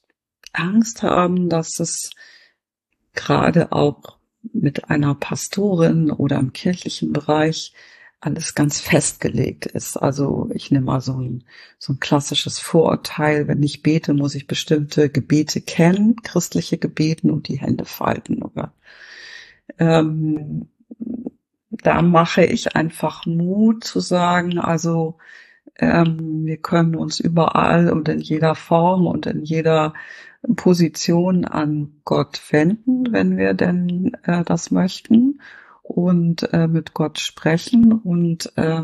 Angst 0.52 1.02
haben, 1.02 1.48
dass 1.48 1.80
es 1.80 2.12
gerade 3.14 3.72
auch 3.72 4.18
mit 4.52 4.88
einer 4.88 5.16
Pastorin 5.16 6.12
oder 6.12 6.38
im 6.38 6.52
kirchlichen 6.52 7.12
Bereich 7.12 7.72
alles 8.20 8.54
ganz 8.54 8.80
festgelegt 8.80 9.66
ist. 9.66 9.96
Also 9.96 10.50
ich 10.54 10.70
nehme 10.70 10.86
mal 10.86 11.00
so 11.00 11.18
ein, 11.18 11.44
so 11.78 11.94
ein 11.94 12.00
klassisches 12.00 12.58
Vorurteil, 12.58 13.48
wenn 13.48 13.62
ich 13.62 13.82
bete, 13.82 14.12
muss 14.12 14.34
ich 14.34 14.46
bestimmte 14.46 15.08
Gebete 15.08 15.60
kennen, 15.62 16.16
christliche 16.22 16.76
Gebeten 16.76 17.30
und 17.30 17.48
die 17.48 17.60
Hände 17.60 17.86
falten. 17.86 18.42
Oder 18.42 18.74
ähm, 19.78 20.68
da 21.70 22.02
mache 22.02 22.44
ich 22.44 22.76
einfach 22.76 23.24
Mut 23.24 23.84
zu 23.84 24.00
sagen, 24.00 24.58
also 24.58 25.16
ähm, 25.78 26.44
wir 26.44 26.58
können 26.58 26.96
uns 26.96 27.20
überall 27.20 27.90
und 27.90 28.08
in 28.10 28.20
jeder 28.20 28.54
Form 28.54 29.06
und 29.06 29.24
in 29.26 29.42
jeder 29.44 29.94
Position 30.56 31.46
an 31.46 32.00
Gott 32.04 32.40
wenden, 32.50 33.12
wenn 33.12 33.38
wir 33.38 33.54
denn 33.54 34.12
äh, 34.24 34.44
das 34.44 34.70
möchten 34.70 35.40
und 35.90 36.52
äh, 36.52 36.68
mit 36.68 36.94
Gott 36.94 37.18
sprechen. 37.18 37.92
Und 37.92 38.52
äh, 38.56 38.82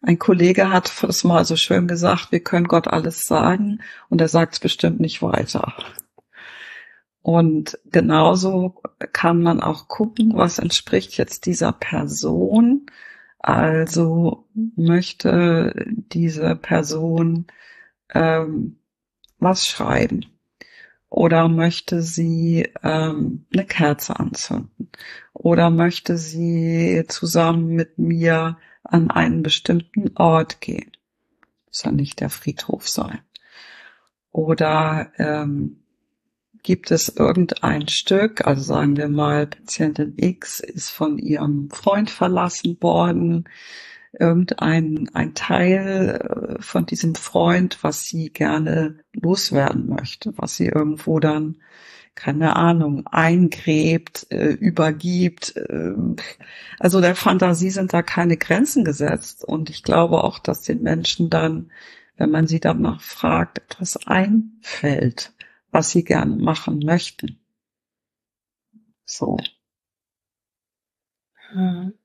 ein 0.00 0.18
Kollege 0.18 0.70
hat 0.70 1.02
das 1.02 1.24
mal 1.24 1.44
so 1.44 1.56
schön 1.56 1.88
gesagt, 1.88 2.30
wir 2.30 2.40
können 2.40 2.68
Gott 2.68 2.86
alles 2.88 3.24
sagen 3.26 3.80
und 4.08 4.20
er 4.20 4.28
sagt 4.28 4.54
es 4.54 4.60
bestimmt 4.60 5.00
nicht 5.00 5.22
weiter. 5.22 5.74
Und 7.20 7.78
genauso 7.86 8.80
kann 9.12 9.42
man 9.42 9.60
auch 9.60 9.88
gucken, 9.88 10.32
was 10.34 10.60
entspricht 10.60 11.16
jetzt 11.16 11.46
dieser 11.46 11.72
Person. 11.72 12.86
Also 13.40 14.46
möchte 14.54 15.74
diese 15.86 16.54
Person 16.54 17.46
ähm, 18.14 18.78
was 19.38 19.66
schreiben 19.66 20.35
oder 21.08 21.48
möchte 21.48 22.02
sie 22.02 22.68
ähm, 22.82 23.46
eine 23.52 23.64
Kerze 23.64 24.18
anzünden 24.18 24.90
oder 25.32 25.70
möchte 25.70 26.16
sie 26.16 27.04
zusammen 27.08 27.68
mit 27.68 27.98
mir 27.98 28.58
an 28.82 29.10
einen 29.10 29.42
bestimmten 29.42 30.16
Ort 30.16 30.60
gehen. 30.60 30.92
Muss 31.66 31.84
ja 31.84 31.92
nicht 31.92 32.20
der 32.20 32.30
Friedhof 32.30 32.88
sein. 32.88 33.20
Oder 34.30 35.12
ähm, 35.18 35.82
gibt 36.62 36.90
es 36.90 37.08
irgendein 37.08 37.88
Stück, 37.88 38.46
also 38.46 38.60
sagen 38.60 38.96
wir 38.96 39.08
mal, 39.08 39.46
Patientin 39.46 40.14
X 40.16 40.60
ist 40.60 40.90
von 40.90 41.18
ihrem 41.18 41.70
Freund 41.70 42.10
verlassen 42.10 42.76
worden, 42.80 43.44
irgendein 44.18 45.10
ein 45.14 45.34
Teil 45.34 46.56
äh, 46.58 46.62
von 46.62 46.86
diesem 46.86 47.14
Freund, 47.14 47.78
was 47.82 48.04
sie 48.04 48.30
gerne 48.30 48.98
loswerden 49.12 49.88
möchte, 49.88 50.32
was 50.36 50.56
sie 50.56 50.66
irgendwo 50.66 51.20
dann, 51.20 51.56
keine 52.14 52.56
Ahnung, 52.56 53.06
eingräbt, 53.06 54.26
äh, 54.30 54.52
übergibt. 54.52 55.56
Äh, 55.56 55.94
also 56.78 57.00
der 57.00 57.14
Fantasie 57.14 57.70
sind 57.70 57.92
da 57.92 58.02
keine 58.02 58.36
Grenzen 58.36 58.84
gesetzt. 58.84 59.44
Und 59.44 59.70
ich 59.70 59.82
glaube 59.82 60.24
auch, 60.24 60.38
dass 60.38 60.62
den 60.62 60.82
Menschen 60.82 61.30
dann, 61.30 61.70
wenn 62.16 62.30
man 62.30 62.46
sie 62.46 62.60
danach 62.60 63.00
fragt, 63.02 63.58
etwas 63.58 64.06
einfällt, 64.06 65.34
was 65.70 65.90
sie 65.90 66.04
gerne 66.04 66.36
machen 66.36 66.80
möchten. 66.84 67.38
So. 69.04 69.38
Hm. 71.52 71.95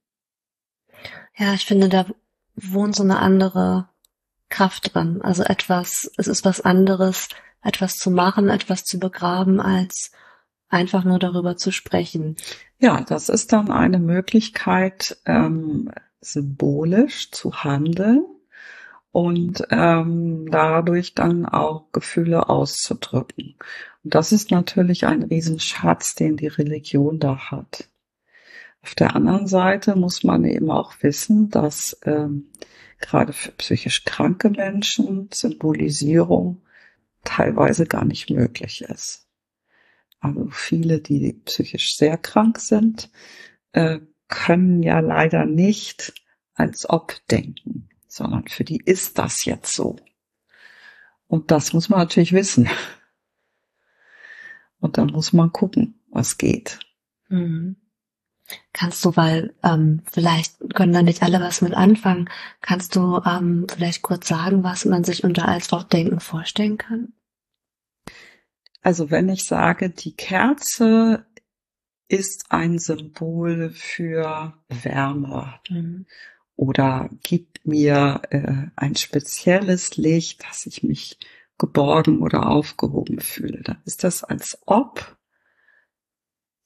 Ja, 1.42 1.56
ich 1.56 1.66
finde, 1.66 1.90
da 1.90 2.06
wohnt 2.56 2.96
so 2.96 3.02
eine 3.02 3.18
andere 3.18 3.90
Kraft 4.50 4.94
drin. 4.94 5.24
Also 5.24 5.42
etwas, 5.42 6.12
es 6.18 6.28
ist 6.28 6.46
was 6.46 6.62
anderes, 6.62 7.30
etwas 7.64 7.96
zu 7.96 8.12
machen, 8.12 8.48
etwas 8.48 8.84
zu 8.84 9.00
begraben, 9.00 9.60
als 9.60 10.12
einfach 10.70 11.04
nur 11.04 11.18
darüber 11.18 11.58
zu 11.58 11.72
sprechen. 11.72 12.36
Ja, 12.78 13.02
das 13.02 13.28
ist 13.28 13.54
dann 13.54 13.72
eine 13.72 13.98
Möglichkeit, 13.98 15.18
ähm, 15.26 15.92
symbolisch 16.20 17.32
zu 17.32 17.64
handeln 17.64 18.24
und 19.12 19.64
ähm, 19.72 20.46
dadurch 20.52 21.16
dann 21.16 21.48
auch 21.48 21.92
Gefühle 21.92 22.50
auszudrücken. 22.50 23.56
Und 24.04 24.14
das 24.14 24.32
ist 24.32 24.52
natürlich 24.52 25.08
ein 25.08 25.24
Riesenschatz, 25.24 26.14
den 26.14 26.38
die 26.38 26.50
Religion 26.50 27.18
da 27.18 27.50
hat. 27.50 27.90
Auf 28.84 28.96
der 28.96 29.16
anderen 29.16 29.48
Seite 29.48 29.96
muss 29.96 30.24
man 30.24 30.44
eben 30.44 30.72
auch 30.72 30.94
wissen, 31.02 31.50
dass 31.50 32.00
ähm, 32.04 32.50
gerade 33.00 33.34
für 33.34 33.52
psychisch 33.52 34.06
kranke 34.06 34.50
Menschen 34.50 35.30
Symbolisierung 35.32 36.62
teilweise 37.24 37.86
gar 37.86 38.06
nicht 38.06 38.30
möglich 38.30 38.82
ist. 38.82 39.28
Also 40.20 40.50
viele, 40.52 41.00
die 41.00 41.34
psychisch 41.46 41.96
sehr 41.96 42.18
krank 42.18 42.60
sind, 42.60 43.10
äh, 43.74 44.00
können 44.28 44.82
ja 44.82 45.00
leider 45.00 45.46
nicht 45.46 46.14
als 46.54 46.90
ob 46.90 47.16
denken, 47.30 47.90
sondern 48.08 48.48
für 48.48 48.64
die 48.64 48.78
ist 48.78 49.18
das 49.18 49.46
jetzt 49.46 49.74
so. 49.74 49.98
Und 51.28 51.52
das 51.52 51.74
muss 51.74 51.90
man 51.90 52.00
natürlich 52.00 52.34
wissen. 52.34 52.70
Und 54.80 54.98
dann 54.98 55.08
muss 55.08 55.34
man 55.34 55.52
gucken, 55.52 56.02
was 56.10 56.38
geht. 56.38 56.80
Mhm. 57.30 57.81
Kannst 58.74 59.04
du, 59.04 59.16
weil 59.16 59.54
ähm, 59.64 60.02
vielleicht 60.12 60.58
können 60.74 60.94
da 60.94 61.02
nicht 61.02 61.24
alle 61.24 61.40
was 61.40 61.62
mit 61.62 61.74
anfangen, 61.74 62.30
kannst 62.62 62.96
du 62.96 63.22
ähm, 63.26 63.68
vielleicht 63.70 64.02
kurz 64.02 64.28
sagen, 64.28 64.64
was 64.64 64.86
man 64.86 65.04
sich 65.04 65.24
unter 65.24 65.48
als 65.48 65.72
Wortdenken 65.72 66.20
vorstellen 66.20 66.78
kann? 66.78 67.14
Also 68.82 69.12
wenn 69.12 69.30
ich 69.30 69.44
sage, 69.44 69.90
die 69.90 70.16
Kerze 70.16 71.26
ist 72.08 72.46
ein 72.50 72.80
Symbol 72.80 73.70
für 73.70 74.54
Wärme 74.68 75.60
mhm. 75.70 76.06
oder 76.56 77.10
gibt 77.24 77.66
mir 77.66 78.22
äh, 78.30 78.68
ein 78.76 78.96
spezielles 78.96 79.98
Licht, 79.98 80.44
dass 80.44 80.66
ich 80.66 80.84
mich 80.84 81.20
geborgen 81.58 82.22
oder 82.22 82.48
aufgehoben 82.48 83.20
fühle, 83.20 83.62
dann 83.62 83.78
ist 83.86 84.04
das 84.04 84.24
als 84.24 84.58
ob 84.66 85.16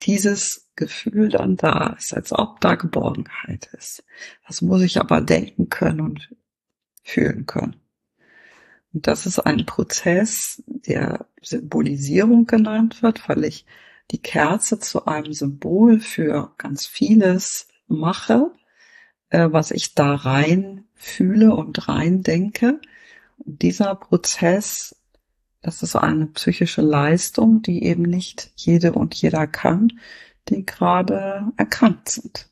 dieses 0.04 0.65
Gefühl 0.76 1.30
dann 1.30 1.56
da 1.56 1.96
ist, 1.98 2.14
als 2.14 2.32
ob 2.32 2.60
da 2.62 2.76
Geborgenheit 2.76 3.70
ist. 3.78 4.04
Das 4.48 4.62
muss 4.62 4.82
ich 4.82 5.00
aber 5.00 5.22
denken 5.22 5.70
können 5.70 6.02
und 6.02 6.36
fühlen 7.04 7.46
können. 7.46 7.78
Und 8.94 9.08
das 9.08 9.26
ist 9.26 9.40
ein 9.40 9.66
Prozess, 9.66 10.64
der 10.68 11.28
Symbolisierung 11.42 12.46
genannt 12.46 13.02
wird, 13.04 13.28
weil 13.28 13.44
ich 13.44 13.66
die 14.12 14.22
Kerze 14.22 14.80
zu 14.80 15.06
einem 15.06 15.34
Symbol 15.34 16.00
für 16.00 16.54
ganz 16.58 16.86
vieles 16.86 17.68
mache, 17.88 18.52
äh, 19.30 19.50
was 19.52 19.72
ich 19.72 19.96
da 19.96 20.16
rein 20.16 20.86
fühle 20.94 21.56
und 21.56 21.88
rein 21.88 22.24
denke. 22.24 22.80
Und 23.38 23.62
dieser 23.62 23.96
Prozess 23.96 24.96
das 25.66 25.82
ist 25.82 25.96
eine 25.96 26.28
psychische 26.28 26.84
Leistung, 26.84 27.64
die 27.64 27.86
eben 27.86 28.04
nicht 28.04 28.52
jede 28.56 28.94
und 28.94 29.16
jeder 29.16 29.48
kann, 29.48 29.94
die 30.50 30.66
gerade 30.66 31.52
erkrankt 31.58 32.10
sind. 32.10 32.50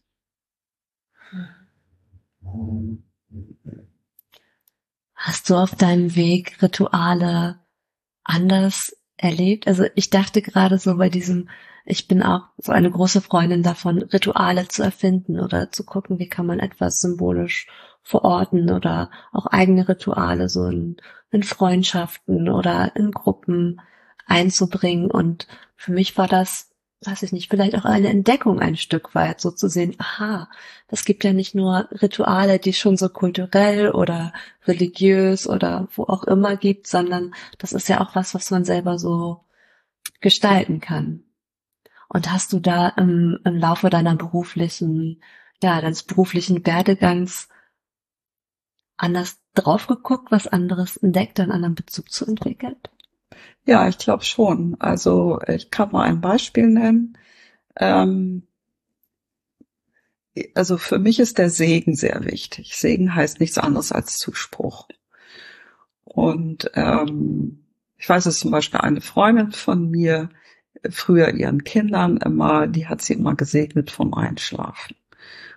Hast 5.15 5.49
du 5.49 5.55
auf 5.55 5.75
deinem 5.75 6.15
Weg 6.15 6.61
Rituale 6.61 7.59
anders 8.23 8.95
erlebt? 9.17 9.67
Also 9.67 9.85
ich 9.95 10.09
dachte 10.09 10.41
gerade 10.41 10.77
so 10.77 10.97
bei 10.97 11.09
diesem, 11.09 11.49
ich 11.85 12.07
bin 12.07 12.23
auch 12.23 12.49
so 12.57 12.71
eine 12.71 12.91
große 12.91 13.21
Freundin 13.21 13.63
davon, 13.63 14.01
Rituale 14.01 14.67
zu 14.67 14.83
erfinden 14.83 15.39
oder 15.39 15.71
zu 15.71 15.85
gucken, 15.85 16.19
wie 16.19 16.27
kann 16.27 16.45
man 16.45 16.59
etwas 16.59 16.99
symbolisch 16.99 17.67
verorten 18.01 18.69
oder 18.69 19.11
auch 19.31 19.47
eigene 19.47 19.87
Rituale 19.87 20.49
so 20.49 20.65
in, 20.65 20.97
in 21.31 21.43
Freundschaften 21.43 22.49
oder 22.49 22.95
in 22.95 23.11
Gruppen 23.11 23.79
einzubringen. 24.25 25.09
Und 25.09 25.47
für 25.75 25.93
mich 25.93 26.17
war 26.17 26.27
das, 26.27 26.72
weiß 27.05 27.23
ich 27.23 27.31
nicht, 27.31 27.49
vielleicht 27.49 27.75
auch 27.75 27.85
eine 27.85 28.09
Entdeckung 28.09 28.59
ein 28.59 28.75
Stück 28.75 29.15
weit, 29.15 29.41
so 29.41 29.51
zu 29.51 29.69
sehen, 29.69 29.95
aha, 29.97 30.49
das 30.87 31.05
gibt 31.05 31.23
ja 31.23 31.33
nicht 31.33 31.55
nur 31.55 31.89
Rituale, 31.91 32.59
die 32.59 32.73
schon 32.73 32.97
so 32.97 33.09
kulturell 33.09 33.91
oder 33.91 34.33
religiös 34.65 35.47
oder 35.47 35.87
wo 35.95 36.03
auch 36.03 36.23
immer 36.23 36.57
gibt, 36.57 36.87
sondern 36.87 37.33
das 37.57 37.73
ist 37.73 37.89
ja 37.89 38.01
auch 38.01 38.15
was, 38.15 38.33
was 38.33 38.51
man 38.51 38.65
selber 38.65 38.99
so 38.99 39.43
gestalten 40.21 40.79
kann. 40.79 41.23
Und 42.09 42.31
hast 42.31 42.53
du 42.53 42.59
da 42.59 42.89
im, 42.89 43.39
im 43.43 43.57
Laufe 43.57 43.89
deiner 43.89 44.15
beruflichen, 44.15 45.21
ja, 45.61 45.81
deines 45.81 46.03
beruflichen 46.03 46.65
Werdegangs 46.65 47.49
anders 48.97 49.39
drauf 49.55 49.87
geguckt, 49.87 50.31
was 50.31 50.47
anderes 50.47 50.97
entdeckt, 50.97 51.39
einen 51.39 51.51
anderen 51.51 51.75
Bezug 51.75 52.11
zu 52.11 52.25
entwickeln? 52.25 52.75
Ja, 53.65 53.87
ich 53.87 53.97
glaube 53.97 54.23
schon. 54.23 54.75
Also 54.79 55.39
ich 55.47 55.71
kann 55.71 55.91
mal 55.91 56.03
ein 56.03 56.21
Beispiel 56.21 56.67
nennen. 56.67 57.17
Ähm, 57.77 58.47
also 60.55 60.77
für 60.77 60.99
mich 60.99 61.19
ist 61.19 61.37
der 61.37 61.49
Segen 61.49 61.95
sehr 61.95 62.25
wichtig. 62.25 62.75
Segen 62.75 63.15
heißt 63.15 63.39
nichts 63.39 63.57
anderes 63.57 63.91
als 63.91 64.17
Zuspruch. 64.17 64.87
Und 66.03 66.71
ähm, 66.75 67.65
ich 67.97 68.09
weiß, 68.09 68.25
dass 68.25 68.39
zum 68.39 68.51
Beispiel 68.51 68.81
eine 68.81 69.01
Freundin 69.01 69.51
von 69.51 69.89
mir 69.89 70.29
früher 70.89 71.33
ihren 71.33 71.63
Kindern 71.63 72.17
immer, 72.17 72.67
die 72.67 72.87
hat 72.87 73.01
sie 73.01 73.13
immer 73.13 73.35
gesegnet 73.35 73.91
vom 73.91 74.13
Einschlafen. 74.13 74.95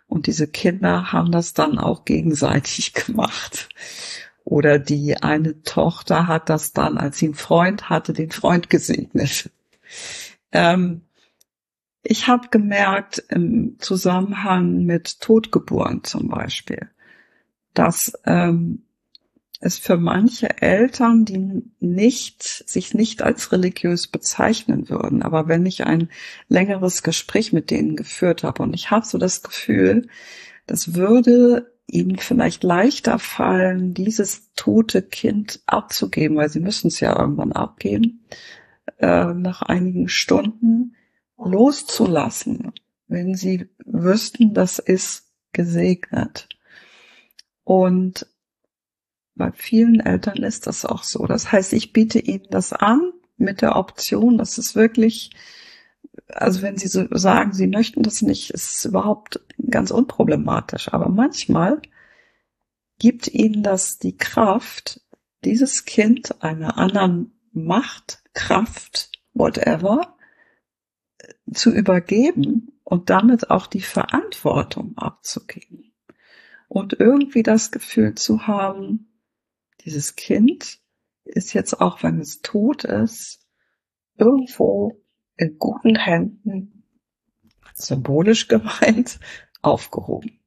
Und 0.07 0.27
diese 0.27 0.47
Kinder 0.47 1.13
haben 1.13 1.33
das 1.33 1.53
dann 1.53 1.79
auch 1.79 2.05
gegenseitig 2.05 2.95
gemacht. 3.07 3.69
Oder 4.47 4.79
die 4.79 5.21
eine 5.21 5.61
Tochter 5.65 6.29
hat 6.29 6.49
das 6.51 6.73
dann, 6.73 6.99
als 6.99 7.19
sie 7.19 7.27
einen 7.27 7.35
Freund 7.35 7.91
hatte, 7.91 8.13
den 8.13 8.31
Freund 8.31 8.71
gesegnet. 8.71 9.51
Ähm, 10.53 11.01
ich 12.05 12.29
habe 12.29 12.47
gemerkt 12.49 13.25
im 13.29 13.75
Zusammenhang 13.81 14.85
mit 14.85 15.21
Totgeburten 15.21 16.05
zum 16.05 16.29
Beispiel, 16.29 16.89
dass 17.75 18.13
ähm, 18.25 18.85
es 19.59 19.79
für 19.79 19.97
manche 19.97 20.63
Eltern, 20.63 21.25
die 21.25 21.65
nicht, 21.81 22.45
sich 22.45 22.95
nicht 22.95 23.23
als 23.23 23.51
religiös 23.51 24.07
bezeichnen 24.07 24.89
würden, 24.89 25.23
aber 25.23 25.49
wenn 25.49 25.67
ich 25.67 25.85
ein 25.85 26.09
längeres 26.49 27.03
Gespräch 27.03 27.53
mit 27.53 27.73
denen 27.73 27.97
geführt 27.97 28.45
habe 28.45 28.63
und 28.63 28.75
ich 28.75 28.93
habe 28.93 29.05
so 29.05 29.19
das 29.19 29.43
Gefühl, 29.43 30.07
das 30.69 30.95
würde 30.95 31.76
ihnen 31.87 32.19
vielleicht 32.19 32.65
leichter 32.65 33.19
fallen, 33.19 33.95
dieses 33.95 34.53
tote 34.55 35.03
Kind 35.03 35.61
abzugeben, 35.67 36.37
weil 36.37 36.49
sie 36.49 36.61
müssen 36.61 36.89
es 36.89 37.01
ja 37.01 37.19
irgendwann 37.19 37.53
abgeben, 37.53 38.25
äh, 38.99 39.33
nach 39.35 39.63
einigen 39.63 40.09
Stunden 40.09 40.97
loszulassen, 41.39 42.73
wenn 43.09 43.35
sie 43.35 43.69
wüssten, 43.85 44.55
das 44.55 44.79
ist 44.79 45.31
gesegnet. 45.53 46.49
Und 47.63 48.27
bei 49.35 49.53
vielen 49.53 50.01
Eltern 50.01 50.43
ist 50.43 50.67
das 50.67 50.85
auch 50.85 51.03
so. 51.03 51.27
Das 51.27 51.53
heißt, 51.53 51.73
ich 51.73 51.93
biete 51.93 52.19
ihnen 52.19 52.47
das 52.51 52.73
an 52.73 53.13
mit 53.37 53.61
der 53.61 53.77
Option, 53.77 54.39
dass 54.39 54.59
es 54.59 54.75
wirklich, 54.75 55.31
also 56.29 56.63
wenn 56.63 56.77
sie 56.77 56.89
so 56.89 57.07
sagen, 57.11 57.53
sie 57.53 57.67
möchten 57.67 58.03
das 58.03 58.23
nicht, 58.23 58.51
ist 58.51 58.85
überhaupt 58.85 59.41
ganz 59.71 59.91
unproblematisch. 59.91 60.93
Aber 60.93 61.09
manchmal 61.09 61.81
gibt 62.99 63.29
ihnen 63.29 63.63
das 63.63 63.99
die 63.99 64.17
Kraft, 64.17 65.01
dieses 65.45 65.85
Kind 65.85 66.43
einer 66.43 66.79
anderen 66.79 67.33
Macht, 67.53 68.23
Kraft, 68.35 69.11
whatever, 69.33 70.17
zu 71.53 71.71
übergeben 71.71 72.81
und 72.85 73.11
damit 73.11 73.51
auch 73.51 73.67
die 73.67 73.81
Verantwortung 73.81 74.97
abzugeben. 74.97 75.95
Und 76.69 76.99
irgendwie 76.99 77.43
das 77.43 77.71
Gefühl 77.71 78.15
zu 78.15 78.47
haben, 78.47 79.23
dieses 79.85 80.17
Kind 80.17 80.81
ist 81.25 81.53
jetzt 81.55 81.81
auch, 81.81 82.03
wenn 82.03 82.21
es 82.21 82.41
tot 82.43 82.85
ist, 82.85 83.47
irgendwo 84.17 85.01
in 85.37 85.59
guten 85.59 85.97
Händen, 85.97 86.85
symbolisch 87.75 88.49
gemeint, 88.49 89.19
aufgehoben. 89.63 90.41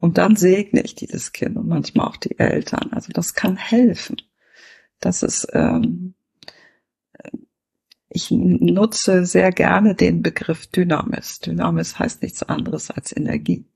Und 0.00 0.18
dann 0.18 0.36
segne 0.36 0.82
ich 0.82 0.94
dieses 0.94 1.32
Kind 1.32 1.56
und 1.56 1.66
manchmal 1.66 2.06
auch 2.06 2.16
die 2.16 2.38
Eltern. 2.38 2.92
Also 2.92 3.10
das 3.12 3.34
kann 3.34 3.56
helfen. 3.56 4.16
Das 5.00 5.24
ist, 5.24 5.48
ähm, 5.52 6.14
ich 8.08 8.30
nutze 8.30 9.26
sehr 9.26 9.50
gerne 9.50 9.96
den 9.96 10.22
Begriff 10.22 10.68
Dynamis. 10.68 11.40
Dynamis 11.40 11.98
heißt 11.98 12.22
nichts 12.22 12.44
anderes 12.44 12.92
als 12.92 13.16
Energie. 13.16 13.66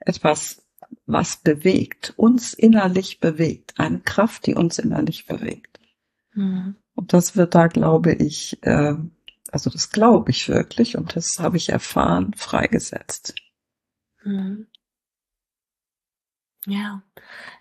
Etwas 0.00 0.62
was 1.06 1.36
bewegt, 1.36 2.14
uns 2.16 2.54
innerlich 2.54 3.20
bewegt, 3.20 3.74
eine 3.78 4.00
Kraft, 4.00 4.46
die 4.46 4.54
uns 4.54 4.78
innerlich 4.78 5.26
bewegt. 5.26 5.80
Mhm. 6.34 6.76
Und 7.00 7.14
das 7.14 7.34
wird 7.34 7.54
da, 7.54 7.66
glaube 7.66 8.12
ich, 8.12 8.62
äh, 8.62 8.94
also 9.50 9.70
das 9.70 9.90
glaube 9.90 10.30
ich 10.30 10.50
wirklich 10.50 10.98
und 10.98 11.16
das 11.16 11.38
habe 11.38 11.56
ich 11.56 11.70
erfahren, 11.70 12.34
freigesetzt. 12.36 13.34
Mhm. 14.22 14.66
Ja, 16.66 17.02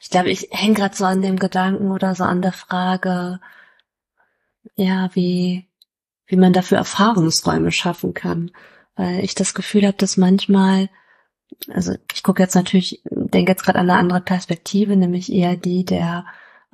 ich 0.02 0.10
glaube, 0.10 0.30
ich 0.30 0.50
hänge 0.52 0.74
gerade 0.74 0.94
so 0.94 1.06
an 1.06 1.22
dem 1.22 1.40
Gedanken 1.40 1.90
oder 1.92 2.16
so 2.16 2.26
an 2.26 2.42
der 2.42 2.52
Frage, 2.52 3.40
ja, 4.76 5.10
wie, 5.14 5.70
wie 6.26 6.36
man 6.36 6.52
dafür 6.52 6.80
Erfahrungsräume 6.80 7.72
schaffen 7.72 8.14
kann. 8.14 8.52
Weil 8.96 9.24
ich 9.24 9.36
das 9.36 9.54
Gefühl 9.54 9.88
habe, 9.88 9.96
dass 9.96 10.18
manchmal 10.18 10.90
also 11.70 11.96
ich 12.14 12.24
gucke 12.24 12.44
jetzt 12.44 12.56
natürlich, 12.56 13.02
denke 13.10 13.54
jetzt 13.54 13.64
gerade 13.64 13.80
an 13.80 13.90
eine 13.90 13.98
andere 14.00 14.22
Perspektive, 14.22 14.98
nämlich 14.98 15.32
eher 15.32 15.56
die 15.56 15.86
der 15.86 16.26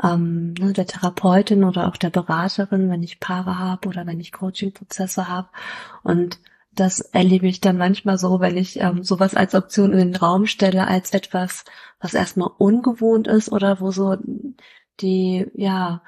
ähm, 0.03 0.53
ne, 0.53 0.73
der 0.73 0.88
Therapeutin 0.88 1.63
oder 1.63 1.88
auch 1.88 1.97
der 1.97 2.10
Beraterin, 2.10 2.89
wenn 2.89 3.03
ich 3.03 3.19
Paare 3.19 3.58
habe 3.58 3.88
oder 3.88 4.05
wenn 4.05 4.19
ich 4.19 4.31
Coaching-Prozesse 4.31 5.27
habe. 5.27 5.49
Und 6.03 6.39
das 6.73 6.99
erlebe 6.99 7.47
ich 7.47 7.62
dann 7.62 7.77
manchmal 7.77 8.17
so, 8.17 8.39
wenn 8.39 8.58
ich 8.58 8.79
ähm, 8.79 9.03
sowas 9.03 9.36
als 9.36 9.55
Option 9.55 9.93
in 9.93 9.97
den 9.99 10.15
Raum 10.15 10.45
stelle, 10.45 10.88
als 10.88 11.12
etwas, 11.12 11.63
was 11.99 12.13
erstmal 12.13 12.49
ungewohnt 12.58 13.27
ist 13.27 13.51
oder 13.51 13.79
wo 13.79 13.91
so 13.91 14.17
die, 14.99 15.47
ja, 15.53 16.01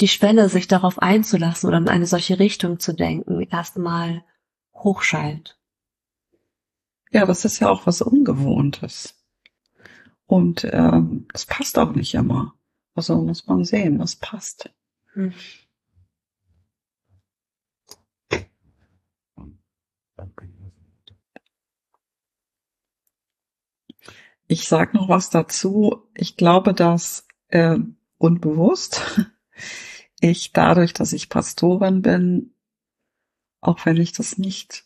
die 0.00 0.08
Schwelle, 0.08 0.48
sich 0.48 0.68
darauf 0.68 1.00
einzulassen 1.00 1.68
oder 1.68 1.78
in 1.78 1.88
eine 1.88 2.06
solche 2.06 2.38
Richtung 2.38 2.78
zu 2.78 2.92
denken, 2.92 3.40
erstmal 3.42 4.24
hochscheint. 4.74 5.58
Ja, 7.10 7.26
das 7.26 7.44
ist 7.44 7.60
ja 7.60 7.68
auch 7.68 7.86
was 7.86 8.00
Ungewohntes. 8.00 9.14
Und 10.26 10.64
ähm, 10.70 11.26
das 11.32 11.44
passt 11.44 11.78
auch 11.78 11.94
nicht 11.94 12.14
immer. 12.14 12.54
Also 12.94 13.22
muss 13.22 13.46
man 13.46 13.64
sehen, 13.64 13.98
was 13.98 14.16
passt. 14.16 14.70
Hm. 15.14 15.32
Ich 24.46 24.68
sage 24.68 24.96
noch 24.96 25.08
was 25.08 25.30
dazu. 25.30 26.06
Ich 26.14 26.36
glaube, 26.36 26.74
dass 26.74 27.26
äh, 27.48 27.78
unbewusst 28.18 29.00
ich 30.20 30.52
dadurch, 30.52 30.92
dass 30.92 31.14
ich 31.14 31.30
Pastorin 31.30 32.02
bin, 32.02 32.54
auch 33.62 33.86
wenn 33.86 33.96
ich 33.96 34.12
das 34.12 34.36
nicht 34.36 34.84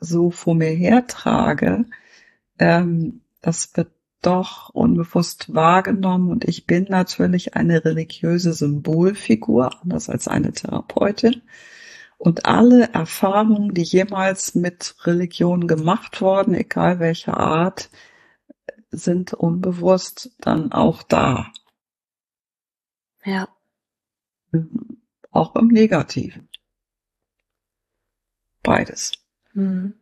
so 0.00 0.30
vor 0.30 0.54
mir 0.54 0.70
hertrage, 0.70 1.86
ähm, 2.58 3.22
das 3.40 3.76
wird 3.76 3.90
doch 4.26 4.70
unbewusst 4.70 5.54
wahrgenommen 5.54 6.30
und 6.30 6.44
ich 6.44 6.66
bin 6.66 6.84
natürlich 6.88 7.54
eine 7.56 7.84
religiöse 7.84 8.52
Symbolfigur, 8.52 9.82
anders 9.82 10.08
als 10.08 10.28
eine 10.28 10.52
Therapeutin. 10.52 11.42
Und 12.16 12.46
alle 12.46 12.92
Erfahrungen, 12.92 13.74
die 13.74 13.82
jemals 13.82 14.54
mit 14.54 14.94
Religion 15.04 15.66
gemacht 15.66 16.20
wurden, 16.20 16.54
egal 16.54 16.98
welcher 17.00 17.36
Art, 17.36 17.90
sind 18.90 19.34
unbewusst 19.34 20.30
dann 20.38 20.72
auch 20.72 21.02
da. 21.02 21.52
Ja. 23.24 23.48
Auch 25.30 25.56
im 25.56 25.68
Negativen. 25.68 26.48
Beides. 28.62 29.12
Hm. 29.52 29.94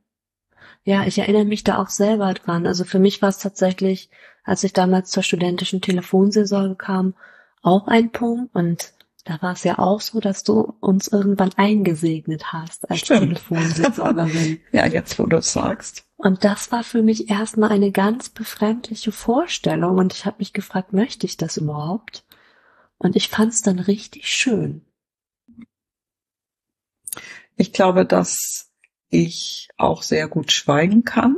Ja, 0.84 1.06
ich 1.06 1.18
erinnere 1.18 1.44
mich 1.44 1.62
da 1.62 1.78
auch 1.78 1.88
selber 1.88 2.34
dran. 2.34 2.66
Also 2.66 2.84
für 2.84 2.98
mich 2.98 3.22
war 3.22 3.28
es 3.28 3.38
tatsächlich, 3.38 4.10
als 4.44 4.64
ich 4.64 4.72
damals 4.72 5.10
zur 5.10 5.22
studentischen 5.22 5.80
Telefonseelsorge 5.80 6.74
kam, 6.74 7.14
auch 7.62 7.86
ein 7.86 8.10
Punkt. 8.10 8.54
Und 8.54 8.92
da 9.24 9.40
war 9.40 9.52
es 9.52 9.62
ja 9.62 9.78
auch 9.78 10.00
so, 10.00 10.18
dass 10.18 10.42
du 10.42 10.74
uns 10.80 11.06
irgendwann 11.06 11.52
eingesegnet 11.56 12.52
hast 12.52 12.90
als. 12.90 13.02
Telefonseelsorgerin. 13.02 14.60
ja, 14.72 14.86
jetzt 14.86 15.18
wo 15.18 15.26
du 15.26 15.36
es 15.36 15.52
sagst. 15.52 16.04
Und 16.16 16.42
das 16.44 16.72
war 16.72 16.82
für 16.82 17.02
mich 17.02 17.30
erstmal 17.30 17.70
eine 17.70 17.92
ganz 17.92 18.28
befremdliche 18.30 19.12
Vorstellung. 19.12 19.98
Und 19.98 20.12
ich 20.12 20.26
habe 20.26 20.36
mich 20.40 20.52
gefragt, 20.52 20.92
möchte 20.92 21.26
ich 21.26 21.36
das 21.36 21.56
überhaupt? 21.56 22.24
Und 22.98 23.14
ich 23.14 23.28
fand 23.28 23.52
es 23.52 23.62
dann 23.62 23.78
richtig 23.78 24.28
schön. 24.28 24.84
Ich 27.56 27.72
glaube, 27.72 28.04
dass 28.04 28.71
ich 29.12 29.68
auch 29.76 30.02
sehr 30.02 30.26
gut 30.26 30.52
schweigen 30.52 31.04
kann 31.04 31.36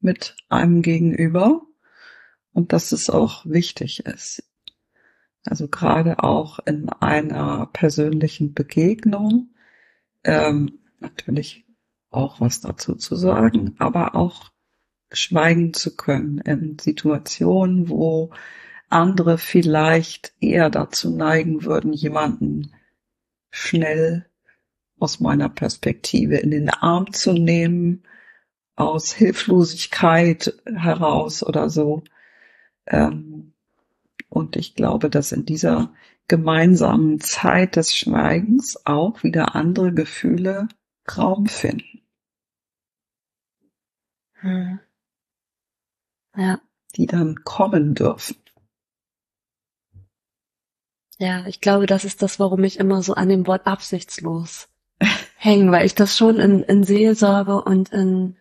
mit 0.00 0.36
einem 0.48 0.82
Gegenüber 0.82 1.62
und 2.52 2.72
dass 2.72 2.92
es 2.92 3.10
auch 3.10 3.44
wichtig 3.44 4.06
ist. 4.06 4.42
Also 5.44 5.68
gerade 5.68 6.24
auch 6.24 6.58
in 6.60 6.88
einer 6.88 7.66
persönlichen 7.72 8.54
Begegnung 8.54 9.50
ähm, 10.24 10.78
natürlich 10.98 11.66
auch 12.10 12.40
was 12.40 12.62
dazu 12.62 12.94
zu 12.94 13.16
sagen, 13.16 13.74
aber 13.78 14.14
auch 14.14 14.50
schweigen 15.12 15.74
zu 15.74 15.94
können 15.94 16.38
in 16.38 16.78
Situationen, 16.78 17.90
wo 17.90 18.32
andere 18.88 19.36
vielleicht 19.36 20.32
eher 20.40 20.70
dazu 20.70 21.14
neigen 21.14 21.64
würden, 21.64 21.92
jemanden 21.92 22.72
schnell 23.50 24.26
aus 24.98 25.20
meiner 25.20 25.48
Perspektive 25.48 26.36
in 26.36 26.50
den 26.50 26.70
Arm 26.70 27.12
zu 27.12 27.32
nehmen, 27.32 28.02
aus 28.76 29.12
Hilflosigkeit 29.12 30.54
heraus 30.66 31.42
oder 31.42 31.70
so. 31.70 32.02
Ähm, 32.86 33.52
und 34.28 34.56
ich 34.56 34.74
glaube, 34.74 35.10
dass 35.10 35.32
in 35.32 35.46
dieser 35.46 35.94
gemeinsamen 36.28 37.20
Zeit 37.20 37.76
des 37.76 37.96
Schweigens 37.96 38.84
auch 38.84 39.22
wieder 39.22 39.54
andere 39.54 39.92
Gefühle 39.92 40.68
Raum 41.16 41.46
finden. 41.46 42.02
Hm. 44.40 44.80
Ja. 46.36 46.60
Die 46.96 47.06
dann 47.06 47.36
kommen 47.44 47.94
dürfen. 47.94 48.36
Ja, 51.18 51.46
ich 51.46 51.60
glaube, 51.60 51.86
das 51.86 52.04
ist 52.04 52.20
das, 52.22 52.38
warum 52.38 52.62
ich 52.64 52.78
immer 52.78 53.02
so 53.02 53.14
an 53.14 53.28
dem 53.28 53.46
Wort 53.46 53.66
absichtslos 53.66 54.68
hänge, 55.46 55.72
weil 55.72 55.86
ich 55.86 55.94
das 55.94 56.16
schon 56.16 56.38
in, 56.38 56.62
in 56.62 56.84
Seelsorge 56.84 57.62
und 57.62 57.90
in 57.90 58.36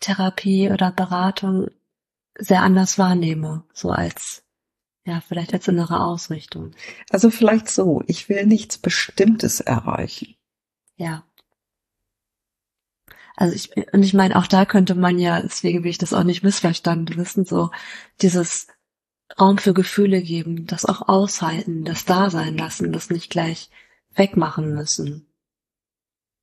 Therapie 0.00 0.70
oder 0.70 0.92
Beratung 0.92 1.68
sehr 2.38 2.62
anders 2.62 2.98
wahrnehme, 2.98 3.64
so 3.72 3.90
als 3.90 4.44
ja, 5.04 5.22
vielleicht 5.26 5.54
als 5.54 5.66
innere 5.68 6.00
Ausrichtung. 6.00 6.72
Also 7.10 7.30
vielleicht 7.30 7.68
so, 7.68 8.02
ich 8.06 8.28
will 8.28 8.44
nichts 8.44 8.76
Bestimmtes 8.76 9.60
erreichen. 9.60 10.36
Ja. 10.96 11.24
Also 13.34 13.54
ich, 13.54 13.74
und 13.94 14.02
ich 14.02 14.12
meine, 14.12 14.36
auch 14.36 14.46
da 14.46 14.66
könnte 14.66 14.94
man 14.94 15.18
ja, 15.18 15.40
deswegen 15.40 15.82
will 15.82 15.90
ich 15.90 15.98
das 15.98 16.12
auch 16.12 16.24
nicht 16.24 16.42
missverstanden 16.42 17.16
wissen, 17.16 17.46
so 17.46 17.70
dieses 18.20 18.66
Raum 19.40 19.56
für 19.56 19.72
Gefühle 19.72 20.20
geben, 20.20 20.66
das 20.66 20.84
auch 20.84 21.08
aushalten, 21.08 21.84
das 21.84 22.04
da 22.04 22.28
sein 22.28 22.58
lassen, 22.58 22.92
das 22.92 23.08
nicht 23.08 23.30
gleich 23.30 23.70
wegmachen 24.14 24.74
müssen. 24.74 25.27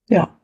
Ja. 0.07 0.39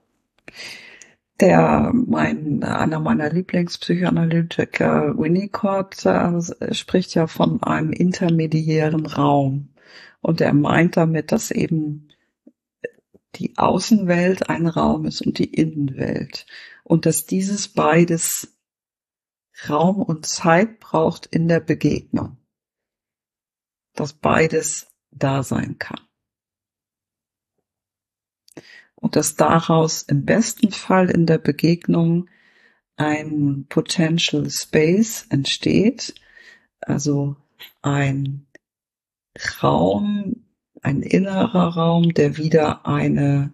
Der 1.39 1.91
mein 1.93 2.64
einer 2.64 2.99
meiner 2.99 3.30
Lieblingspsychoanalytiker 3.32 5.18
Winnicott 5.18 6.05
äh, 6.05 6.74
spricht 6.74 7.16
ja 7.16 7.28
von 7.28 7.64
einem 7.64 7.91
intermediären 7.93 9.05
Raum. 9.05 9.70
Und 10.22 10.41
er 10.41 10.53
meint 10.53 10.97
damit, 10.97 11.32
dass 11.32 11.49
eben 11.51 12.09
die 13.36 13.57
Außenwelt 13.57 14.49
ein 14.49 14.68
Raum 14.68 15.05
ist 15.05 15.22
und 15.22 15.39
die 15.39 15.51
Innenwelt. 15.51 16.45
Und 16.84 17.05
dass 17.05 17.26
dieses 17.26 17.68
beides 17.70 18.55
Raum 19.68 20.01
und 20.01 20.26
Zeit 20.26 20.80
braucht 20.80 21.26
in 21.26 21.47
der 21.47 21.59
Begegnung, 21.59 22.38
dass 23.95 24.14
beides 24.14 24.88
da 25.12 25.43
sein 25.43 25.78
kann 25.80 26.01
und 29.02 29.16
dass 29.16 29.36
daraus 29.36 30.04
im 30.04 30.24
besten 30.24 30.72
Fall 30.72 31.10
in 31.10 31.26
der 31.26 31.39
Begegnung 31.39 32.30
ein 32.95 33.66
Potential 33.68 34.49
Space 34.49 35.26
entsteht, 35.30 36.14
also 36.82 37.36
ein 37.82 38.47
Raum, 39.62 40.45
ein 40.82 41.02
innerer 41.02 41.76
Raum, 41.76 42.14
der 42.14 42.38
wieder 42.38 42.86
eine 42.86 43.54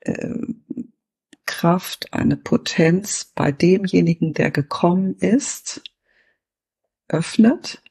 äh, 0.00 0.38
Kraft, 1.44 2.12
eine 2.14 2.38
Potenz 2.38 3.26
bei 3.34 3.52
demjenigen, 3.52 4.32
der 4.32 4.50
gekommen 4.50 5.16
ist, 5.16 5.82
öffnet. 7.08 7.82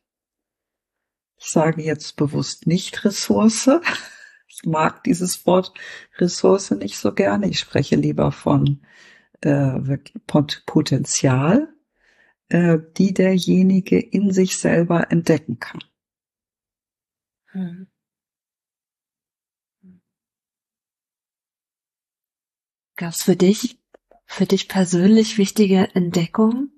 Ich 1.37 1.47
sage 1.47 1.83
jetzt 1.83 2.15
bewusst 2.15 2.65
nicht 2.65 3.05
Ressource, 3.05 3.69
ich 4.51 4.65
mag 4.65 5.03
dieses 5.05 5.45
Wort 5.45 5.73
Ressource 6.17 6.71
nicht 6.71 6.97
so 6.97 7.13
gerne. 7.13 7.47
Ich 7.47 7.59
spreche 7.59 7.95
lieber 7.95 8.31
von 8.31 8.81
äh, 9.41 9.97
Potenzial, 10.65 11.73
äh, 12.49 12.77
die 12.97 13.13
derjenige 13.13 13.99
in 13.99 14.31
sich 14.31 14.57
selber 14.57 15.09
entdecken 15.11 15.59
kann. 15.59 15.83
Hm. 17.51 17.87
Gab 22.97 23.13
es 23.13 23.23
für 23.23 23.35
dich, 23.35 23.79
für 24.25 24.45
dich 24.45 24.67
persönlich 24.67 25.37
wichtige 25.37 25.95
Entdeckungen? 25.95 26.71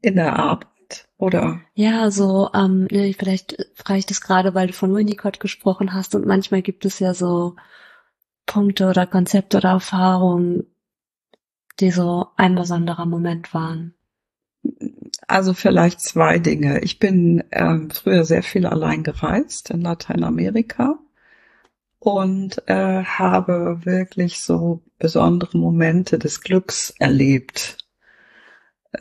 In 0.00 0.14
der 0.14 0.38
Arbeit 0.38 0.77
oder? 1.18 1.60
Ja, 1.74 2.10
so, 2.10 2.48
ähm, 2.54 2.86
vielleicht 2.88 3.70
frage 3.74 3.98
ich 3.98 4.06
das 4.06 4.20
gerade, 4.20 4.54
weil 4.54 4.68
du 4.68 4.72
von 4.72 4.94
Winnicott 4.94 5.40
gesprochen 5.40 5.92
hast 5.92 6.14
und 6.14 6.26
manchmal 6.26 6.62
gibt 6.62 6.84
es 6.84 7.00
ja 7.00 7.12
so 7.12 7.56
Punkte 8.46 8.86
oder 8.86 9.06
Konzepte 9.06 9.58
oder 9.58 9.70
Erfahrungen, 9.70 10.66
die 11.80 11.90
so 11.90 12.28
ein 12.36 12.54
besonderer 12.54 13.04
Moment 13.04 13.52
waren. 13.52 13.94
Also 15.26 15.54
vielleicht 15.54 16.00
zwei 16.00 16.38
Dinge. 16.38 16.80
Ich 16.80 16.98
bin 16.98 17.44
ähm, 17.50 17.90
früher 17.90 18.24
sehr 18.24 18.42
viel 18.42 18.66
allein 18.66 19.02
gereist 19.02 19.70
in 19.70 19.82
Lateinamerika 19.82 20.98
und 21.98 22.62
äh, 22.66 23.04
habe 23.04 23.80
wirklich 23.84 24.40
so 24.40 24.82
besondere 24.98 25.58
Momente 25.58 26.18
des 26.18 26.40
Glücks 26.40 26.94
erlebt 26.98 27.87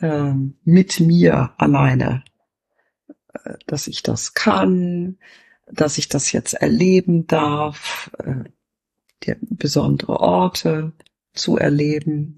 ähm, 0.01 0.57
mit 0.63 0.99
mir 0.99 1.53
alleine, 1.57 2.23
äh, 3.33 3.55
dass 3.67 3.87
ich 3.87 4.03
das 4.03 4.33
kann, 4.33 5.17
dass 5.71 5.97
ich 5.97 6.09
das 6.09 6.31
jetzt 6.31 6.53
erleben 6.53 7.27
darf, 7.27 8.11
äh, 8.19 9.35
besondere 9.41 10.19
Orte 10.19 10.93
zu 11.33 11.57
erleben. 11.57 12.37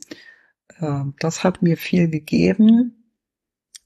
Äh, 0.80 1.03
das 1.20 1.43
hat 1.43 1.62
mir 1.62 1.78
viel 1.78 2.10
gegeben 2.10 3.14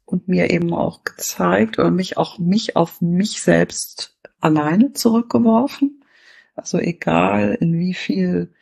und 0.05 0.27
mir 0.27 0.51
eben 0.51 0.73
auch 0.73 1.03
gezeigt 1.03 1.79
oder 1.79 1.91
mich 1.91 2.17
auch 2.17 2.39
mich 2.39 2.75
auf 2.75 3.01
mich 3.01 3.41
selbst 3.41 4.19
alleine 4.39 4.93
zurückgeworfen. 4.93 6.03
Also 6.55 6.77
egal 6.77 7.57
in 7.59 7.79
wie 7.79 7.93
viel 7.93 8.53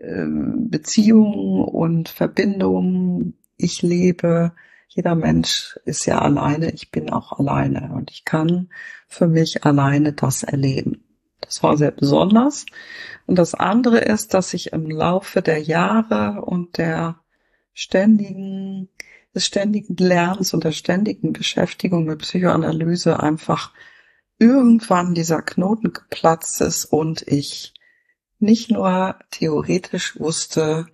ähm, 0.00 0.68
Beziehungen 0.70 1.64
und 1.64 2.08
Verbindungen 2.08 3.37
ich 3.58 3.82
lebe, 3.82 4.52
jeder 4.88 5.14
Mensch 5.14 5.78
ist 5.84 6.06
ja 6.06 6.18
alleine, 6.18 6.72
ich 6.72 6.90
bin 6.90 7.10
auch 7.10 7.38
alleine 7.38 7.92
und 7.94 8.10
ich 8.10 8.24
kann 8.24 8.70
für 9.06 9.28
mich 9.28 9.64
alleine 9.64 10.14
das 10.14 10.42
erleben. 10.42 11.04
Das 11.40 11.62
war 11.62 11.76
sehr 11.76 11.90
besonders. 11.90 12.66
Und 13.26 13.36
das 13.36 13.54
andere 13.54 13.98
ist, 13.98 14.34
dass 14.34 14.54
ich 14.54 14.72
im 14.72 14.90
Laufe 14.90 15.42
der 15.42 15.58
Jahre 15.58 16.42
und 16.42 16.78
der 16.78 17.20
ständigen, 17.74 18.88
des 19.34 19.46
ständigen 19.46 19.96
Lernens 19.96 20.54
und 20.54 20.64
der 20.64 20.72
ständigen 20.72 21.32
Beschäftigung 21.32 22.04
mit 22.04 22.20
Psychoanalyse 22.20 23.20
einfach 23.20 23.72
irgendwann 24.38 25.14
dieser 25.14 25.42
Knoten 25.42 25.92
geplatzt 25.92 26.60
ist 26.60 26.86
und 26.86 27.22
ich 27.26 27.74
nicht 28.38 28.70
nur 28.70 29.16
theoretisch 29.30 30.18
wusste, 30.18 30.86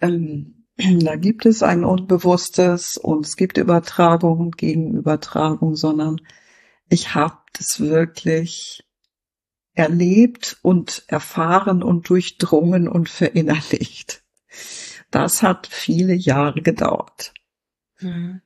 ähm, 0.00 0.61
da 0.76 1.16
gibt 1.16 1.46
es 1.46 1.62
ein 1.62 1.84
Unbewusstes 1.84 2.96
und 2.96 3.26
es 3.26 3.36
gibt 3.36 3.58
Übertragung 3.58 4.52
gegen 4.52 4.94
Übertragung, 4.94 5.76
sondern 5.76 6.20
ich 6.88 7.14
habe 7.14 7.38
das 7.54 7.80
wirklich 7.80 8.84
erlebt 9.74 10.58
und 10.62 11.04
erfahren 11.08 11.82
und 11.82 12.08
durchdrungen 12.08 12.88
und 12.88 13.08
verinnerlicht. 13.08 14.22
Das 15.10 15.42
hat 15.42 15.66
viele 15.66 16.14
Jahre 16.14 16.60
gedauert. 16.60 17.32
Mhm. 18.00 18.42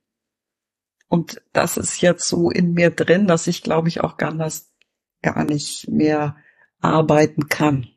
Und 1.08 1.42
das 1.52 1.76
ist 1.76 2.00
jetzt 2.00 2.28
so 2.28 2.50
in 2.50 2.72
mir 2.72 2.90
drin, 2.90 3.26
dass 3.26 3.46
ich 3.46 3.62
glaube 3.62 3.88
ich 3.88 4.00
auch 4.00 4.16
gar, 4.16 4.34
das, 4.34 4.72
gar 5.22 5.44
nicht 5.44 5.88
mehr 5.88 6.36
arbeiten 6.80 7.48
kann. 7.48 7.88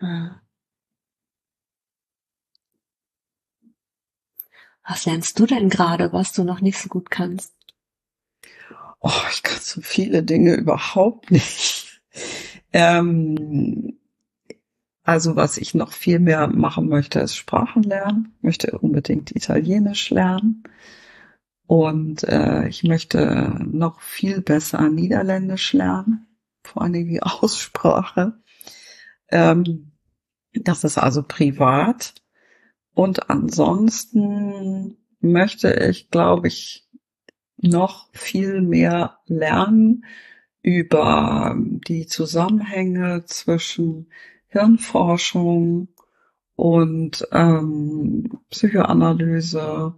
Mhm. 0.00 0.40
Was 4.88 5.04
lernst 5.04 5.38
du 5.38 5.44
denn 5.44 5.68
gerade, 5.68 6.14
was 6.14 6.32
du 6.32 6.44
noch 6.44 6.62
nicht 6.62 6.78
so 6.78 6.88
gut 6.88 7.10
kannst? 7.10 7.54
Oh, 9.00 9.10
ich 9.30 9.42
kann 9.42 9.58
so 9.60 9.82
viele 9.82 10.22
Dinge 10.22 10.54
überhaupt 10.54 11.30
nicht. 11.30 12.00
Ähm, 12.72 13.98
also 15.02 15.36
was 15.36 15.58
ich 15.58 15.74
noch 15.74 15.92
viel 15.92 16.18
mehr 16.18 16.48
machen 16.48 16.88
möchte, 16.88 17.20
ist 17.20 17.36
Sprachen 17.36 17.82
lernen. 17.82 18.34
Ich 18.38 18.42
möchte 18.42 18.78
unbedingt 18.78 19.36
Italienisch 19.36 20.08
lernen. 20.08 20.62
Und 21.66 22.24
äh, 22.24 22.66
ich 22.68 22.82
möchte 22.82 23.60
noch 23.70 24.00
viel 24.00 24.40
besser 24.40 24.88
Niederländisch 24.88 25.74
lernen, 25.74 26.26
vor 26.64 26.82
allem 26.82 27.06
die 27.06 27.22
Aussprache. 27.22 28.40
Ähm, 29.28 29.92
das 30.54 30.82
ist 30.84 30.96
also 30.96 31.22
privat. 31.22 32.14
Und 32.98 33.30
ansonsten 33.30 34.96
möchte 35.20 35.72
ich, 35.72 36.10
glaube 36.10 36.48
ich, 36.48 36.84
noch 37.56 38.08
viel 38.12 38.60
mehr 38.60 39.20
lernen 39.26 40.04
über 40.62 41.54
die 41.56 42.06
Zusammenhänge 42.06 43.24
zwischen 43.24 44.10
Hirnforschung 44.48 45.94
und 46.56 47.24
ähm, 47.30 48.40
Psychoanalyse 48.50 49.94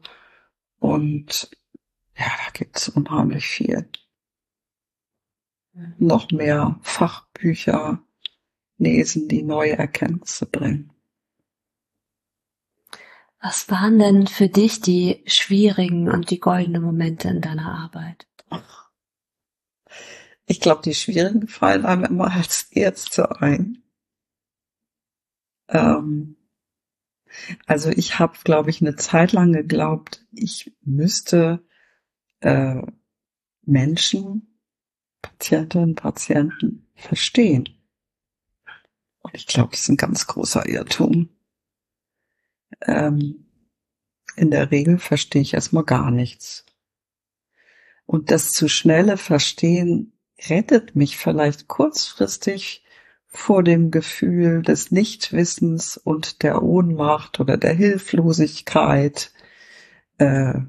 und 0.78 1.50
ja, 2.18 2.26
da 2.26 2.50
gibt's 2.52 2.90
unheimlich 2.90 3.46
viel. 3.46 3.88
Noch 5.96 6.30
mehr 6.32 6.78
Fachbücher 6.82 8.02
lesen, 8.76 9.26
die 9.26 9.42
neue 9.42 9.78
Erkenntnisse 9.78 10.44
bringen. 10.44 10.92
Was 13.42 13.70
waren 13.70 13.98
denn 13.98 14.26
für 14.26 14.48
dich 14.48 14.82
die 14.82 15.22
schwierigen 15.26 16.10
und 16.10 16.30
die 16.30 16.40
goldenen 16.40 16.82
Momente 16.82 17.28
in 17.28 17.40
deiner 17.40 17.72
Arbeit? 17.72 18.26
Ich 20.44 20.60
glaube, 20.60 20.82
die 20.82 20.94
schwierigen 20.94 21.48
fallen 21.48 21.86
einem 21.86 22.04
immer 22.04 22.30
als 22.32 22.64
Ärzte 22.70 23.40
ein. 23.40 23.82
Ähm, 25.68 26.36
also 27.66 27.88
ich 27.88 28.18
habe, 28.18 28.36
glaube 28.44 28.68
ich, 28.68 28.82
eine 28.82 28.96
Zeit 28.96 29.32
lang 29.32 29.52
geglaubt, 29.52 30.26
ich 30.32 30.76
müsste 30.82 31.64
äh, 32.40 32.82
Menschen, 33.62 34.60
Patientinnen, 35.22 35.94
Patienten 35.94 36.90
verstehen. 36.94 37.68
Und 39.20 39.34
ich 39.34 39.46
glaube, 39.46 39.70
das 39.70 39.82
ist 39.82 39.88
ein 39.88 39.96
ganz 39.96 40.26
großer 40.26 40.68
Irrtum 40.68 41.30
ähm, 42.82 43.46
in 44.36 44.50
der 44.50 44.70
Regel 44.70 44.98
verstehe 44.98 45.42
ich 45.42 45.54
erstmal 45.54 45.84
gar 45.84 46.10
nichts. 46.10 46.64
Und 48.06 48.30
das 48.30 48.50
zu 48.50 48.68
schnelle 48.68 49.16
Verstehen 49.16 50.12
rettet 50.48 50.96
mich 50.96 51.16
vielleicht 51.16 51.68
kurzfristig 51.68 52.84
vor 53.26 53.62
dem 53.62 53.90
Gefühl 53.90 54.62
des 54.62 54.90
Nichtwissens 54.90 55.96
und 55.96 56.42
der 56.42 56.62
Ohnmacht 56.62 57.38
oder 57.38 57.56
der 57.56 57.72
Hilflosigkeit. 57.72 59.32
Äh, 60.18 60.60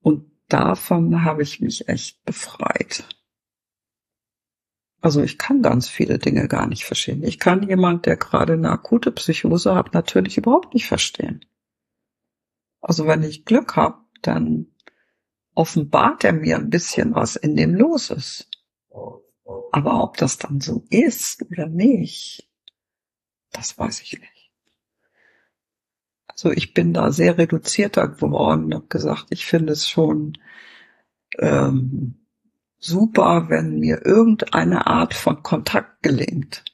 und 0.00 0.30
davon 0.48 1.24
habe 1.24 1.42
ich 1.42 1.60
mich 1.60 1.88
echt 1.88 2.24
befreit. 2.24 3.04
Also 5.02 5.22
ich 5.22 5.36
kann 5.36 5.62
ganz 5.62 5.88
viele 5.88 6.18
Dinge 6.18 6.48
gar 6.48 6.66
nicht 6.66 6.84
verstehen. 6.84 7.22
Ich 7.22 7.38
kann 7.38 7.68
jemand, 7.68 8.06
der 8.06 8.16
gerade 8.16 8.54
eine 8.54 8.70
akute 8.70 9.12
Psychose 9.12 9.74
hat, 9.74 9.92
natürlich 9.92 10.38
überhaupt 10.38 10.72
nicht 10.72 10.86
verstehen. 10.86 11.44
Also 12.80 13.06
wenn 13.06 13.22
ich 13.22 13.44
Glück 13.44 13.76
habe, 13.76 13.98
dann 14.22 14.68
offenbart 15.54 16.24
er 16.24 16.32
mir 16.32 16.56
ein 16.56 16.70
bisschen, 16.70 17.14
was 17.14 17.36
in 17.36 17.56
dem 17.56 17.74
los 17.74 18.10
ist. 18.10 18.50
Aber 19.72 20.02
ob 20.02 20.16
das 20.16 20.38
dann 20.38 20.60
so 20.60 20.84
ist 20.90 21.44
oder 21.50 21.66
nicht, 21.66 22.48
das 23.52 23.78
weiß 23.78 24.02
ich 24.02 24.20
nicht. 24.20 24.52
Also 26.26 26.50
ich 26.50 26.74
bin 26.74 26.92
da 26.92 27.12
sehr 27.12 27.38
reduzierter 27.38 28.08
geworden 28.08 28.66
und 28.66 28.74
habe 28.74 28.86
gesagt, 28.88 29.26
ich 29.30 29.46
finde 29.46 29.72
es 29.72 29.88
schon 29.88 30.38
ähm, 31.38 32.26
super, 32.78 33.48
wenn 33.48 33.78
mir 33.78 34.04
irgendeine 34.04 34.86
Art 34.86 35.14
von 35.14 35.42
Kontakt 35.42 36.02
gelingt. 36.02 36.64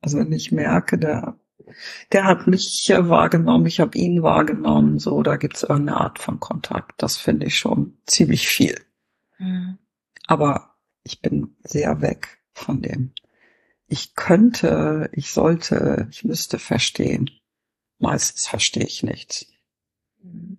Also 0.00 0.18
wenn 0.18 0.32
ich 0.32 0.52
merke, 0.52 0.98
der 0.98 1.38
der 2.12 2.24
hat 2.24 2.46
mich 2.46 2.92
wahrgenommen, 2.94 3.66
ich 3.66 3.80
habe 3.80 3.96
ihn 3.96 4.22
wahrgenommen, 4.22 4.98
so, 4.98 5.22
da 5.22 5.36
gibt's 5.36 5.62
irgendeine 5.62 6.00
Art 6.00 6.18
von 6.18 6.40
Kontakt. 6.40 7.02
Das 7.02 7.16
finde 7.16 7.46
ich 7.46 7.58
schon 7.58 7.98
ziemlich 8.06 8.48
viel. 8.48 8.80
Mhm. 9.38 9.78
Aber 10.26 10.74
ich 11.02 11.20
bin 11.20 11.56
sehr 11.62 12.00
weg 12.00 12.38
von 12.52 12.82
dem. 12.82 13.12
Ich 13.86 14.14
könnte, 14.14 15.08
ich 15.12 15.32
sollte, 15.32 16.08
ich 16.10 16.24
müsste 16.24 16.58
verstehen. 16.58 17.30
Meistens 17.98 18.46
verstehe 18.46 18.84
ich 18.84 19.02
nichts. 19.02 19.46
Mhm. 20.22 20.58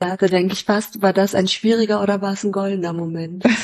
Ja, 0.00 0.16
da 0.16 0.26
denke 0.26 0.52
ich 0.52 0.64
fast, 0.64 1.02
war 1.02 1.12
das 1.12 1.34
ein 1.34 1.48
schwieriger 1.48 2.00
oder 2.02 2.20
war 2.20 2.32
es 2.32 2.44
ein 2.44 2.52
goldener 2.52 2.92
Moment? 2.92 3.44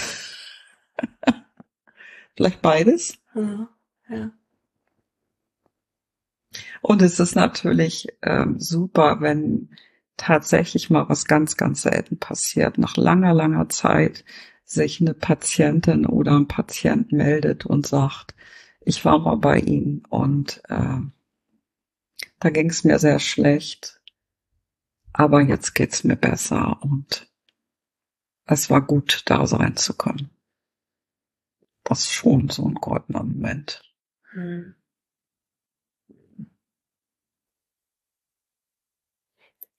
Vielleicht 2.36 2.60
beides. 2.60 3.18
Ja, 3.34 3.68
ja. 4.08 4.32
Und 6.82 7.02
es 7.02 7.20
ist 7.20 7.34
natürlich 7.34 8.08
ähm, 8.22 8.58
super, 8.58 9.20
wenn 9.20 9.70
tatsächlich 10.16 10.90
mal 10.90 11.08
was 11.08 11.24
ganz, 11.24 11.56
ganz 11.56 11.82
selten 11.82 12.18
passiert, 12.18 12.78
nach 12.78 12.96
langer, 12.96 13.34
langer 13.34 13.68
Zeit 13.68 14.24
sich 14.64 15.00
eine 15.00 15.14
Patientin 15.14 16.06
oder 16.06 16.36
ein 16.36 16.48
Patient 16.48 17.12
meldet 17.12 17.66
und 17.66 17.86
sagt, 17.86 18.34
ich 18.80 19.04
war 19.04 19.18
mal 19.18 19.36
bei 19.36 19.58
Ihnen 19.58 20.04
und 20.08 20.62
äh, 20.68 21.00
da 22.38 22.50
ging 22.50 22.70
es 22.70 22.84
mir 22.84 22.98
sehr 22.98 23.18
schlecht, 23.18 24.00
aber 25.12 25.40
jetzt 25.40 25.74
geht's 25.74 26.04
mir 26.04 26.16
besser 26.16 26.82
und 26.82 27.30
es 28.46 28.70
war 28.70 28.82
gut, 28.82 29.22
da 29.26 29.46
sein 29.46 29.76
zu 29.76 29.96
können. 29.96 30.30
Das 31.82 32.00
ist 32.00 32.12
schon 32.12 32.48
so 32.48 32.66
ein 32.66 32.74
goldener 32.74 33.22
Moment. 33.22 33.82
Mhm. 34.32 34.74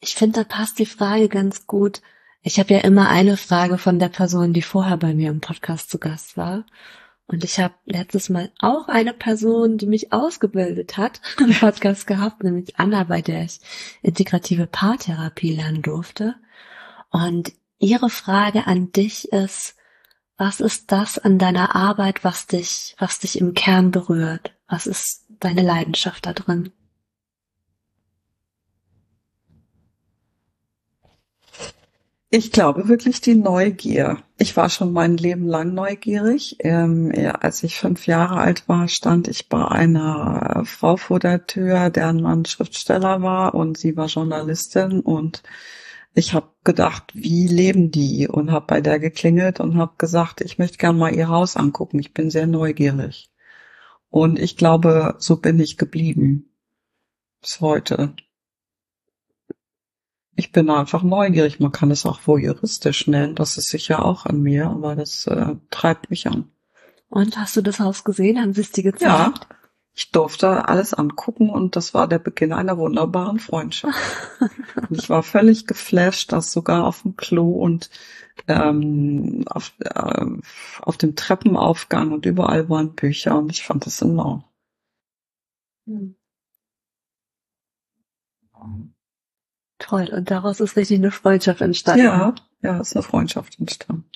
Ich 0.08 0.14
finde, 0.14 0.41
da 0.41 0.43
passt 0.43 0.78
die 0.78 0.86
Frage 0.86 1.30
ganz 1.30 1.66
gut. 1.66 2.03
Ich 2.43 2.60
habe 2.60 2.76
ja 2.76 2.82
immer 2.82 3.10
eine 3.10 3.38
Frage 3.38 3.80
von 3.80 3.97
der 3.97 4.10
Person, 4.10 4.53
die 4.53 4.62
vorher 4.62 4.97
bei 4.97 5.16
mir 5.16 5.32
im 5.32 5.41
Podcast 5.41 5.89
zu 5.89 5.97
Gast 5.97 6.38
war. 6.38 6.64
Und 7.26 7.43
ich 7.43 7.60
habe 7.60 7.74
letztes 7.86 8.30
Mal 8.30 8.51
auch 8.60 8.88
eine 8.88 9.14
Person, 9.14 9.80
die 9.80 9.88
mich 9.88 10.14
ausgebildet 10.14 10.97
hat, 10.97 11.22
im 11.39 11.51
Podcast 11.51 12.06
gehabt, 12.06 12.43
nämlich 12.43 12.78
Anna, 12.78 13.06
bei 13.06 13.24
der 13.24 13.45
ich 13.45 13.60
integrative 14.03 14.68
Paartherapie 14.68 15.56
lernen 15.56 15.82
durfte. 15.82 16.36
Und 17.10 17.53
ihre 17.80 18.12
Frage 18.12 18.68
an 18.68 18.91
dich 18.91 19.32
ist, 19.32 19.76
was 20.38 20.60
ist 20.60 20.91
das 20.91 21.18
an 21.18 21.39
deiner 21.39 21.76
Arbeit, 21.76 22.24
was 22.24 22.45
dich, 22.45 22.95
was 22.99 23.18
dich 23.18 23.39
im 23.39 23.56
Kern 23.56 23.89
berührt? 23.89 24.53
Was 24.68 24.86
ist 24.86 25.26
deine 25.39 25.64
Leidenschaft 25.64 26.28
da 26.28 26.34
drin? 26.34 26.72
Ich 32.38 32.51
glaube 32.51 32.89
wirklich 32.89 33.21
die 33.21 33.36
Neugier. 33.36 34.21
Ich 34.38 34.57
war 34.57 34.69
schon 34.69 34.91
mein 34.91 35.15
Leben 35.15 35.47
lang 35.47 35.73
neugierig. 35.73 36.57
Ähm, 36.59 37.13
ja, 37.15 37.31
als 37.31 37.63
ich 37.63 37.77
fünf 37.77 38.07
Jahre 38.07 38.36
alt 38.36 38.67
war, 38.67 38.89
stand 38.89 39.29
ich 39.29 39.47
bei 39.47 39.65
einer 39.65 40.63
Frau 40.65 40.97
vor 40.97 41.19
der 41.19 41.47
Tür, 41.47 41.89
deren 41.89 42.21
Mann 42.21 42.43
Schriftsteller 42.43 43.21
war 43.21 43.55
und 43.55 43.77
sie 43.77 43.95
war 43.95 44.07
Journalistin 44.07 44.99
und 44.99 45.43
ich 46.13 46.33
habe 46.33 46.49
gedacht, 46.65 47.13
wie 47.13 47.47
leben 47.47 47.89
die? 47.91 48.27
Und 48.27 48.51
habe 48.51 48.65
bei 48.67 48.81
der 48.81 48.99
geklingelt 48.99 49.61
und 49.61 49.77
habe 49.77 49.93
gesagt, 49.97 50.41
ich 50.41 50.57
möchte 50.57 50.77
gerne 50.77 50.99
mal 50.99 51.15
ihr 51.15 51.29
Haus 51.29 51.55
angucken. 51.55 51.99
Ich 51.99 52.13
bin 52.13 52.29
sehr 52.29 52.47
neugierig. 52.47 53.31
Und 54.09 54.39
ich 54.39 54.57
glaube, 54.57 55.15
so 55.19 55.38
bin 55.38 55.57
ich 55.61 55.77
geblieben 55.77 56.49
bis 57.39 57.61
heute 57.61 58.13
ich 60.36 60.51
bin 60.51 60.69
einfach 60.69 61.03
neugierig. 61.03 61.59
Man 61.59 61.71
kann 61.71 61.91
es 61.91 62.05
auch 62.05 62.19
voyeuristisch 62.25 63.07
nennen. 63.07 63.36
Das 63.36 63.57
ist 63.57 63.69
sicher 63.69 64.03
auch 64.03 64.25
an 64.25 64.41
mir, 64.41 64.67
aber 64.67 64.95
das 64.95 65.27
äh, 65.27 65.55
treibt 65.69 66.09
mich 66.09 66.27
an. 66.27 66.51
Und 67.09 67.38
hast 67.38 67.55
du 67.55 67.61
das 67.61 67.79
Haus 67.79 68.03
gesehen? 68.03 68.41
Haben 68.41 68.53
sie 68.53 68.61
es 68.61 68.71
dir 68.71 68.83
gezeigt? 68.83 69.01
Ja, 69.49 69.57
ich 69.93 70.11
durfte 70.11 70.67
alles 70.67 70.93
angucken 70.93 71.49
und 71.49 71.77
das 71.77 71.93
war 71.93 72.09
der 72.09 72.19
Beginn 72.19 72.51
einer 72.51 72.77
wunderbaren 72.77 73.39
Freundschaft. 73.39 73.97
und 74.89 74.99
ich 74.99 75.09
war 75.09 75.23
völlig 75.23 75.67
geflasht, 75.67 76.33
dass 76.33 76.51
sogar 76.51 76.86
auf 76.86 77.03
dem 77.03 77.15
Klo 77.15 77.51
und 77.51 77.89
ähm, 78.47 79.45
auf, 79.47 79.71
äh, 79.79 80.25
auf 80.81 80.97
dem 80.97 81.15
Treppenaufgang 81.15 82.11
und 82.11 82.25
überall 82.25 82.67
waren 82.67 82.93
Bücher 82.93 83.38
und 83.38 83.51
ich 83.51 83.63
fand 83.63 83.86
das 83.86 84.01
enorm. 84.01 84.43
Hm. 85.86 86.15
Toll. 89.78 90.09
Und 90.11 90.32
daraus 90.32 90.59
ist 90.59 90.76
richtig 90.78 90.99
eine 90.99 91.11
Freundschaft 91.11 91.61
entstanden. 91.61 92.05
Ja, 92.05 92.36
ja, 92.61 92.80
ist 92.80 92.95
eine 92.95 93.03
Freundschaft 93.03 93.59
entstanden. 93.59 94.09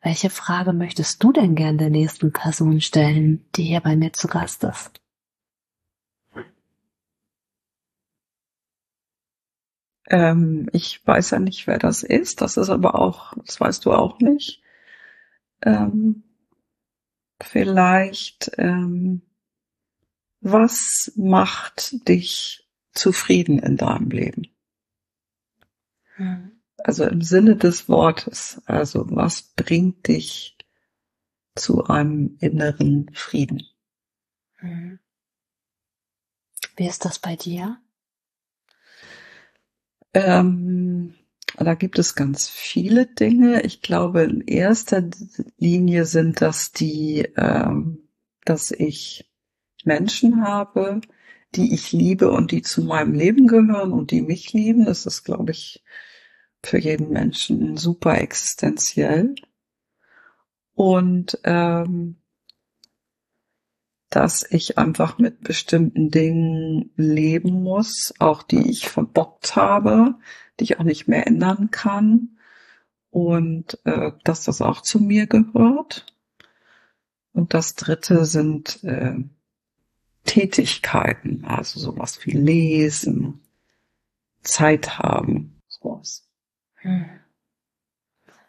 Welche 0.00 0.30
Frage 0.30 0.72
möchtest 0.72 1.22
du 1.22 1.32
denn 1.32 1.54
gern 1.54 1.76
der 1.76 1.90
nächsten 1.90 2.32
Person 2.32 2.80
stellen, 2.80 3.44
die 3.56 3.64
hier 3.64 3.80
bei 3.80 3.96
mir 3.96 4.12
zu 4.12 4.28
Gast 4.28 4.64
ist? 4.64 5.00
Ähm, 10.08 10.68
ich 10.72 11.06
weiß 11.06 11.30
ja 11.32 11.38
nicht, 11.38 11.66
wer 11.66 11.78
das 11.78 12.02
ist. 12.02 12.40
Das 12.40 12.56
ist 12.56 12.70
aber 12.70 12.94
auch, 12.94 13.34
das 13.44 13.60
weißt 13.60 13.84
du 13.84 13.92
auch 13.92 14.20
nicht. 14.20 14.62
Ähm, 15.62 16.22
vielleicht 17.40 18.52
ähm, 18.56 19.22
was 20.40 21.12
macht 21.16 22.08
dich 22.08 22.68
zufrieden 22.92 23.58
in 23.58 23.76
deinem 23.76 24.10
Leben? 24.10 24.48
Mhm. 26.16 26.52
Also 26.78 27.04
im 27.04 27.22
Sinne 27.22 27.56
des 27.56 27.88
Wortes. 27.88 28.62
Also 28.66 29.04
was 29.10 29.42
bringt 29.42 30.08
dich 30.08 30.56
zu 31.54 31.84
einem 31.84 32.36
inneren 32.40 33.10
Frieden? 33.14 33.62
Mhm. 34.60 34.98
Wie 36.76 36.86
ist 36.86 37.04
das 37.04 37.18
bei 37.18 37.34
dir? 37.34 37.80
Ähm, 40.14 41.14
da 41.56 41.74
gibt 41.74 41.98
es 41.98 42.14
ganz 42.14 42.48
viele 42.48 43.06
Dinge. 43.06 43.62
Ich 43.62 43.82
glaube, 43.82 44.22
in 44.22 44.42
erster 44.42 45.02
Linie 45.56 46.04
sind 46.04 46.40
das 46.40 46.72
die, 46.72 47.28
ähm, 47.36 48.08
dass 48.44 48.70
ich 48.70 49.28
Menschen 49.84 50.44
habe, 50.44 51.00
die 51.54 51.72
ich 51.72 51.92
liebe 51.92 52.30
und 52.30 52.52
die 52.52 52.62
zu 52.62 52.82
meinem 52.82 53.14
Leben 53.14 53.46
gehören 53.46 53.92
und 53.92 54.10
die 54.10 54.22
mich 54.22 54.52
lieben. 54.52 54.84
Das 54.84 55.06
ist, 55.06 55.24
glaube 55.24 55.52
ich, 55.52 55.84
für 56.62 56.78
jeden 56.78 57.10
Menschen 57.10 57.76
super 57.76 58.18
existenziell. 58.18 59.34
Und 60.74 61.38
ähm, 61.44 62.16
dass 64.10 64.46
ich 64.50 64.78
einfach 64.78 65.18
mit 65.18 65.42
bestimmten 65.42 66.10
Dingen 66.10 66.90
leben 66.96 67.62
muss, 67.62 68.14
auch 68.18 68.42
die 68.42 68.70
ich 68.70 68.88
verbockt 68.88 69.56
habe, 69.56 70.14
die 70.58 70.64
ich 70.64 70.78
auch 70.78 70.84
nicht 70.84 71.08
mehr 71.08 71.26
ändern 71.26 71.70
kann 71.70 72.38
und 73.10 73.78
äh, 73.84 74.12
dass 74.24 74.44
das 74.44 74.62
auch 74.62 74.80
zu 74.80 75.00
mir 75.00 75.26
gehört. 75.26 76.06
Und 77.32 77.54
das 77.54 77.74
Dritte 77.74 78.24
sind 78.24 78.82
äh, 78.84 79.16
Tätigkeiten, 80.28 81.44
also 81.46 81.80
sowas 81.80 82.24
wie 82.24 82.32
Lesen, 82.32 83.40
Zeit 84.42 84.98
haben, 84.98 85.60
sowas. 85.66 86.28
Hm. 86.76 87.06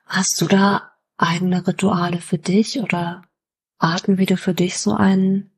Hast 0.06 0.42
du 0.42 0.48
da 0.48 0.92
eigene 1.18 1.66
Rituale 1.66 2.20
für 2.20 2.38
dich 2.38 2.80
oder 2.82 3.24
Arten, 3.78 4.18
wie 4.18 4.26
du 4.26 4.36
für 4.36 4.54
dich 4.54 4.78
so 4.78 4.94
einen 4.94 5.52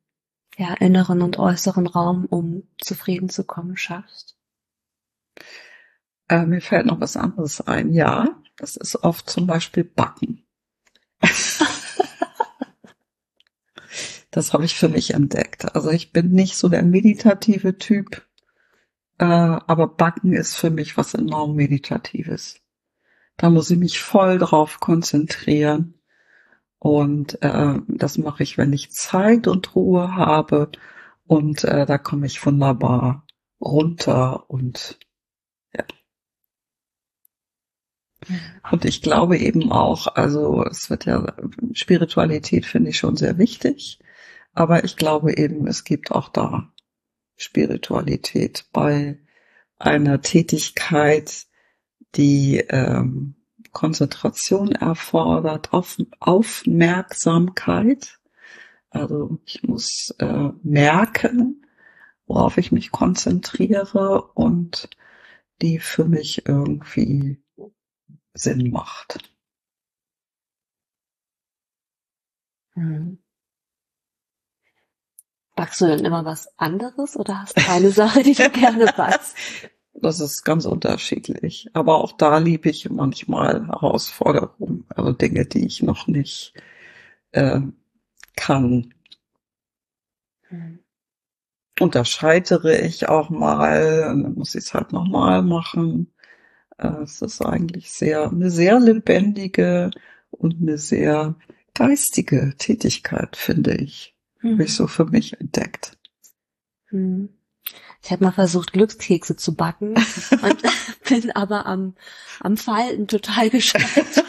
ja, 0.58 0.76
inneren 0.76 1.24
und 1.24 1.40
äußeren 1.40 1.88
Raum, 1.88 2.26
um 2.26 2.68
zufrieden 2.78 3.30
zu 3.30 3.44
kommen, 3.44 3.76
schaffst? 3.76 4.38
Äh, 6.30 6.46
mir 6.46 6.62
fällt 6.62 6.86
noch 6.86 7.00
was 7.02 7.18
anderes 7.18 7.62
ein. 7.62 7.94
Ja, 7.94 8.28
das 8.58 8.76
ist 8.76 9.04
oft 9.04 9.28
zum 9.28 9.48
Beispiel 9.48 9.84
Backen. 9.84 10.46
das 14.32 14.54
habe 14.54 14.66
ich 14.66 14.76
für 14.76 14.90
mich 14.90 15.14
entdeckt. 15.14 15.76
Also 15.76 15.92
ich 15.92 16.12
bin 16.14 16.32
nicht 16.32 16.58
so 16.58 16.70
der 16.70 16.84
meditative 16.84 17.78
Typ, 17.78 18.26
äh, 19.20 19.26
aber 19.26 19.88
Backen 19.88 20.34
ist 20.34 20.56
für 20.56 20.70
mich 20.70 20.98
was 20.98 21.14
enorm 21.14 21.56
Meditatives. 21.56 22.62
Da 23.38 23.50
muss 23.50 23.70
ich 23.70 23.78
mich 23.78 24.02
voll 24.02 24.40
drauf 24.40 24.80
konzentrieren. 24.80 25.96
Und 26.80 27.42
äh, 27.44 27.76
das 27.88 28.18
mache 28.18 28.44
ich, 28.44 28.58
wenn 28.58 28.74
ich 28.74 28.92
Zeit 28.92 29.48
und 29.48 29.76
Ruhe 29.76 30.16
habe. 30.16 30.72
Und 31.28 31.64
äh, 31.64 31.86
da 31.86 31.98
komme 31.98 32.26
ich 32.26 32.44
wunderbar 32.46 33.26
runter 33.60 34.50
und 34.50 34.98
ja. 35.76 35.86
Und 38.72 38.86
ich 38.86 39.02
glaube 39.02 39.38
eben 39.38 39.72
auch, 39.72 40.08
also 40.08 40.64
es 40.66 40.90
wird 40.90 41.06
ja, 41.06 41.36
Spiritualität 41.74 42.66
finde 42.66 42.90
ich 42.90 42.98
schon 42.98 43.16
sehr 43.16 43.38
wichtig, 43.38 44.00
aber 44.54 44.84
ich 44.84 44.98
glaube 44.98 45.38
eben, 45.38 45.68
es 45.68 45.84
gibt 45.84 46.12
auch 46.12 46.30
da 46.30 46.72
Spiritualität 47.38 48.66
bei 48.72 49.20
einer 49.78 50.22
Tätigkeit, 50.22 51.48
die 52.16 52.58
ähm, 52.70 53.36
Konzentration 53.72 54.74
erfordert, 54.74 55.74
auf, 55.74 55.98
Aufmerksamkeit. 56.20 58.20
Also 58.90 59.40
ich 59.46 59.64
muss 59.64 60.14
äh, 60.20 60.50
merken, 60.62 61.66
worauf 62.26 62.58
ich 62.58 62.72
mich 62.72 62.92
konzentriere 62.92 64.22
und 64.34 64.90
die 65.62 65.80
für 65.80 66.06
mich 66.06 66.48
irgendwie 66.48 67.42
Sinn 68.34 68.72
macht. 68.72 69.20
Mhm. 72.76 73.20
Backst 75.62 75.80
du 75.80 75.86
denn 75.86 76.04
immer 76.06 76.26
was 76.26 76.58
anderes 76.58 77.16
oder 77.16 77.42
hast 77.42 77.56
du 77.56 77.62
eine 77.70 77.92
Sache, 77.92 78.24
die 78.24 78.34
du 78.34 78.50
gerne 78.50 78.92
backst? 78.98 79.36
Das 79.94 80.20
ist 80.20 80.44
ganz 80.44 80.66
unterschiedlich. 80.66 81.70
Aber 81.74 82.04
auch 82.04 82.14
da 82.14 82.40
liebe 82.40 82.68
ich 82.68 82.90
manchmal 82.90 83.68
Herausforderungen, 83.68 84.86
also 84.90 85.12
Dinge, 85.12 85.46
die 85.46 85.68
ich 85.68 85.84
noch 85.84 86.08
nicht 86.08 86.56
äh, 87.30 87.62
kann. 88.36 88.96
Hm. 90.48 90.80
Und 91.80 91.94
da 91.94 92.06
scheitere 92.06 92.80
ich 92.80 93.08
auch 93.08 93.30
mal, 93.30 94.02
dann 94.02 94.34
muss 94.34 94.56
ich 94.56 94.64
es 94.64 94.74
halt 94.74 94.92
nochmal 94.92 95.44
machen. 95.44 96.12
Äh, 96.80 97.04
es 97.04 97.22
ist 97.22 97.40
eigentlich 97.46 97.92
sehr, 97.92 98.32
eine 98.32 98.50
sehr 98.50 98.80
lebendige 98.80 99.92
und 100.32 100.60
eine 100.60 100.80
sehr 100.80 101.36
geistige 101.76 102.56
Tätigkeit, 102.58 103.36
finde 103.36 103.76
ich. 103.76 104.11
Hm. 104.42 104.54
Habe 104.54 104.64
ich 104.64 104.76
so 104.76 104.88
für 104.88 105.06
mich 105.06 105.40
entdeckt. 105.40 105.98
Hm. 106.90 107.30
Ich 108.04 108.12
habe 108.12 108.24
mal 108.24 108.32
versucht, 108.32 108.74
Glückskekse 108.74 109.36
zu 109.36 109.56
backen 109.56 109.96
und 110.32 110.62
bin 111.10 111.32
aber 111.32 111.66
am, 111.66 111.96
am 112.40 112.58
Falten 112.58 113.08
total 113.08 113.50
gescheitert. 113.50 114.26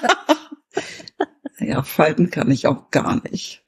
ja, 1.59 1.83
Falten 1.83 2.31
kann 2.31 2.51
ich 2.51 2.67
auch 2.67 2.91
gar 2.91 3.23
nicht. 3.31 3.65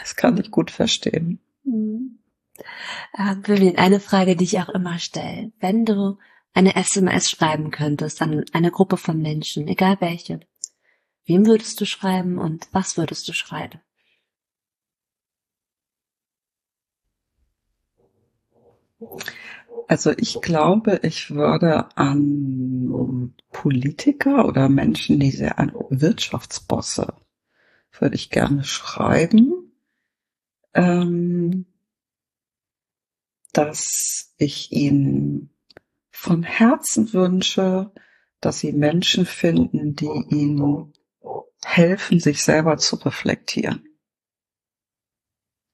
Das 0.00 0.14
kann 0.14 0.38
ich 0.38 0.50
gut 0.50 0.70
verstehen. 0.70 1.40
Hm. 1.64 2.20
Äh, 3.12 3.36
Vivian, 3.42 3.76
eine 3.76 4.00
Frage, 4.00 4.36
die 4.36 4.44
ich 4.44 4.60
auch 4.60 4.68
immer 4.68 4.98
stelle. 4.98 5.52
Wenn 5.58 5.84
du 5.84 6.18
eine 6.54 6.76
SMS 6.76 7.30
schreiben 7.30 7.70
könntest 7.70 8.22
an 8.22 8.44
eine 8.52 8.70
Gruppe 8.70 8.96
von 8.96 9.20
Menschen, 9.20 9.68
egal 9.68 9.96
welche, 10.00 10.40
wem 11.26 11.46
würdest 11.46 11.80
du 11.80 11.86
schreiben 11.86 12.38
und 12.38 12.68
was 12.72 12.96
würdest 12.96 13.28
du 13.28 13.32
schreiben? 13.32 13.80
Also 19.86 20.12
ich 20.16 20.40
glaube, 20.40 21.00
ich 21.02 21.30
würde 21.30 21.96
an 21.96 23.34
Politiker 23.50 24.46
oder 24.46 24.68
Menschen, 24.68 25.18
die 25.20 25.30
sehr 25.30 25.58
an 25.58 25.72
Wirtschaftsbosse, 25.88 27.14
würde 27.98 28.14
ich 28.14 28.30
gerne 28.30 28.64
schreiben, 28.64 29.72
ähm, 30.74 31.66
dass 33.52 34.34
ich 34.36 34.72
ihnen 34.72 35.50
von 36.10 36.42
Herzen 36.42 37.12
wünsche, 37.12 37.92
dass 38.40 38.60
sie 38.60 38.72
Menschen 38.72 39.26
finden, 39.26 39.94
die 39.94 40.24
ihnen 40.30 40.92
helfen, 41.64 42.20
sich 42.20 42.42
selber 42.42 42.76
zu 42.76 42.96
reflektieren. 42.96 43.84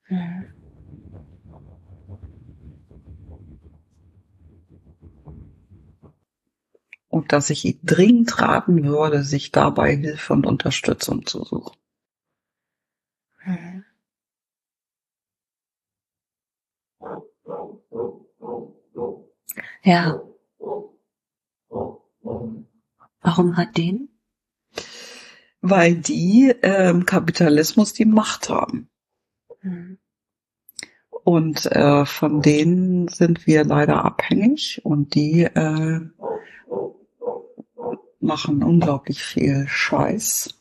Mhm. 0.08 0.53
Und 7.14 7.30
dass 7.30 7.48
ich 7.50 7.64
ihn 7.64 7.78
dringend 7.84 8.40
raten 8.40 8.82
würde, 8.82 9.22
sich 9.22 9.52
dabei 9.52 9.94
Hilfe 9.94 10.32
und 10.32 10.46
Unterstützung 10.46 11.24
zu 11.24 11.44
suchen. 11.44 11.76
Mhm. 13.44 13.84
Ja. 19.84 20.20
Warum 23.20 23.56
hat 23.56 23.76
den? 23.76 24.08
Weil 25.60 25.94
die 25.94 26.52
ähm, 26.62 27.06
Kapitalismus 27.06 27.92
die 27.92 28.06
Macht 28.06 28.48
haben. 28.48 28.90
Mhm. 29.62 29.98
Und 31.22 31.66
äh, 31.66 32.06
von 32.06 32.42
denen 32.42 33.06
sind 33.06 33.46
wir 33.46 33.62
leider 33.64 34.04
abhängig 34.04 34.80
und 34.84 35.14
die 35.14 35.44
äh, 35.44 36.00
machen 38.24 38.62
unglaublich 38.62 39.22
viel 39.22 39.66
Scheiß 39.68 40.54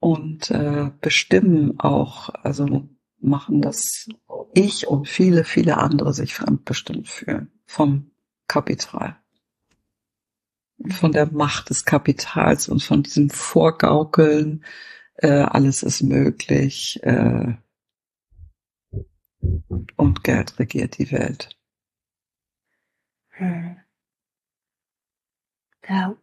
und 0.00 0.50
äh, 0.50 0.90
bestimmen 1.00 1.80
auch, 1.80 2.28
also 2.42 2.88
machen, 3.18 3.62
dass 3.62 4.08
ich 4.52 4.86
und 4.86 5.08
viele, 5.08 5.44
viele 5.44 5.78
andere 5.78 6.12
sich 6.12 6.34
fremdbestimmt 6.34 7.08
fühlen 7.08 7.50
vom 7.66 8.10
Kapital. 8.46 9.16
Von 10.90 11.12
der 11.12 11.32
Macht 11.32 11.70
des 11.70 11.84
Kapitals 11.84 12.68
und 12.68 12.82
von 12.82 13.02
diesem 13.02 13.30
Vorgaukeln, 13.30 14.64
äh, 15.16 15.28
alles 15.28 15.82
ist 15.82 16.02
möglich, 16.02 17.00
äh, 17.02 17.54
Und 19.96 20.24
Geld 20.24 20.58
regiert 20.58 20.98
die 20.98 21.10
Welt. 21.10 21.56
Hm. 23.30 23.76
Ja. 25.88 26.16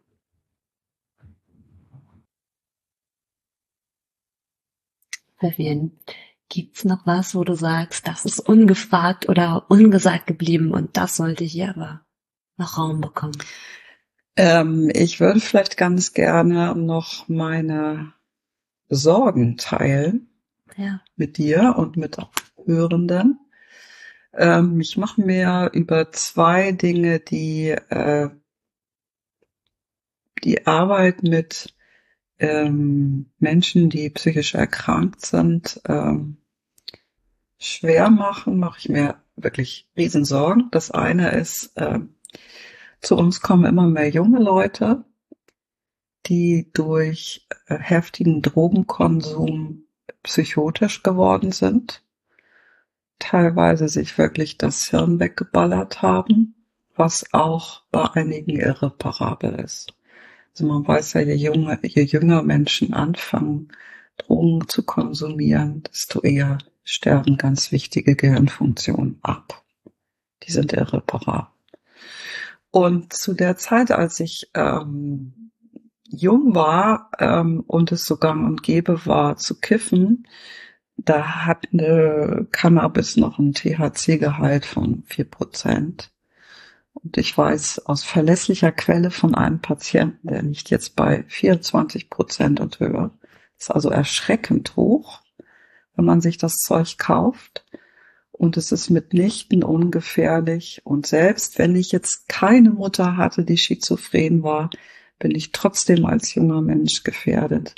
Vivian, 5.42 5.92
gibt's 6.48 6.84
noch 6.84 7.06
was, 7.06 7.34
wo 7.34 7.44
du 7.44 7.54
sagst, 7.54 8.06
das 8.06 8.24
ist 8.24 8.40
ungefragt 8.40 9.28
oder 9.28 9.66
ungesagt 9.68 10.26
geblieben 10.26 10.72
und 10.72 10.96
das 10.96 11.16
sollte 11.16 11.44
hier 11.44 11.70
aber 11.70 12.04
noch 12.56 12.78
Raum 12.78 13.00
bekommen? 13.00 13.36
Ähm, 14.36 14.90
ich 14.94 15.20
würde 15.20 15.40
vielleicht 15.40 15.76
ganz 15.76 16.12
gerne 16.12 16.74
noch 16.76 17.28
meine 17.28 18.12
Sorgen 18.88 19.56
teilen 19.56 20.28
Ja. 20.76 21.00
mit 21.16 21.38
dir 21.38 21.74
und 21.76 21.96
mit 21.96 22.16
Hörenden. 22.64 23.38
Ähm, 24.34 24.80
ich 24.80 24.96
mache 24.96 25.20
mir 25.20 25.70
über 25.74 26.12
zwei 26.12 26.72
Dinge, 26.72 27.20
die 27.20 27.70
äh, 27.70 28.30
die 30.44 30.66
Arbeit 30.66 31.22
mit 31.22 31.74
ähm, 32.42 33.26
Menschen, 33.38 33.88
die 33.88 34.10
psychisch 34.10 34.54
erkrankt 34.54 35.24
sind, 35.24 35.80
ähm, 35.86 36.38
schwer 37.56 38.10
machen, 38.10 38.58
mache 38.58 38.80
ich 38.80 38.88
mir 38.88 39.16
wirklich 39.36 39.88
Riesensorgen. 39.96 40.68
Das 40.72 40.90
eine 40.90 41.30
ist, 41.30 41.76
äh, 41.76 42.00
zu 43.00 43.16
uns 43.16 43.40
kommen 43.40 43.64
immer 43.64 43.86
mehr 43.86 44.08
junge 44.10 44.40
Leute, 44.40 45.04
die 46.26 46.68
durch 46.72 47.46
äh, 47.66 47.78
heftigen 47.78 48.42
Drogenkonsum 48.42 49.84
psychotisch 50.24 51.04
geworden 51.04 51.52
sind, 51.52 52.02
teilweise 53.20 53.88
sich 53.88 54.18
wirklich 54.18 54.58
das 54.58 54.88
Hirn 54.88 55.20
weggeballert 55.20 56.02
haben, 56.02 56.56
was 56.96 57.32
auch 57.32 57.82
bei 57.92 58.10
einigen 58.10 58.58
irreparabel 58.58 59.54
ist. 59.60 59.94
Also 60.52 60.66
man 60.66 60.86
weiß 60.86 61.14
ja, 61.14 61.20
je 61.20 61.34
jünger, 61.34 61.78
je 61.82 62.02
jünger 62.02 62.42
Menschen 62.42 62.92
anfangen, 62.92 63.68
Drogen 64.18 64.68
zu 64.68 64.82
konsumieren, 64.82 65.82
desto 65.84 66.20
eher 66.20 66.58
sterben 66.84 67.38
ganz 67.38 67.72
wichtige 67.72 68.16
Gehirnfunktionen 68.16 69.18
ab. 69.22 69.64
Die 70.42 70.52
sind 70.52 70.72
irreparabel. 70.72 71.48
Und 72.70 73.12
zu 73.12 73.34
der 73.34 73.56
Zeit, 73.56 73.90
als 73.90 74.20
ich 74.20 74.50
ähm, 74.54 75.50
jung 76.08 76.54
war 76.54 77.10
ähm, 77.18 77.60
und 77.66 77.92
es 77.92 78.04
so 78.04 78.16
gang 78.16 78.46
und 78.46 78.62
gäbe 78.62 79.06
war 79.06 79.36
zu 79.36 79.60
kiffen, 79.60 80.26
da 80.96 81.46
hat 81.46 81.68
eine 81.72 82.46
Cannabis 82.50 83.16
noch 83.16 83.38
einen 83.38 83.54
THC-Gehalt 83.54 84.66
von 84.66 85.02
vier 85.06 85.24
Prozent. 85.24 86.10
Und 86.94 87.16
ich 87.16 87.36
weiß 87.36 87.86
aus 87.86 88.04
verlässlicher 88.04 88.72
Quelle 88.72 89.10
von 89.10 89.34
einem 89.34 89.60
Patienten, 89.60 90.28
der 90.28 90.42
liegt 90.42 90.70
jetzt 90.70 90.94
bei 90.94 91.24
24 91.28 92.10
Prozent 92.10 92.60
und 92.60 92.80
höher. 92.80 93.10
Ist 93.58 93.70
also 93.70 93.90
erschreckend 93.90 94.76
hoch, 94.76 95.22
wenn 95.94 96.04
man 96.04 96.20
sich 96.20 96.38
das 96.38 96.56
Zeug 96.56 96.98
kauft. 96.98 97.64
Und 98.30 98.56
es 98.56 98.72
ist 98.72 98.90
mitnichten 98.90 99.62
ungefährlich. 99.62 100.80
Und 100.84 101.06
selbst 101.06 101.58
wenn 101.58 101.76
ich 101.76 101.92
jetzt 101.92 102.28
keine 102.28 102.70
Mutter 102.70 103.16
hatte, 103.16 103.44
die 103.44 103.58
schizophren 103.58 104.42
war, 104.42 104.70
bin 105.18 105.34
ich 105.34 105.52
trotzdem 105.52 106.04
als 106.04 106.34
junger 106.34 106.60
Mensch 106.60 107.04
gefährdet. 107.04 107.76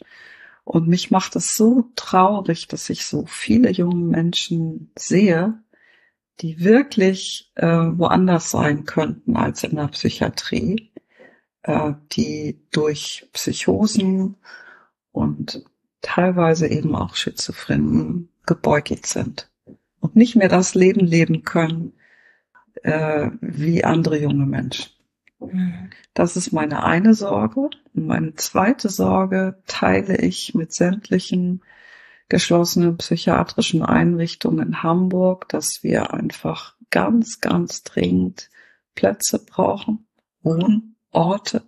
Und 0.65 0.89
mich 0.89 1.11
macht 1.11 1.37
es 1.37 1.57
so 1.57 1.91
traurig, 1.95 2.69
dass 2.69 2.89
ich 2.89 3.05
so 3.05 3.27
viele 3.27 3.71
junge 3.71 4.07
Menschen 4.07 4.91
sehe, 4.99 5.63
die 6.41 6.61
wirklich 6.61 7.53
äh, 7.55 7.67
woanders 7.67 8.51
sein 8.51 8.85
könnten 8.85 9.37
als 9.37 9.65
in 9.65 9.77
der 9.77 9.89
Psychiatrie, 9.89 10.91
äh, 11.63 11.93
die 12.13 12.61
durch 12.73 13.29
Psychosen 13.33 14.37
und 15.13 15.65
teilweise 16.03 16.67
eben 16.69 16.95
auch 16.95 17.15
Schizophrenen 17.15 18.29
gebeugt 18.47 19.07
sind 19.07 19.51
und 20.01 20.17
nicht 20.17 20.37
mehr 20.37 20.49
das 20.49 20.75
Leben 20.75 21.07
leben 21.07 21.45
können 21.45 21.95
äh, 22.83 23.31
wie 23.41 23.85
andere 23.85 24.19
junge 24.19 24.47
Menschen. 24.47 24.91
Das 26.15 26.37
ist 26.37 26.53
meine 26.53 26.85
eine 26.85 27.15
Sorge. 27.15 27.71
Und 27.95 28.07
meine 28.07 28.35
zweite 28.35 28.89
Sorge 28.89 29.59
teile 29.67 30.17
ich 30.19 30.55
mit 30.55 30.73
sämtlichen 30.73 31.63
geschlossenen 32.29 32.97
psychiatrischen 32.97 33.83
Einrichtungen 33.83 34.69
in 34.69 34.83
Hamburg, 34.83 35.49
dass 35.49 35.83
wir 35.83 36.15
einfach 36.15 36.77
ganz, 36.91 37.41
ganz 37.41 37.83
dringend 37.83 38.51
Plätze 38.95 39.45
brauchen, 39.45 40.07
Wohnorte 40.43 41.63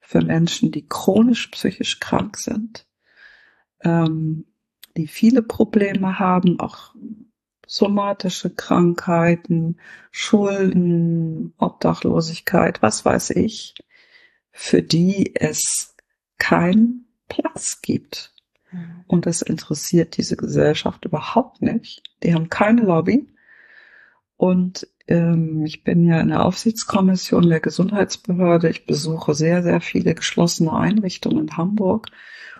für 0.00 0.22
Menschen, 0.22 0.70
die 0.70 0.86
chronisch 0.86 1.48
psychisch 1.48 2.00
krank 2.00 2.36
sind, 2.36 2.86
ähm, 3.82 4.46
die 4.96 5.06
viele 5.06 5.42
Probleme 5.42 6.18
haben, 6.18 6.58
auch 6.60 6.94
somatische 7.66 8.54
Krankheiten, 8.54 9.78
Schulden, 10.12 11.52
Obdachlosigkeit, 11.58 12.80
was 12.80 13.04
weiß 13.04 13.30
ich, 13.30 13.74
für 14.52 14.82
die 14.82 15.34
es 15.34 15.96
keinen 16.38 17.06
Platz 17.28 17.80
gibt. 17.82 18.35
Und 19.06 19.26
das 19.26 19.42
interessiert 19.42 20.16
diese 20.16 20.36
Gesellschaft 20.36 21.04
überhaupt 21.04 21.62
nicht. 21.62 22.02
Die 22.22 22.34
haben 22.34 22.48
keine 22.48 22.82
Lobby. 22.82 23.28
Und 24.36 24.88
ähm, 25.06 25.64
ich 25.64 25.84
bin 25.84 26.04
ja 26.04 26.20
in 26.20 26.28
der 26.28 26.44
Aufsichtskommission 26.44 27.48
der 27.48 27.60
Gesundheitsbehörde. 27.60 28.68
Ich 28.68 28.86
besuche 28.86 29.34
sehr, 29.34 29.62
sehr 29.62 29.80
viele 29.80 30.14
geschlossene 30.14 30.72
Einrichtungen 30.72 31.48
in 31.48 31.56
Hamburg. 31.56 32.08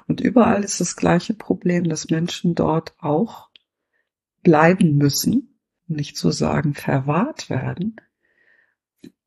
Und 0.06 0.20
überall 0.20 0.62
ist 0.62 0.80
das 0.80 0.96
gleiche 0.96 1.34
Problem, 1.34 1.88
dass 1.88 2.10
Menschen 2.10 2.54
dort 2.54 2.94
auch 3.00 3.50
bleiben 4.42 4.96
müssen, 4.96 5.58
nicht 5.88 6.16
zu 6.16 6.30
sagen 6.30 6.74
verwahrt 6.74 7.50
werden, 7.50 7.96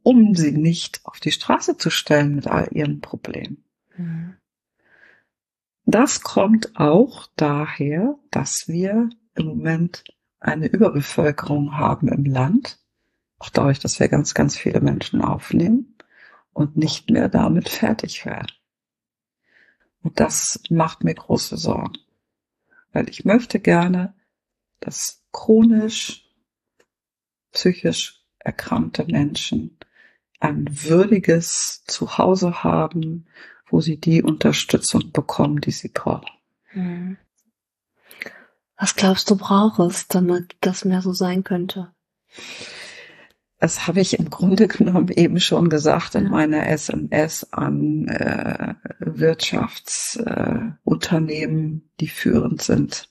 um 0.02 0.34
sie 0.36 0.54
nicht 0.54 1.02
auf 1.04 1.20
die 1.20 1.32
Straße 1.32 1.78
zu 1.78 1.90
stellen 1.90 2.36
mit 2.36 2.48
all 2.48 2.70
ihren 2.72 3.02
Problemen. 3.02 3.66
Mhm. 3.98 4.36
Das 5.92 6.22
kommt 6.22 6.76
auch 6.76 7.26
daher, 7.36 8.20
dass 8.30 8.66
wir 8.68 9.10
im 9.34 9.48
Moment 9.48 10.04
eine 10.40 10.68
Überbevölkerung 10.68 11.80
haben 11.80 12.10
im 12.10 12.26
Land, 12.26 12.78
auch 13.40 13.50
dadurch, 13.50 13.80
dass 13.80 14.00
wir 14.00 14.08
ganz, 14.08 14.36
ganz 14.36 14.56
viele 14.56 14.82
Menschen 14.82 15.24
aufnehmen 15.24 15.98
und 16.54 16.78
nicht 16.78 17.10
mehr 17.10 17.28
damit 17.28 17.70
fertig 17.70 18.24
werden. 18.28 18.52
Und 20.04 20.20
das 20.20 20.62
macht 20.70 21.04
mir 21.04 21.16
große 21.16 21.58
Sorgen, 21.58 21.98
weil 22.94 23.10
ich 23.10 23.26
möchte 23.26 23.60
gerne, 23.60 24.14
dass 24.82 25.24
chronisch 25.32 26.30
psychisch 27.52 28.24
erkrankte 28.38 29.06
Menschen 29.06 29.79
ein 30.40 30.66
würdiges 30.70 31.84
Zuhause 31.88 32.64
haben, 32.64 33.26
wo 33.70 33.82
sie 33.82 33.98
die 34.00 34.24
Unterstützung 34.24 35.12
bekommen, 35.12 35.60
die 35.62 35.72
sie 35.72 35.90
brauchen. 35.90 36.30
Mhm. 36.74 37.18
Was 38.78 38.96
glaubst 38.96 39.30
du 39.30 39.36
brauchst, 39.36 40.16
damit 40.16 40.56
das 40.62 40.86
mehr 40.86 41.02
so 41.02 41.12
sein 41.12 41.44
könnte? 41.44 41.92
Das 43.58 43.88
habe 43.88 44.00
ich 44.00 44.18
im 44.18 44.30
Grunde 44.30 44.70
genommen 44.70 45.10
eben 45.10 45.42
schon 45.42 45.70
gesagt 45.70 46.16
in 46.16 46.24
Ja. 46.26 46.30
meiner 46.30 46.66
SMS 46.68 47.52
an 47.52 48.08
äh, 48.08 48.76
Wirtschaftsunternehmen, 49.00 51.76
äh, 51.76 51.82
die 52.00 52.08
führend 52.08 52.62
sind 52.62 53.10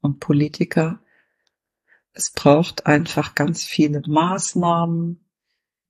und 0.00 0.20
Politiker. 0.20 1.00
Es 2.14 2.32
braucht 2.32 2.86
einfach 2.86 3.34
ganz 3.34 3.64
viele 3.64 4.00
Maßnahmen, 4.06 5.20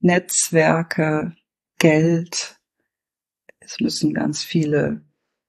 Netzwerke, 0.01 1.35
Geld. 1.79 2.59
Es 3.61 3.81
müssen 3.81 4.15
ganz 4.15 4.43
viele 4.43 5.03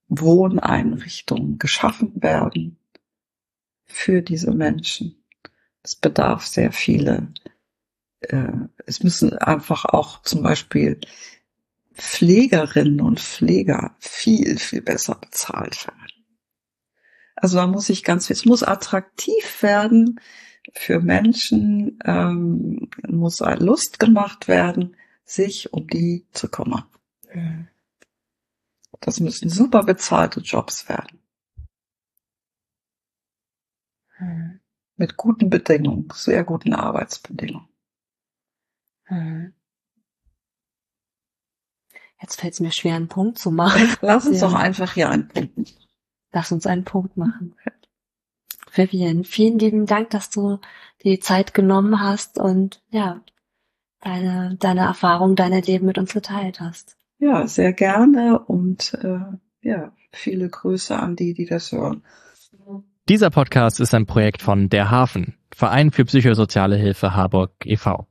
Wohneinrichtungen 0.07 1.59
geschaffen 1.59 2.21
werden 2.21 2.77
für 3.85 4.21
diese 4.21 4.51
Menschen. 4.51 5.23
Es 5.83 5.95
bedarf 5.95 6.45
sehr 6.45 6.71
viele 6.71 7.33
äh, 8.21 8.51
es 8.85 9.03
müssen 9.03 9.37
einfach 9.37 9.85
auch 9.85 10.21
zum 10.21 10.43
Beispiel 10.43 10.99
Pflegerinnen 11.93 13.01
und 13.01 13.19
Pfleger 13.19 13.95
viel, 13.99 14.57
viel 14.57 14.81
besser 14.81 15.15
bezahlt 15.15 15.85
werden. 15.87 16.25
Also 17.35 17.57
da 17.57 17.67
muss 17.67 17.89
ich 17.89 18.03
ganz, 18.03 18.29
es 18.29 18.45
muss 18.45 18.63
attraktiv 18.63 19.61
werden 19.61 20.19
für 20.73 20.99
Menschen, 20.99 21.99
ähm, 22.05 22.89
muss 23.07 23.39
Lust 23.39 23.99
gemacht 23.99 24.47
werden, 24.47 24.95
sich 25.23 25.73
um 25.73 25.87
die 25.87 26.25
zu 26.31 26.49
kümmern. 26.49 26.85
Mhm. 27.33 27.67
Das 28.99 29.19
müssen 29.19 29.49
super 29.49 29.83
bezahlte 29.83 30.39
Jobs 30.39 30.89
werden. 30.89 31.19
Mhm. 34.19 34.59
Mit 34.95 35.15
guten 35.17 35.49
Bedingungen, 35.49 36.07
sehr 36.13 36.43
guten 36.43 36.73
Arbeitsbedingungen. 36.73 37.69
Mhm. 39.09 39.53
Jetzt 42.19 42.39
fällt 42.41 42.53
es 42.53 42.59
mir 42.59 42.71
schwer, 42.71 42.95
einen 42.95 43.09
Punkt 43.09 43.37
zu 43.37 43.51
machen. 43.51 43.95
Lass 44.01 44.25
uns 44.25 44.41
Ja. 44.41 44.47
doch 44.47 44.55
einfach 44.55 44.93
hier 44.93 45.09
einen 45.09 45.27
Punkt 45.27 45.57
machen. 45.57 45.77
Lass 46.31 46.51
uns 46.51 46.65
einen 46.65 46.83
Punkt 46.83 47.15
machen. 47.15 47.55
Vivian, 48.73 49.23
vielen 49.23 49.59
lieben 49.59 49.85
Dank, 49.85 50.09
dass 50.09 50.29
du 50.29 50.59
dir 51.03 51.13
die 51.13 51.19
Zeit 51.19 51.53
genommen 51.53 52.01
hast 52.01 52.37
und 52.37 52.81
ja, 52.89 53.21
deine, 54.01 54.55
deine 54.59 54.81
Erfahrung, 54.81 55.35
dein 55.35 55.53
Leben 55.61 55.85
mit 55.85 55.97
uns 55.97 56.13
geteilt 56.13 56.59
hast. 56.59 56.97
Ja, 57.19 57.47
sehr 57.47 57.73
gerne 57.73 58.39
und 58.39 58.93
äh, 59.01 59.19
ja, 59.61 59.91
viele 60.11 60.49
Grüße 60.49 60.97
an 60.97 61.15
die, 61.15 61.33
die 61.33 61.45
das 61.45 61.71
hören. 61.71 62.03
Dieser 63.09 63.29
Podcast 63.29 63.79
ist 63.79 63.93
ein 63.93 64.05
Projekt 64.05 64.41
von 64.41 64.69
Der 64.69 64.91
Hafen, 64.91 65.37
Verein 65.55 65.91
für 65.91 66.05
psychosoziale 66.05 66.75
Hilfe 66.75 67.15
Harburg 67.15 67.51
e.V. 67.65 68.05